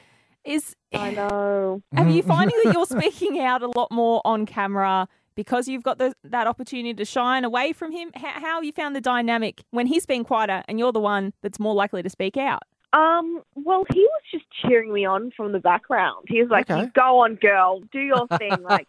Is 0.43 0.75
I 0.93 1.11
know. 1.15 1.81
Are 1.95 2.09
you 2.09 2.23
finding 2.35 2.57
that 2.63 2.73
you're 2.73 2.85
speaking 2.85 3.39
out 3.39 3.61
a 3.61 3.67
lot 3.67 3.91
more 3.91 4.21
on 4.25 4.45
camera 4.45 5.07
because 5.35 5.67
you've 5.67 5.83
got 5.83 5.97
the, 5.97 6.13
that 6.23 6.47
opportunity 6.47 6.93
to 6.93 7.05
shine 7.05 7.43
away 7.43 7.73
from 7.73 7.91
him? 7.91 8.11
How, 8.15 8.39
how 8.39 8.55
have 8.55 8.63
you 8.63 8.71
found 8.71 8.95
the 8.95 9.01
dynamic 9.01 9.63
when 9.71 9.87
he's 9.87 10.05
being 10.05 10.23
quieter 10.23 10.63
and 10.67 10.79
you're 10.79 10.93
the 10.93 10.99
one 10.99 11.33
that's 11.41 11.59
more 11.59 11.73
likely 11.73 12.01
to 12.03 12.09
speak 12.09 12.37
out? 12.37 12.63
Um, 12.95 13.43
well, 13.55 13.83
he 13.93 13.99
was 13.99 14.21
just 14.31 14.45
cheering 14.61 14.93
me 14.93 15.05
on 15.05 15.31
from 15.35 15.51
the 15.51 15.59
background. 15.59 16.25
He 16.29 16.41
was 16.41 16.49
like, 16.49 16.69
Okay. 16.69 16.83
"You 16.83 16.91
"Go 16.95 17.19
on, 17.19 17.35
girl, 17.35 17.81
do 17.91 17.99
your 17.99 18.25
thing." 18.37 18.63
like, 18.63 18.87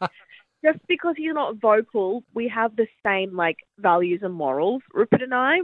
just 0.64 0.78
because 0.86 1.14
he's 1.16 1.34
not 1.34 1.56
vocal, 1.56 2.22
we 2.32 2.48
have 2.48 2.76
the 2.76 2.86
same 3.04 3.36
like 3.36 3.56
values 3.78 4.20
and 4.22 4.32
morals. 4.32 4.82
Rupert 4.94 5.22
and 5.22 5.34
I. 5.34 5.58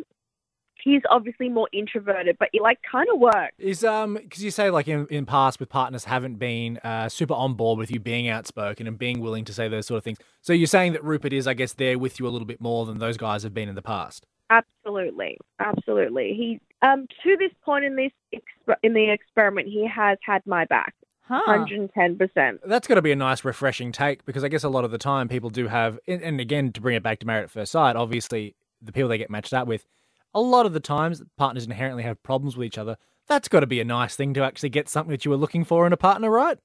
He's 0.83 1.03
obviously 1.09 1.49
more 1.49 1.69
introverted, 1.73 2.37
but 2.41 2.49
it 2.53 2.61
like 2.61 2.81
kind 2.91 3.07
of 3.15 3.21
works. 3.21 3.53
Is 3.59 3.85
um 3.85 4.15
because 4.15 4.43
you 4.43 4.51
say 4.51 4.69
like 4.71 4.89
in, 4.89 5.07
in 5.11 5.25
past 5.25 5.61
with 5.61 5.69
partners 5.69 6.05
haven't 6.05 6.41
been 6.41 6.79
uh, 6.79 7.09
super 7.09 7.35
on 7.35 7.55
board 7.55 7.79
with 7.79 7.93
you 7.93 8.01
being 8.01 8.29
outspoken 8.29 8.89
and 8.89 8.99
being 8.99 9.21
willing 9.21 9.45
to 9.45 9.53
say 9.53 9.69
those 9.69 9.87
sort 9.87 9.99
of 9.99 10.05
things. 10.05 10.19
So 10.41 10.53
you're 10.53 10.67
saying 10.67 10.95
that 10.95 11.05
Rupert 11.05 11.33
is, 11.33 11.47
I 11.47 11.55
guess, 11.55 11.75
there 11.75 11.97
with 12.01 12.19
you 12.19 12.27
a 12.27 12.31
little 12.31 12.47
bit 12.47 12.61
more 12.61 12.85
than 12.85 12.99
those 12.99 13.17
guys 13.17 13.45
have 13.45 13.55
been 13.55 13.69
in 13.69 13.77
the 13.77 13.83
past. 13.83 14.27
Absolutely, 14.51 15.39
absolutely. 15.61 16.35
He 16.37 16.61
um 16.83 17.07
to 17.23 17.37
this 17.39 17.53
point 17.65 17.85
in 17.85 17.97
this 17.97 18.13
exper- 18.35 18.77
in 18.83 18.93
the 18.95 19.11
experiment, 19.11 19.69
he 19.69 19.87
has 19.89 20.19
had 20.25 20.47
my 20.47 20.65
back, 20.67 20.95
Huh. 21.23 21.41
hundred 21.45 21.79
and 21.81 21.93
ten 21.93 22.17
percent. 22.19 22.61
That's 22.65 22.87
got 22.89 22.97
to 22.97 23.03
be 23.03 23.13
a 23.13 23.17
nice, 23.17 23.45
refreshing 23.45 23.93
take 23.93 24.25
because 24.25 24.45
I 24.45 24.49
guess 24.49 24.65
a 24.65 24.69
lot 24.69 24.85
of 24.85 24.91
the 24.91 24.99
time 24.99 25.29
people 25.29 25.51
do 25.51 25.69
have, 25.69 25.99
and, 26.07 26.23
and 26.23 26.41
again 26.41 26.73
to 26.73 26.81
bring 26.81 26.97
it 26.97 27.03
back 27.03 27.21
to 27.21 27.27
married 27.27 27.45
at 27.45 27.51
first 27.51 27.73
sight, 27.73 27.97
obviously 27.97 28.55
the 28.81 28.93
people 28.93 29.09
they 29.09 29.19
get 29.19 29.31
matched 29.31 29.53
up 29.53 29.67
with, 29.69 29.87
a 30.35 30.41
lot 30.41 30.67
of 30.67 30.73
the 30.73 30.81
times 30.81 31.23
partners 31.37 31.65
inherently 31.65 32.03
have 32.03 32.23
problems 32.23 32.57
with 32.57 32.67
each 32.67 32.79
other. 32.79 32.97
That's 33.29 33.47
got 33.49 33.61
to 33.61 33.67
be 33.67 33.81
a 33.81 33.85
nice 33.85 34.17
thing 34.17 34.35
to 34.35 34.43
actually 34.43 34.71
get 34.71 34.89
something 34.89 35.11
that 35.13 35.25
you 35.25 35.31
were 35.31 35.37
looking 35.37 35.65
for 35.65 35.87
in 35.87 35.93
a 35.93 35.97
partner, 35.97 36.29
right? 36.31 36.59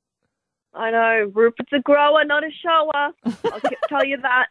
I 0.73 0.89
know 0.91 1.31
Rupert's 1.33 1.71
a 1.73 1.79
grower, 1.79 2.23
not 2.25 2.43
a 2.43 2.49
shower. 2.51 3.11
I'll 3.51 3.61
tell 3.89 4.05
you 4.05 4.17
that. 4.21 4.47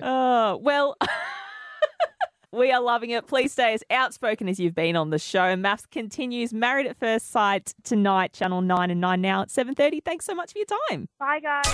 Oh, 0.00 0.56
well, 0.62 0.96
we 2.54 2.70
are 2.70 2.80
loving 2.80 3.10
it. 3.10 3.26
Please 3.26 3.52
stay 3.52 3.74
as 3.74 3.82
outspoken 3.90 4.48
as 4.48 4.60
you've 4.60 4.74
been 4.74 4.96
on 4.96 5.10
the 5.10 5.18
show. 5.18 5.56
MAFS 5.56 5.90
continues. 5.90 6.54
Married 6.54 6.86
at 6.86 6.96
First 6.98 7.30
Sight 7.30 7.74
tonight, 7.82 8.32
Channel 8.32 8.62
9 8.62 8.90
and 8.90 9.00
9 9.00 9.20
now 9.20 9.42
at 9.42 9.48
7.30. 9.48 10.04
Thanks 10.04 10.24
so 10.24 10.34
much 10.34 10.52
for 10.52 10.58
your 10.58 10.66
time. 10.88 11.08
Bye, 11.18 11.40
guys. 11.40 11.64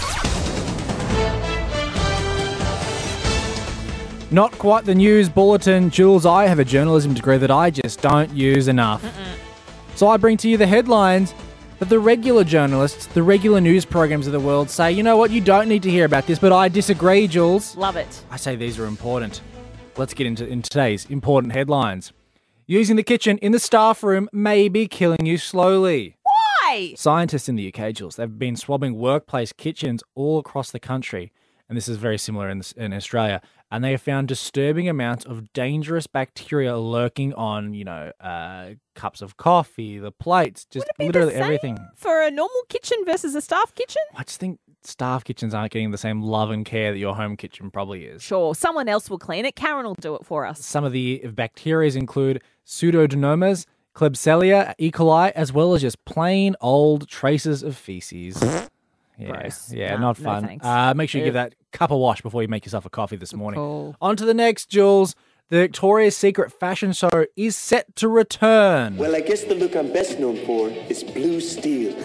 Not 4.33 4.53
quite 4.53 4.85
the 4.85 4.95
news 4.95 5.29
bulletin. 5.29 5.91
Jules, 5.91 6.25
I 6.25 6.47
have 6.47 6.61
a 6.61 6.65
journalism 6.65 7.15
degree 7.15 7.39
that 7.39 7.51
I 7.51 7.71
just 7.71 8.01
don't 8.01 8.31
use 8.31 8.69
enough. 8.69 9.05
So 9.97 10.09
I 10.09 10.17
bring 10.17 10.37
to 10.39 10.49
you 10.49 10.57
the 10.57 10.69
headlines 10.69 11.35
that 11.81 11.89
the 11.89 11.99
regular 11.99 12.45
journalists, 12.45 13.07
the 13.07 13.23
regular 13.23 13.61
news 13.61 13.85
programs 13.85 14.27
of 14.27 14.33
the 14.33 14.41
world 14.41 14.71
say, 14.71 14.93
you 14.93 15.03
know 15.03 15.17
what, 15.17 15.31
you 15.31 15.41
don't 15.41 15.69
need 15.69 15.83
to 15.83 15.91
hear 15.91 16.05
about 16.05 16.27
this, 16.27 16.39
but 16.39 16.53
I 16.53 16.69
disagree, 16.69 17.27
Jules. 17.27 17.77
Love 17.77 17.97
it. 17.97 18.23
I 18.31 18.37
say 18.37 18.55
these 18.55 18.79
are 18.79 18.87
important. 18.87 19.41
Let's 20.01 20.15
get 20.15 20.27
into 20.27 20.47
in 20.47 20.63
today's 20.63 21.05
important 21.11 21.53
headlines. 21.53 22.15
Using 22.67 22.97
the 22.97 23.03
kitchen 23.03 23.37
in 23.37 23.53
the 23.53 23.59
staff 23.59 24.03
room 24.03 24.31
may 24.33 24.67
be 24.71 24.89
killing 24.89 25.27
you 25.27 25.37
slowly. 25.37 26.17
Why? 26.23 26.95
Scientists 26.97 27.51
in 27.51 27.57
the 27.57 27.71
UK, 27.71 27.93
Jules, 27.93 28.17
they've 28.17 28.39
been 28.39 28.57
swabbing 28.57 28.95
workplace 28.95 29.53
kitchens 29.53 30.03
all 30.15 30.39
across 30.39 30.71
the 30.71 30.81
country, 30.81 31.35
and 31.69 31.77
this 31.77 31.87
is 31.87 31.99
very 31.99 32.17
similar 32.17 32.49
in, 32.49 32.57
this, 32.57 32.73
in 32.73 32.95
Australia, 32.95 33.43
and 33.71 33.85
they 33.85 33.93
have 33.93 34.03
found 34.03 34.29
disturbing 34.29 34.89
amounts 34.89 35.25
of 35.25 35.53
dangerous 35.53 36.07
bacteria 36.07 36.77
lurking 36.77 37.33
on, 37.35 37.73
you 37.75 37.85
know, 37.85 38.11
uh, 38.21 38.71
cups 38.95 39.23
of 39.23 39.37
coffee, 39.37 39.99
the 39.99 40.11
plates, 40.13 40.65
just 40.65 40.87
Would 40.87 40.91
it 40.91 40.99
be 40.99 41.19
the 41.19 41.27
literally 41.27 41.35
everything. 41.35 41.79
For 41.95 42.21
a 42.21 42.31
normal 42.31 42.63
kitchen 42.69 42.99
versus 43.05 43.35
a 43.35 43.41
staff 43.41 43.75
kitchen? 43.75 44.03
I 44.17 44.25
just 44.25 44.41
think 44.41 44.59
staff 44.83 45.23
kitchens 45.25 45.55
aren't 45.55 45.73
getting 45.73 45.91
the 45.93 45.99
same 45.99 46.23
love 46.23 46.51
and 46.51 46.65
care 46.65 46.93
that 46.93 46.99
your 46.99 47.15
home 47.15 47.37
kitchen 47.37 47.71
probably 47.71 48.07
is. 48.07 48.23
Sure, 48.23 48.55
someone 48.55 48.89
else 48.89 49.09
will 49.09 49.19
clean 49.19 49.45
it. 49.45 49.55
Karen 49.55 49.85
will 49.87 49.95
do 49.95 50.15
it 50.17 50.25
for 50.27 50.47
us. 50.47 50.65
Some 50.65 50.85
of 50.85 50.93
the 50.93 51.19
bacteria 51.35 51.93
include 51.93 52.43
pseudomonas, 52.67 53.67
Klebsiella, 53.95 54.75
E. 54.79 54.91
coli, 54.91 55.31
as 55.33 55.53
well 55.53 55.75
as 55.75 55.83
just 55.83 56.05
plain 56.05 56.57
old 56.61 57.09
traces 57.09 57.63
of 57.63 57.77
feces. 57.77 58.43
Yeah, 59.19 59.33
Gross. 59.33 59.71
yeah, 59.71 59.97
not 59.97 60.17
fun. 60.17 60.47
thanks. 60.47 60.65
uh, 60.65 60.95
make 60.95 61.11
sure 61.11 61.19
you 61.19 61.27
give 61.27 61.35
that 61.35 61.55
cup 61.73 61.91
of 61.91 61.99
wash 61.99 62.21
before 62.23 62.43
you 62.43 62.49
make 62.49 62.65
yourself 62.65 62.85
a 62.87 62.91
coffee 62.91 63.17
this 63.17 63.33
morning. 63.35 63.59
Cool. 63.59 63.97
On 64.01 64.17
to 64.17 64.25
the 64.25 64.35
next, 64.35 64.67
Jules. 64.67 65.15
The 65.49 65.57
Victoria's 65.57 66.17
Secret 66.17 66.53
fashion 66.53 66.93
show 66.93 67.27
is 67.37 67.57
set 67.57 67.97
to 67.97 68.07
return. 68.07 68.97
Well, 68.97 69.17
I 69.17 69.21
guess 69.21 69.43
the 69.43 69.57
look 69.57 69.75
I'm 69.75 69.93
best 69.93 70.21
known 70.21 70.37
for 70.47 70.69
is 70.69 71.03
blue 71.03 71.41
steel. 71.41 71.97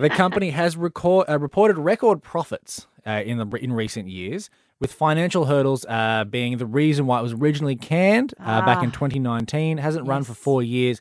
the 0.00 0.10
company 0.10 0.50
has 0.50 0.76
record, 0.76 1.26
uh, 1.30 1.38
reported 1.38 1.78
record 1.78 2.20
profits 2.20 2.88
uh, 3.06 3.22
in 3.24 3.38
the 3.38 3.46
in 3.58 3.72
recent 3.72 4.08
years, 4.08 4.50
with 4.80 4.92
financial 4.92 5.44
hurdles 5.44 5.84
uh, 5.88 6.24
being 6.24 6.56
the 6.58 6.66
reason 6.66 7.06
why 7.06 7.20
it 7.20 7.22
was 7.22 7.32
originally 7.32 7.76
canned 7.76 8.34
uh, 8.40 8.60
back 8.66 8.82
in 8.82 8.88
Ah. 8.88 8.92
2019. 8.92 9.78
Hasn't 9.78 10.08
run 10.08 10.24
for 10.24 10.34
four 10.34 10.60
years. 10.60 11.00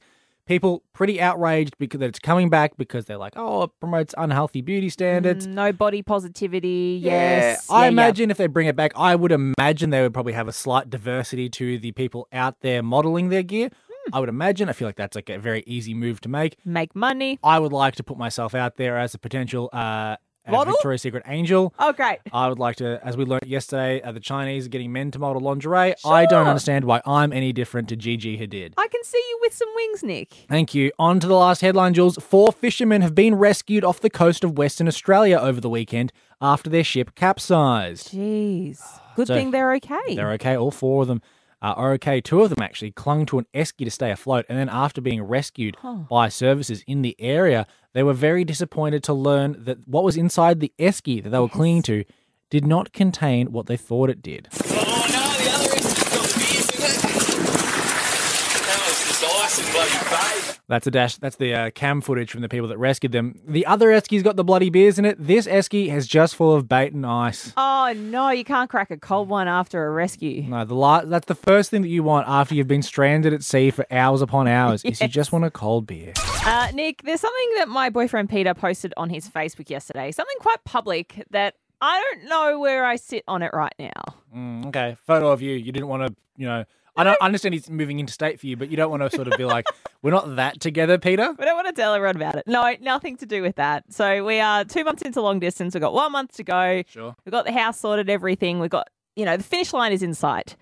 People 0.49 0.81
pretty 0.93 1.21
outraged 1.21 1.77
because 1.77 1.99
that 1.99 2.07
it's 2.07 2.17
coming 2.17 2.49
back 2.49 2.75
because 2.75 3.05
they're 3.05 3.19
like, 3.19 3.33
oh, 3.35 3.61
it 3.63 3.69
promotes 3.79 4.15
unhealthy 4.17 4.61
beauty 4.61 4.89
standards. 4.89 5.45
Mm, 5.45 5.53
no 5.53 5.71
body 5.71 6.01
positivity. 6.01 6.99
Yeah, 7.03 7.11
Yes. 7.11 7.69
I 7.69 7.73
Yeah, 7.75 7.81
yeah. 7.83 7.87
imagine 7.89 8.31
if 8.31 8.37
they 8.37 8.47
bring 8.47 8.65
it 8.65 8.75
back, 8.75 8.91
I 8.95 9.15
would 9.15 9.31
imagine 9.31 9.91
they 9.91 10.01
would 10.01 10.11
probably 10.13 10.33
have 10.33 10.47
a 10.47 10.51
slight 10.51 10.89
diversity 10.89 11.49
to 11.49 11.77
the 11.77 11.91
people 11.91 12.27
out 12.33 12.61
there 12.61 12.81
modeling 12.81 13.29
their 13.29 13.43
gear. 13.43 13.69
Hmm. 13.87 14.15
I 14.15 14.19
would 14.21 14.29
imagine. 14.29 14.69
I 14.69 14.73
feel 14.73 14.87
like 14.87 14.95
that's 14.95 15.13
like 15.15 15.29
a 15.29 15.37
very 15.37 15.63
easy 15.67 15.93
move 15.93 16.19
to 16.21 16.29
make. 16.29 16.57
Make 16.65 16.95
money. 16.95 17.37
I 17.43 17.59
would 17.59 17.71
like 17.71 17.93
to 17.97 18.03
put 18.03 18.17
myself 18.17 18.55
out 18.55 18.77
there 18.77 18.97
as 18.97 19.13
a 19.13 19.19
potential 19.19 19.69
uh, 19.71 20.15
Model? 20.51 20.73
Victoria's 20.73 21.01
Secret 21.01 21.23
angel. 21.27 21.73
Oh, 21.79 21.93
great. 21.93 22.19
I 22.33 22.47
would 22.49 22.59
like 22.59 22.75
to, 22.77 22.99
as 23.05 23.15
we 23.17 23.25
learned 23.25 23.45
yesterday, 23.45 24.01
uh, 24.01 24.11
the 24.11 24.19
Chinese 24.19 24.65
are 24.65 24.69
getting 24.69 24.91
men 24.91 25.11
to 25.11 25.19
model 25.19 25.41
lingerie. 25.41 25.95
I 26.05 26.25
don't 26.25 26.47
understand 26.47 26.85
why 26.85 27.01
I'm 27.05 27.31
any 27.33 27.53
different 27.53 27.89
to 27.89 27.95
Gigi 27.95 28.37
Hadid. 28.37 28.73
I 28.77 28.87
can 28.87 29.03
see 29.03 29.17
you 29.29 29.37
with 29.41 29.53
some 29.53 29.69
wings, 29.75 30.03
Nick. 30.03 30.33
Thank 30.49 30.73
you. 30.75 30.91
On 30.99 31.19
to 31.19 31.27
the 31.27 31.35
last 31.35 31.61
headline, 31.61 31.93
Jules. 31.93 32.17
Four 32.17 32.51
fishermen 32.51 33.01
have 33.01 33.15
been 33.15 33.35
rescued 33.35 33.83
off 33.83 33.99
the 33.99 34.09
coast 34.09 34.43
of 34.43 34.57
Western 34.57 34.87
Australia 34.87 35.37
over 35.37 35.59
the 35.61 35.69
weekend 35.69 36.11
after 36.41 36.69
their 36.69 36.83
ship 36.83 37.15
capsized. 37.15 38.09
Jeez. 38.11 38.79
Good 39.15 39.27
So, 39.27 39.35
thing 39.35 39.51
they're 39.51 39.73
okay. 39.75 40.15
They're 40.15 40.31
okay. 40.33 40.55
All 40.55 40.71
four 40.71 41.01
of 41.01 41.07
them 41.07 41.21
uh, 41.61 41.73
are 41.75 41.91
okay. 41.93 42.21
Two 42.21 42.41
of 42.41 42.49
them 42.49 42.61
actually 42.63 42.91
clung 42.91 43.25
to 43.25 43.37
an 43.39 43.45
esky 43.53 43.83
to 43.83 43.91
stay 43.91 44.11
afloat, 44.11 44.45
and 44.47 44.57
then 44.57 44.69
after 44.69 45.01
being 45.01 45.21
rescued 45.21 45.75
by 46.09 46.29
services 46.29 46.83
in 46.87 47.01
the 47.01 47.15
area, 47.19 47.67
they 47.93 48.03
were 48.03 48.13
very 48.13 48.43
disappointed 48.43 49.03
to 49.03 49.13
learn 49.13 49.55
that 49.59 49.87
what 49.87 50.03
was 50.03 50.17
inside 50.17 50.59
the 50.59 50.71
esky 50.79 51.23
that 51.23 51.29
they 51.29 51.39
were 51.39 51.49
clinging 51.49 51.81
to 51.83 52.03
did 52.49 52.65
not 52.65 52.93
contain 52.93 53.51
what 53.51 53.65
they 53.67 53.77
thought 53.77 54.09
it 54.09 54.21
did. 54.21 54.47
Oh 54.51 55.07
no, 55.11 55.33
the 55.37 55.49
other 55.51 55.71
engine's 55.71 56.03
got 56.09 56.23
the 56.23 56.39
beers 56.39 56.69
in 56.69 56.81
it. 56.83 57.01
That 58.65 58.81
was 58.85 58.97
just 59.07 59.23
ice 59.23 59.59
and 59.59 59.71
bloody 59.71 59.97
babe. 60.49 60.58
That's 60.69 60.85
a 60.85 60.91
dash. 60.91 61.17
That's 61.17 61.35
the 61.35 61.51
uh, 61.55 61.71
cam 61.71 61.99
footage 61.99 62.29
from 62.31 62.41
the 62.41 62.47
people 62.47 62.67
that 62.67 62.77
rescued 62.77 63.11
them. 63.11 63.39
The 63.47 63.65
other 63.65 63.89
esky's 63.89 64.21
got 64.21 64.35
the 64.35 64.43
bloody 64.43 64.69
beers 64.69 64.99
in 64.99 65.03
it. 65.03 65.17
This 65.19 65.47
esky 65.47 65.89
has 65.89 66.05
just 66.05 66.35
full 66.35 66.53
of 66.53 66.69
bait 66.69 66.93
and 66.93 67.03
ice. 67.07 67.51
Oh, 67.57 67.91
no, 67.97 68.29
you 68.29 68.43
can't 68.43 68.69
crack 68.69 68.91
a 68.91 68.97
cold 68.97 69.29
one 69.29 69.47
after 69.47 69.87
a 69.87 69.89
rescue. 69.89 70.43
No, 70.43 70.63
the 70.65 70.75
la- 70.75 71.05
that's 71.05 71.25
the 71.25 71.33
first 71.33 71.71
thing 71.71 71.81
that 71.81 71.87
you 71.87 72.03
want 72.03 72.27
after 72.27 72.53
you've 72.53 72.67
been 72.67 72.83
stranded 72.83 73.33
at 73.33 73.43
sea 73.43 73.71
for 73.71 73.83
hours 73.89 74.21
upon 74.21 74.47
hours. 74.47 74.85
Is 74.85 75.01
you 75.01 75.07
just 75.07 75.31
want 75.31 75.43
a 75.43 75.49
cold 75.49 75.87
beer. 75.87 76.13
Uh, 76.45 76.69
Nick, 76.75 77.01
there's 77.01 77.21
something 77.21 77.49
that 77.57 77.67
my 77.67 77.89
boyfriend 77.89 78.29
Peter 78.29 78.53
posted 78.53 78.93
on 78.95 79.09
his 79.09 79.27
Facebook 79.27 79.71
yesterday, 79.71 80.11
something 80.11 80.37
quite 80.39 80.63
public 80.65 81.25
that 81.31 81.55
I 81.81 81.99
don't 81.99 82.29
know 82.29 82.59
where 82.59 82.85
I 82.85 82.97
sit 82.97 83.23
on 83.27 83.41
it 83.41 83.51
right 83.53 83.73
now. 83.79 84.03
Mm, 84.35 84.67
okay, 84.67 84.97
photo 85.07 85.31
of 85.31 85.41
you. 85.41 85.55
You 85.55 85.71
didn't 85.71 85.87
want 85.87 86.07
to, 86.07 86.15
you 86.37 86.45
know. 86.45 86.63
I 86.95 87.03
don't 87.03 87.17
I 87.21 87.25
understand 87.25 87.53
he's 87.53 87.69
moving 87.69 87.99
interstate 87.99 88.39
for 88.39 88.47
you, 88.47 88.57
but 88.57 88.69
you 88.69 88.77
don't 88.77 88.89
want 88.91 89.03
to 89.03 89.09
sort 89.15 89.27
of 89.27 89.37
be 89.37 89.45
like, 89.45 89.65
we're 90.01 90.11
not 90.11 90.35
that 90.35 90.59
together, 90.59 90.97
Peter. 90.97 91.33
We 91.37 91.45
don't 91.45 91.55
want 91.55 91.67
to 91.67 91.73
tell 91.73 91.93
everyone 91.93 92.15
about 92.15 92.35
it. 92.35 92.43
No, 92.47 92.75
nothing 92.81 93.17
to 93.17 93.25
do 93.25 93.41
with 93.41 93.55
that. 93.55 93.85
So 93.93 94.25
we 94.25 94.39
are 94.39 94.63
two 94.65 94.83
months 94.83 95.01
into 95.01 95.21
long 95.21 95.39
distance. 95.39 95.73
We've 95.73 95.81
got 95.81 95.93
one 95.93 96.11
month 96.11 96.33
to 96.37 96.43
go. 96.43 96.83
Sure. 96.87 97.15
We've 97.25 97.31
got 97.31 97.45
the 97.45 97.51
house 97.53 97.79
sorted, 97.79 98.09
everything. 98.09 98.59
We've 98.59 98.69
got, 98.69 98.89
you 99.15 99.25
know, 99.25 99.37
the 99.37 99.43
finish 99.43 99.71
line 99.73 99.91
is 99.91 100.03
in 100.03 100.13
sight. 100.13 100.55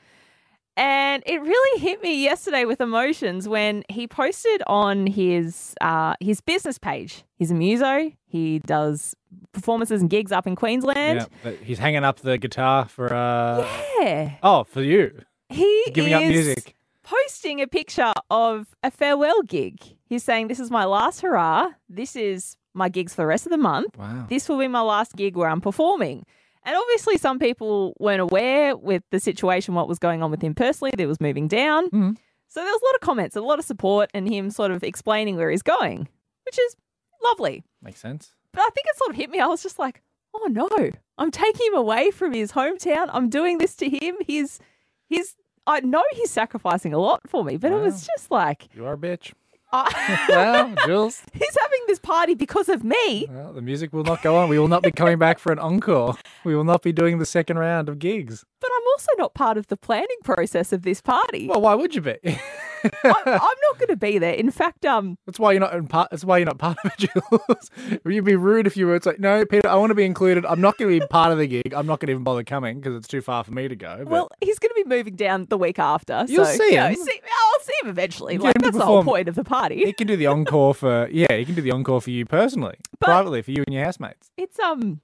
And 0.75 1.23
it 1.25 1.41
really 1.41 1.81
hit 1.81 2.03
me 2.03 2.23
yesterday 2.23 2.63
with 2.65 2.81
emotions 2.81 3.47
when 3.49 3.83
he 3.89 4.07
posted 4.07 4.61
on 4.67 5.07
his 5.07 5.73
uh, 5.81 6.13
his 6.19 6.39
business 6.39 6.77
page. 6.77 7.23
He's 7.35 7.49
a 7.49 7.55
muso. 7.55 8.11
He 8.27 8.59
does 8.59 9.15
performances 9.53 10.01
and 10.01 10.09
gigs 10.09 10.31
up 10.31 10.45
in 10.45 10.55
Queensland. 10.55 11.21
Yeah, 11.21 11.25
but 11.41 11.55
he's 11.63 11.79
hanging 11.79 12.03
up 12.03 12.19
the 12.19 12.37
guitar 12.37 12.85
for. 12.85 13.11
uh 13.11 13.67
Yeah. 13.99 14.33
Oh, 14.43 14.65
for 14.65 14.83
you. 14.83 15.23
He 15.49 15.85
Giving 15.93 16.13
up 16.13 16.23
is 16.23 16.45
music. 16.45 16.75
posting 17.03 17.61
a 17.61 17.67
picture 17.67 18.13
of 18.29 18.67
a 18.83 18.91
farewell 18.91 19.41
gig. 19.43 19.81
He's 20.05 20.23
saying, 20.23 20.47
This 20.47 20.59
is 20.59 20.69
my 20.71 20.85
last 20.85 21.21
hurrah. 21.21 21.71
This 21.89 22.15
is 22.15 22.57
my 22.73 22.89
gigs 22.89 23.13
for 23.13 23.21
the 23.23 23.27
rest 23.27 23.45
of 23.45 23.51
the 23.51 23.57
month. 23.57 23.97
Wow. 23.97 24.27
This 24.29 24.47
will 24.49 24.59
be 24.59 24.67
my 24.67 24.81
last 24.81 25.15
gig 25.15 25.35
where 25.35 25.49
I'm 25.49 25.61
performing. 25.61 26.25
And 26.63 26.75
obviously, 26.75 27.17
some 27.17 27.39
people 27.39 27.93
weren't 27.99 28.19
aware 28.19 28.75
with 28.75 29.01
the 29.09 29.19
situation, 29.21 29.73
what 29.73 29.87
was 29.87 29.99
going 29.99 30.21
on 30.21 30.31
with 30.31 30.41
him 30.41 30.53
personally, 30.53 30.91
that 30.91 30.99
he 30.99 31.05
was 31.05 31.21
moving 31.21 31.47
down. 31.47 31.85
Mm-hmm. 31.87 32.11
So 32.49 32.61
there 32.61 32.71
was 32.71 32.81
a 32.81 32.85
lot 32.85 32.95
of 32.95 33.01
comments, 33.01 33.35
a 33.35 33.41
lot 33.41 33.59
of 33.59 33.65
support, 33.65 34.09
and 34.13 34.27
him 34.27 34.49
sort 34.49 34.71
of 34.71 34.83
explaining 34.83 35.37
where 35.37 35.49
he's 35.49 35.61
going, 35.61 36.09
which 36.45 36.59
is 36.59 36.75
lovely. 37.23 37.63
Makes 37.81 38.01
sense. 38.01 38.33
But 38.51 38.61
I 38.61 38.69
think 38.73 38.87
it 38.87 38.97
sort 38.97 39.11
of 39.11 39.15
hit 39.15 39.29
me. 39.29 39.39
I 39.39 39.47
was 39.47 39.63
just 39.63 39.79
like, 39.79 40.01
oh 40.33 40.47
no, 40.51 40.69
I'm 41.17 41.31
taking 41.31 41.67
him 41.67 41.75
away 41.75 42.11
from 42.11 42.33
his 42.33 42.51
hometown. 42.51 43.09
I'm 43.13 43.29
doing 43.29 43.57
this 43.59 43.75
to 43.77 43.89
him. 43.89 44.15
He's, 44.25 44.59
he's, 45.07 45.35
I 45.65 45.79
know 45.81 46.03
he's 46.13 46.31
sacrificing 46.31 46.93
a 46.93 46.99
lot 46.99 47.21
for 47.27 47.43
me, 47.43 47.57
but 47.57 47.71
it 47.71 47.79
was 47.81 48.05
just 48.05 48.31
like, 48.31 48.67
You 48.73 48.85
are 48.85 48.93
a 48.93 48.97
bitch. 48.97 49.33
I- 49.73 50.25
Well, 50.29 50.73
Jules. 50.85 51.21
he's 51.33 51.57
having 51.61 51.79
this 51.87 51.99
party 51.99 52.35
because 52.35 52.69
of 52.69 52.83
me. 52.85 53.27
Well, 53.29 53.51
the 53.51 53.61
music 53.61 53.91
will 53.91 54.03
not 54.05 54.21
go 54.21 54.37
on. 54.37 54.47
We 54.47 54.57
will 54.59 54.69
not 54.69 54.81
be 54.83 54.91
coming 54.91 55.17
back 55.17 55.39
for 55.39 55.51
an 55.51 55.59
encore. 55.59 56.15
We 56.45 56.55
will 56.55 56.63
not 56.63 56.81
be 56.83 56.93
doing 56.93 57.19
the 57.19 57.25
second 57.25 57.57
round 57.57 57.89
of 57.89 57.99
gigs. 57.99 58.45
But 58.61 58.69
also 58.97 59.11
not 59.19 59.35
part 59.35 59.57
of 59.59 59.67
the 59.67 59.77
planning 59.77 60.17
process 60.23 60.73
of 60.73 60.81
this 60.81 61.01
party. 61.01 61.47
Well, 61.47 61.61
why 61.61 61.75
would 61.75 61.93
you 61.93 62.01
be? 62.01 62.17
I'm, 62.23 62.91
I'm 63.03 63.23
not 63.25 63.77
going 63.77 63.89
to 63.89 63.95
be 63.95 64.17
there. 64.17 64.33
In 64.33 64.49
fact, 64.49 64.85
um, 64.85 65.19
That's 65.27 65.39
why 65.39 65.51
you're 65.51 65.59
not 65.59 65.75
in 65.75 65.85
part. 65.85 66.09
That's 66.09 66.25
why 66.25 66.39
you're 66.39 66.47
not 66.47 66.57
part 66.57 66.77
of 66.83 66.91
it, 66.97 67.09
Jules. 67.29 67.99
You'd 68.05 68.25
be 68.25 68.35
rude 68.35 68.65
if 68.65 68.75
you 68.75 68.87
were. 68.87 68.95
It's 68.95 69.05
like, 69.05 69.19
no, 69.19 69.45
Peter, 69.45 69.67
I 69.67 69.75
want 69.75 69.91
to 69.91 69.95
be 69.95 70.03
included. 70.03 70.47
I'm 70.47 70.61
not 70.61 70.79
going 70.79 70.91
to 70.91 70.99
be 70.99 71.07
part 71.07 71.31
of 71.31 71.37
the 71.37 71.45
gig. 71.45 71.75
I'm 71.75 71.85
not 71.85 71.99
going 71.99 72.07
to 72.07 72.13
even 72.13 72.23
bother 72.23 72.43
coming 72.43 72.79
because 72.79 72.95
it's 72.95 73.07
too 73.07 73.21
far 73.21 73.43
for 73.43 73.51
me 73.51 73.67
to 73.67 73.75
go. 73.75 73.97
But 73.99 74.07
well, 74.07 74.29
he's 74.41 74.57
going 74.57 74.69
to 74.69 74.83
be 74.83 74.89
moving 74.89 75.15
down 75.15 75.45
the 75.47 75.59
week 75.59 75.77
after. 75.77 76.25
You'll 76.27 76.45
so, 76.45 76.53
see 76.53 76.71
you 76.71 76.77
know, 76.77 76.87
him. 76.87 76.95
see- 76.95 77.21
I'll 77.23 77.59
see 77.61 77.73
him 77.83 77.89
eventually. 77.89 78.37
Like 78.39 78.57
that's 78.57 78.77
the 78.77 78.85
whole 78.85 79.03
point 79.03 79.27
of 79.27 79.35
the 79.35 79.43
party. 79.43 79.85
he 79.85 79.93
can 79.93 80.07
do 80.07 80.15
the 80.15 80.27
encore 80.27 80.73
for 80.73 81.07
yeah. 81.09 81.33
He 81.33 81.45
can 81.45 81.53
do 81.53 81.61
the 81.61 81.71
encore 81.71 82.01
for 82.01 82.09
you 82.09 82.25
personally, 82.25 82.77
privately 82.99 83.43
for 83.43 83.51
you 83.51 83.63
and 83.67 83.75
your 83.75 83.83
housemates. 83.83 84.31
It's 84.37 84.59
um, 84.59 85.01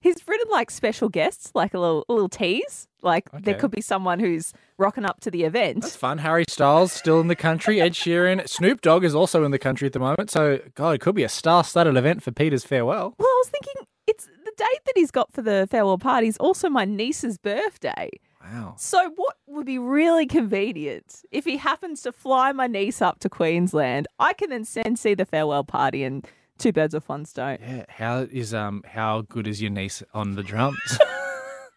he's 0.00 0.16
written 0.26 0.48
like 0.50 0.70
special 0.70 1.08
guests, 1.08 1.50
like 1.54 1.74
a 1.74 1.78
little 1.78 2.04
a 2.08 2.12
little 2.12 2.28
tease. 2.28 2.86
Like 3.00 3.28
there 3.32 3.54
could 3.54 3.70
be 3.70 3.80
someone 3.80 4.18
who's 4.18 4.52
rocking 4.76 5.04
up 5.04 5.20
to 5.20 5.30
the 5.30 5.44
event. 5.44 5.82
That's 5.82 5.96
fun. 5.96 6.18
Harry 6.18 6.44
Styles 6.48 6.92
still 6.92 7.20
in 7.20 7.28
the 7.28 7.36
country. 7.36 7.80
Ed 7.80 7.92
Sheeran, 7.92 8.48
Snoop 8.48 8.80
Dogg 8.80 9.04
is 9.04 9.14
also 9.14 9.44
in 9.44 9.52
the 9.52 9.58
country 9.58 9.86
at 9.86 9.92
the 9.92 10.00
moment. 10.00 10.30
So 10.30 10.60
God, 10.74 10.96
it 10.96 11.00
could 11.00 11.14
be 11.14 11.22
a 11.22 11.28
star-studded 11.28 11.96
event 11.96 12.22
for 12.22 12.32
Peter's 12.32 12.64
farewell. 12.64 13.14
Well, 13.18 13.28
I 13.28 13.42
was 13.44 13.50
thinking 13.50 13.86
it's 14.06 14.24
the 14.26 14.52
date 14.56 14.80
that 14.86 14.92
he's 14.96 15.10
got 15.10 15.32
for 15.32 15.42
the 15.42 15.68
farewell 15.70 15.98
party 15.98 16.26
is 16.26 16.36
also 16.38 16.68
my 16.68 16.84
niece's 16.84 17.38
birthday. 17.38 18.10
Wow. 18.42 18.74
So 18.78 19.12
what 19.14 19.36
would 19.46 19.66
be 19.66 19.78
really 19.78 20.26
convenient 20.26 21.22
if 21.30 21.44
he 21.44 21.58
happens 21.58 22.02
to 22.02 22.12
fly 22.12 22.50
my 22.52 22.66
niece 22.66 23.02
up 23.02 23.20
to 23.20 23.28
Queensland? 23.28 24.08
I 24.18 24.32
can 24.32 24.50
then 24.50 24.64
send 24.64 24.98
see 24.98 25.14
the 25.14 25.26
farewell 25.26 25.64
party 25.64 26.02
and 26.02 26.26
two 26.58 26.72
birds 26.72 26.94
with 26.94 27.08
one 27.08 27.24
stone. 27.24 27.58
Yeah. 27.60 27.84
How 27.88 28.26
is 28.30 28.52
um 28.54 28.82
how 28.86 29.22
good 29.22 29.46
is 29.46 29.60
your 29.62 29.70
niece 29.70 30.02
on 30.14 30.34
the 30.34 30.42
drums? 30.42 30.78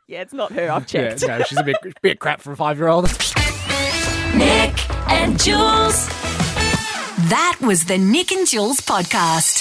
Yeah, 0.07 0.23
it's 0.23 0.33
not 0.33 0.51
her. 0.51 0.69
I've 0.69 0.87
checked. 0.87 1.21
Yeah, 1.21 1.37
no, 1.37 1.43
she's 1.45 1.57
a 1.57 1.63
bit 1.63 1.77
bit 2.01 2.19
crap 2.19 2.41
for 2.41 2.51
a 2.51 2.55
five-year-old. 2.57 3.05
Nick 4.35 4.89
and 5.09 5.39
Jules. 5.39 6.07
That 7.29 7.57
was 7.61 7.85
the 7.85 7.97
Nick 7.97 8.33
and 8.33 8.45
Jules 8.45 8.81
podcast. 8.81 9.60